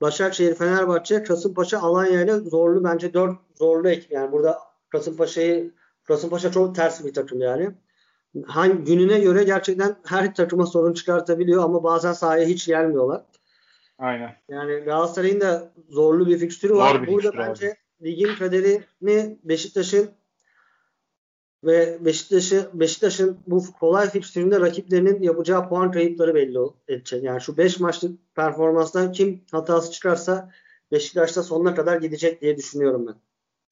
Başakşehir, 0.00 0.54
Fenerbahçe, 0.54 1.22
Kasımpaşa, 1.22 1.80
Alanya 1.80 2.22
ile 2.22 2.34
zorlu 2.34 2.84
bence 2.84 3.14
dört 3.14 3.36
zorlu 3.54 3.88
ekip. 3.88 4.12
Yani 4.12 4.32
burada 4.32 4.58
Kasımpaşa'yı 4.88 5.74
Kasımpaşa 6.04 6.52
çok 6.52 6.74
ters 6.74 7.04
bir 7.04 7.14
takım 7.14 7.40
yani 7.40 7.70
hangi 8.46 8.84
gününe 8.84 9.20
göre 9.20 9.44
gerçekten 9.44 9.96
her 10.06 10.34
takıma 10.34 10.66
sorun 10.66 10.92
çıkartabiliyor 10.92 11.64
ama 11.64 11.84
bazen 11.84 12.12
sahaya 12.12 12.46
hiç 12.46 12.66
gelmiyorlar. 12.66 13.22
Aynen. 13.98 14.36
Yani 14.48 14.80
Galatasaray'ın 14.80 15.40
da 15.40 15.72
zorlu 15.88 16.26
bir 16.26 16.38
fikstürü 16.38 16.74
var. 16.74 16.94
Zor 16.94 17.02
bir 17.02 17.06
Burada 17.06 17.30
fikstür 17.30 17.38
bence 17.48 17.76
abi. 18.00 18.10
ligin 18.10 18.34
kaderini 18.34 19.38
Beşiktaş'ın 19.44 20.10
ve 21.64 22.04
Beşiktaş'ı 22.04 22.70
Beşiktaş'ın 22.74 23.38
bu 23.46 23.72
kolay 23.72 24.10
fikstüründe 24.10 24.60
rakiplerinin 24.60 25.22
yapacağı 25.22 25.68
puan 25.68 25.92
kayıpları 25.92 26.34
belli 26.34 26.58
edecek. 26.88 27.24
Yani 27.24 27.40
şu 27.40 27.56
5 27.56 27.80
maçlık 27.80 28.34
performanstan 28.34 29.12
kim 29.12 29.44
hatası 29.52 29.92
çıkarsa 29.92 30.50
Beşiktaş'ta 30.92 31.42
sonuna 31.42 31.74
kadar 31.74 31.96
gidecek 31.96 32.42
diye 32.42 32.56
düşünüyorum 32.56 33.06
ben. 33.06 33.14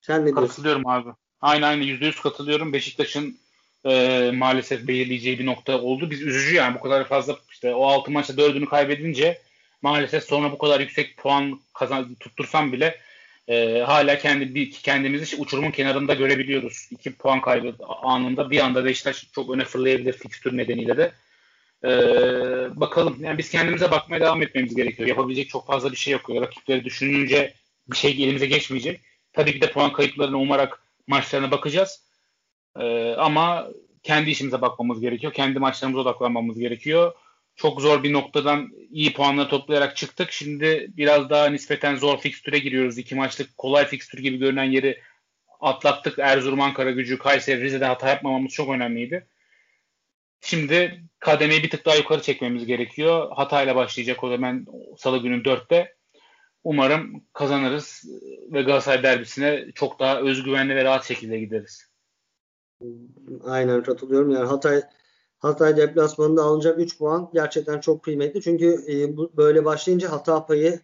Sen 0.01 0.23
ne 0.23 0.27
diyorsun? 0.27 0.47
Katılıyorum 0.47 0.87
abi. 0.87 1.09
Aynen 1.41 1.69
aynı 1.69 1.85
%100 1.85 2.23
katılıyorum. 2.23 2.73
Beşiktaş'ın 2.73 3.37
e, 3.85 4.31
maalesef 4.35 4.89
belirleyeceği 4.89 5.39
bir 5.39 5.47
nokta 5.47 5.81
oldu. 5.81 6.11
Biz 6.11 6.23
üzücü 6.23 6.55
yani 6.55 6.75
bu 6.75 6.81
kadar 6.81 7.09
fazla 7.09 7.37
işte 7.51 7.75
o 7.75 7.87
6 7.87 8.11
maçta 8.11 8.35
4'ünü 8.35 8.67
kaybedince 8.67 9.39
maalesef 9.83 10.25
sonra 10.25 10.53
bu 10.53 10.59
kadar 10.59 10.81
yüksek 10.81 11.17
puan 11.17 11.61
kazan 11.75 12.15
tuttursam 12.15 12.73
bile 12.73 13.01
e, 13.49 13.79
hala 13.79 14.19
kendi 14.19 14.71
kendimizi 14.71 15.37
uçurumun 15.37 15.71
kenarında 15.71 16.15
görebiliyoruz. 16.15 16.89
2 16.91 17.17
puan 17.17 17.41
kaybı 17.41 17.75
anında 18.03 18.51
bir 18.51 18.61
anda 18.61 18.85
Beşiktaş 18.85 19.27
çok 19.33 19.51
öne 19.51 19.65
fırlayabilir 19.65 20.13
fikstür 20.13 20.57
nedeniyle 20.57 20.97
de. 20.97 21.13
E, 21.85 21.91
bakalım. 22.81 23.17
Yani 23.21 23.39
biz 23.39 23.51
kendimize 23.51 23.91
bakmaya 23.91 24.21
devam 24.21 24.43
etmemiz 24.43 24.75
gerekiyor. 24.75 25.09
Yapabilecek 25.09 25.49
çok 25.49 25.67
fazla 25.67 25.93
bir 25.93 25.97
şey 25.97 26.13
yok. 26.13 26.31
Rakipleri 26.31 26.85
düşününce 26.85 27.55
bir 27.89 27.97
şey 27.97 28.11
elimize 28.11 28.47
geçmeyecek. 28.47 29.01
Tabii 29.33 29.53
ki 29.53 29.61
de 29.61 29.73
puan 29.73 29.93
kayıplarını 29.93 30.39
umarak 30.39 30.83
maçlarına 31.07 31.51
bakacağız. 31.51 32.03
Ee, 32.81 33.15
ama 33.19 33.69
kendi 34.03 34.31
işimize 34.31 34.61
bakmamız 34.61 35.01
gerekiyor. 35.01 35.33
Kendi 35.33 35.59
maçlarımıza 35.59 36.01
odaklanmamız 36.01 36.59
gerekiyor. 36.59 37.13
Çok 37.57 37.81
zor 37.81 38.03
bir 38.03 38.13
noktadan 38.13 38.71
iyi 38.91 39.13
puanları 39.13 39.49
toplayarak 39.49 39.97
çıktık. 39.97 40.33
Şimdi 40.33 40.91
biraz 40.97 41.31
daha 41.31 41.47
nispeten 41.47 41.97
zor 41.97 42.19
fikstüre 42.19 42.59
giriyoruz. 42.59 42.99
İki 42.99 43.15
maçlık 43.15 43.59
kolay 43.59 43.87
fikstür 43.87 44.19
gibi 44.19 44.37
görünen 44.37 44.65
yeri 44.65 45.01
atlattık. 45.61 46.19
Erzurum, 46.19 46.61
Ankara 46.61 46.91
gücü, 46.91 47.19
Kayseri, 47.19 47.63
Rize'de 47.63 47.85
hata 47.85 48.09
yapmamamız 48.09 48.53
çok 48.53 48.71
önemliydi. 48.71 49.27
Şimdi 50.41 51.05
kademeyi 51.19 51.63
bir 51.63 51.71
tık 51.71 51.87
daha 51.87 51.97
yukarı 51.97 52.23
çekmemiz 52.23 52.67
gerekiyor. 52.67 53.31
Hatayla 53.37 53.77
başlayacak 53.77 54.25
o 54.25 54.29
zaman 54.29 54.67
salı 54.99 55.19
günü 55.19 55.43
4'te. 55.43 55.97
Umarım 56.65 57.25
kazanırız 57.33 58.05
ve 58.53 58.63
Galatasaray 58.63 59.03
derbisine 59.03 59.67
çok 59.75 59.99
daha 59.99 60.21
özgüvenli 60.21 60.77
ve 60.77 60.85
rahat 60.85 61.05
şekilde 61.05 61.39
gideriz. 61.39 61.91
Aynen 63.45 63.83
katılıyorum. 63.83 64.31
Yani 64.31 64.47
Hatay 64.47 64.83
Hatay 65.47 65.77
deplasmanında 65.77 66.43
alınacak 66.43 66.79
3 66.79 66.99
puan 66.99 67.31
gerçekten 67.35 67.81
çok 67.81 68.03
kıymetli. 68.03 68.43
Çünkü 68.43 68.85
e, 68.89 69.17
bu, 69.17 69.33
böyle 69.37 69.65
başlayınca 69.65 70.11
hata 70.11 70.47
payı 70.47 70.81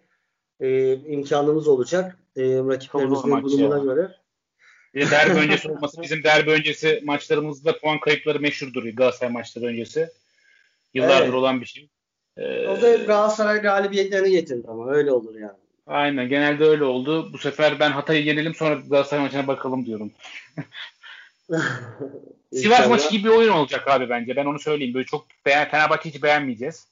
e, 0.60 0.94
imkanımız 0.94 1.68
olacak. 1.68 2.18
E, 2.36 2.42
rakiplerimizin 2.42 3.42
durumuna 3.42 3.78
ya. 3.78 3.84
göre. 3.84 4.10
Bir 4.94 5.10
derbi 5.10 5.32
öncesi 5.40 5.70
olması 5.70 6.02
bizim 6.02 6.24
derbi 6.24 6.50
öncesi 6.50 7.00
maçlarımızda 7.04 7.78
puan 7.78 8.00
kayıpları 8.00 8.40
meşhurdur 8.40 8.84
Galatasaray 8.84 9.32
maçları 9.32 9.64
öncesi. 9.64 10.08
Yıllardır 10.94 11.24
evet. 11.24 11.34
olan 11.34 11.60
bir 11.60 11.66
şey. 11.66 11.88
Ee, 12.36 12.66
o 12.66 12.82
da 12.82 12.94
Galatasaray 12.94 13.60
galibiyetlerini 13.60 14.30
getirdi 14.30 14.66
ama 14.68 14.90
öyle 14.90 15.12
olur 15.12 15.34
yani. 15.34 15.58
Aynen 15.86 16.28
genelde 16.28 16.64
öyle 16.64 16.84
oldu. 16.84 17.32
Bu 17.32 17.38
sefer 17.38 17.80
ben 17.80 17.90
Hatay'ı 17.90 18.24
yenelim 18.24 18.54
sonra 18.54 18.74
Galatasaray 18.74 19.24
maçına 19.24 19.46
bakalım 19.46 19.86
diyorum. 19.86 20.12
Sivas 22.53 22.88
maçı 22.88 23.11
gibi 23.11 23.24
bir 23.24 23.36
oyun 23.36 23.53
olacak 23.53 23.88
abi 23.88 24.09
bence. 24.09 24.36
Ben 24.36 24.45
onu 24.45 24.59
söyleyeyim. 24.59 24.95
Böyle 24.95 25.07
çok 25.07 25.26
beğen 25.47 25.70
Fenerbahçe 25.70 26.11
hiç 26.11 26.22
beğenmeyeceğiz. 26.22 26.88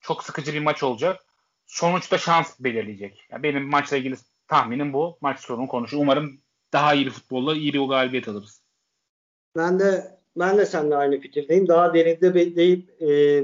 Çok 0.00 0.24
sıkıcı 0.24 0.54
bir 0.54 0.60
maç 0.60 0.82
olacak. 0.82 1.24
Sonuçta 1.66 2.18
şans 2.18 2.60
belirleyecek. 2.60 3.26
Yani 3.30 3.42
benim 3.42 3.62
maçla 3.62 3.96
ilgili 3.96 4.16
tahminim 4.48 4.92
bu. 4.92 5.18
Maç 5.20 5.40
sonu 5.40 5.68
konuşu. 5.68 5.98
Umarım 5.98 6.40
daha 6.72 6.94
iyi 6.94 7.06
bir 7.06 7.10
futbolla 7.10 7.54
iyi 7.54 7.72
bir 7.72 7.80
galibiyet 7.80 8.28
alırız. 8.28 8.62
Ben 9.56 9.80
de 9.80 10.18
ben 10.36 10.58
de 10.58 10.66
seninle 10.66 10.96
aynı 10.96 11.20
fikirdeyim. 11.20 11.68
Daha 11.68 11.94
derinde 11.94 12.34
bekleyip 12.34 13.02
e, 13.02 13.42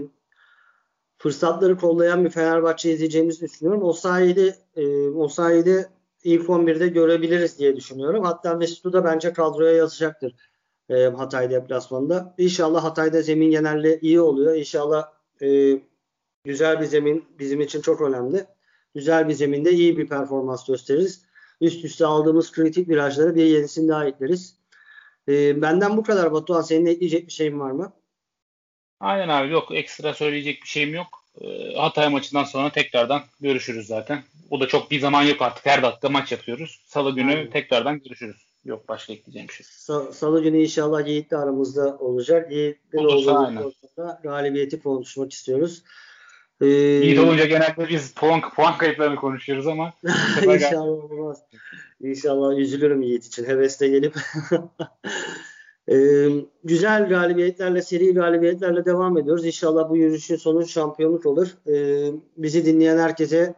fırsatları 1.19 1.77
kollayan 1.77 2.25
bir 2.25 2.31
Fenerbahçe 2.31 2.93
izleyeceğimizi 2.93 3.41
düşünüyorum. 3.41 3.83
O 3.83 3.93
sayede 3.93 4.57
e, 4.77 5.09
o 5.09 5.29
sayede 5.29 5.89
ilk 6.25 6.49
11'de 6.49 6.89
görebiliriz 6.89 7.59
diye 7.59 7.77
düşünüyorum. 7.77 8.25
Hatta 8.25 8.55
Mesut'u 8.55 8.93
da 8.93 9.05
bence 9.05 9.33
kadroya 9.33 9.73
yazacaktır 9.73 10.35
e, 10.91 11.05
Hatay 11.05 11.51
deplasmanında. 11.51 12.35
İnşallah 12.39 12.85
Hatay'da 12.85 13.23
zemin 13.23 13.51
genelde 13.51 14.01
iyi 14.01 14.21
oluyor. 14.21 14.55
İnşallah 14.55 15.13
e, 15.43 15.81
güzel 16.45 16.81
bir 16.81 16.87
zemin 16.87 17.25
bizim 17.39 17.61
için 17.61 17.81
çok 17.81 18.01
önemli. 18.01 18.47
Güzel 18.95 19.29
bir 19.29 19.35
zeminde 19.35 19.73
iyi 19.73 19.99
bir 19.99 20.09
performans 20.09 20.67
gösteririz. 20.67 21.23
Üst 21.61 21.85
üste 21.85 22.07
aldığımız 22.07 22.53
kritik 22.53 22.89
virajları 22.89 23.35
bir 23.35 23.45
yenisini 23.45 23.89
daha 23.89 24.07
ekleriz. 24.07 24.59
E, 25.29 25.63
benden 25.63 25.97
bu 25.97 26.03
kadar 26.03 26.33
Batuhan. 26.33 26.63
Senin 26.63 26.87
ekleyecek 26.87 27.27
bir 27.27 27.33
şeyin 27.33 27.61
var 27.61 27.71
mı? 27.71 27.93
Aynen 29.01 29.29
abi 29.29 29.53
yok 29.53 29.75
ekstra 29.75 30.15
söyleyecek 30.15 30.63
bir 30.63 30.69
şeyim 30.69 30.95
yok. 30.95 31.25
E, 31.41 31.75
Hatay 31.77 32.09
maçından 32.09 32.45
sonra 32.45 32.73
tekrardan 32.73 33.23
görüşürüz 33.41 33.87
zaten. 33.87 34.23
O 34.51 34.61
da 34.61 34.69
çok 34.69 34.91
bir 34.91 35.01
zaman 35.01 35.23
yok 35.23 35.43
artık. 35.43 35.67
Her 35.67 35.83
dakika 35.83 36.09
maç 36.09 36.33
yapıyoruz. 36.33 36.81
Salı 36.87 37.15
günü 37.15 37.31
Aynen. 37.31 37.51
tekrardan 37.51 37.99
görüşürüz. 37.99 38.37
Yok 38.65 38.89
başka 38.89 39.13
ekleyeceğim 39.13 39.49
bir 39.49 39.53
şey. 39.55 39.67
Sa- 39.67 40.13
Salı 40.13 40.43
günü 40.43 40.63
inşallah 40.63 41.07
Yiğit'le 41.07 41.33
aramızda 41.33 41.99
olacak. 41.99 42.53
Yiğit'le 42.53 42.95
olduğumuz 42.95 43.75
galibiyeti 44.23 44.83
konuşmak 44.83 45.33
istiyoruz. 45.33 45.83
Ee, 46.61 46.67
Yiğit 46.67 47.19
olunca 47.19 47.45
genelde 47.45 47.89
biz 47.89 48.15
puan, 48.15 48.41
puan 48.55 48.79
kayıplarını 48.79 49.17
konuşuyoruz 49.17 49.67
ama 49.67 49.93
İnşallah 50.45 51.11
olmaz. 51.11 51.43
İnşallah 52.01 52.59
üzülürüm 52.59 53.03
Yiğit 53.03 53.27
için. 53.27 53.45
Hevesle 53.45 53.89
gelip 53.89 54.15
Ee, 55.91 56.29
güzel 56.65 57.09
galibiyetlerle, 57.09 57.83
seri 57.83 58.15
galibiyetlerle 58.15 58.85
devam 58.85 59.19
ediyoruz. 59.19 59.47
İnşallah 59.47 59.91
bu 59.91 59.97
yürüyüşün 59.97 60.37
sonu 60.37 60.67
şampiyonluk 60.67 61.27
olur. 61.27 61.49
Ee, 61.69 62.13
bizi 62.37 62.67
dinleyen 62.67 62.99
herkese 62.99 63.55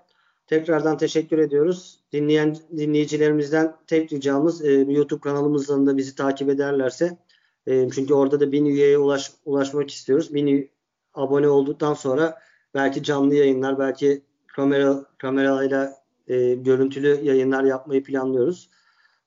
tekrardan 0.46 0.98
teşekkür 0.98 1.38
ediyoruz. 1.38 1.98
Dinleyen 2.12 2.56
dinleyicilerimizden 2.76 3.76
tek 3.86 4.12
ricamız 4.12 4.64
e, 4.64 4.72
YouTube 4.72 5.20
kanalımızdan 5.20 5.86
da 5.86 5.96
bizi 5.96 6.14
takip 6.14 6.48
ederlerse 6.48 7.18
e, 7.66 7.90
çünkü 7.90 8.14
orada 8.14 8.40
da 8.40 8.52
bin 8.52 8.64
üyeye 8.64 8.98
ulaş, 8.98 9.32
ulaşmak 9.44 9.90
istiyoruz. 9.90 10.34
Bin 10.34 10.70
abone 11.14 11.48
olduktan 11.48 11.94
sonra 11.94 12.38
belki 12.74 13.02
canlı 13.02 13.34
yayınlar, 13.34 13.78
belki 13.78 14.22
kamera 14.46 15.04
kamerayla 15.18 15.96
e, 16.28 16.54
görüntülü 16.54 17.20
yayınlar 17.22 17.64
yapmayı 17.64 18.04
planlıyoruz. 18.04 18.70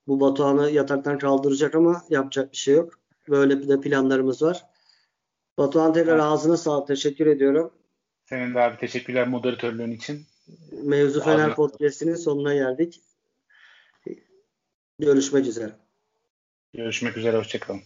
Bu 0.08 0.20
Batuhan'ı 0.20 0.70
yataktan 0.70 1.18
kaldıracak 1.18 1.76
ama 1.76 2.04
yapacak 2.10 2.52
bir 2.52 2.58
şey 2.58 2.76
yok. 2.76 3.00
Böyle 3.30 3.60
bir 3.60 3.68
de 3.68 3.82
planlarımız 3.82 4.42
var. 4.42 4.66
Batuhan 5.58 5.94
tekrar 5.94 6.14
evet. 6.14 6.24
ağzına 6.24 6.58
sağlık. 6.58 6.88
Teşekkür 6.88 7.28
ediyorum. 7.28 7.74
Senin 8.26 8.54
de 8.54 8.60
abi 8.60 8.78
teşekkürler 8.78 9.28
moderatörlüğün 9.28 9.92
için. 9.92 10.26
Mevzu 10.72 11.20
Ağzına 11.20 11.36
Fener 11.36 11.56
Podcast'inin 11.56 12.16
sonuna 12.16 12.54
geldik. 12.54 13.02
Görüşmek 15.00 15.48
üzere. 15.48 15.72
Görüşmek 16.74 17.18
üzere. 17.18 17.38
Hoşçakalın. 17.38 17.82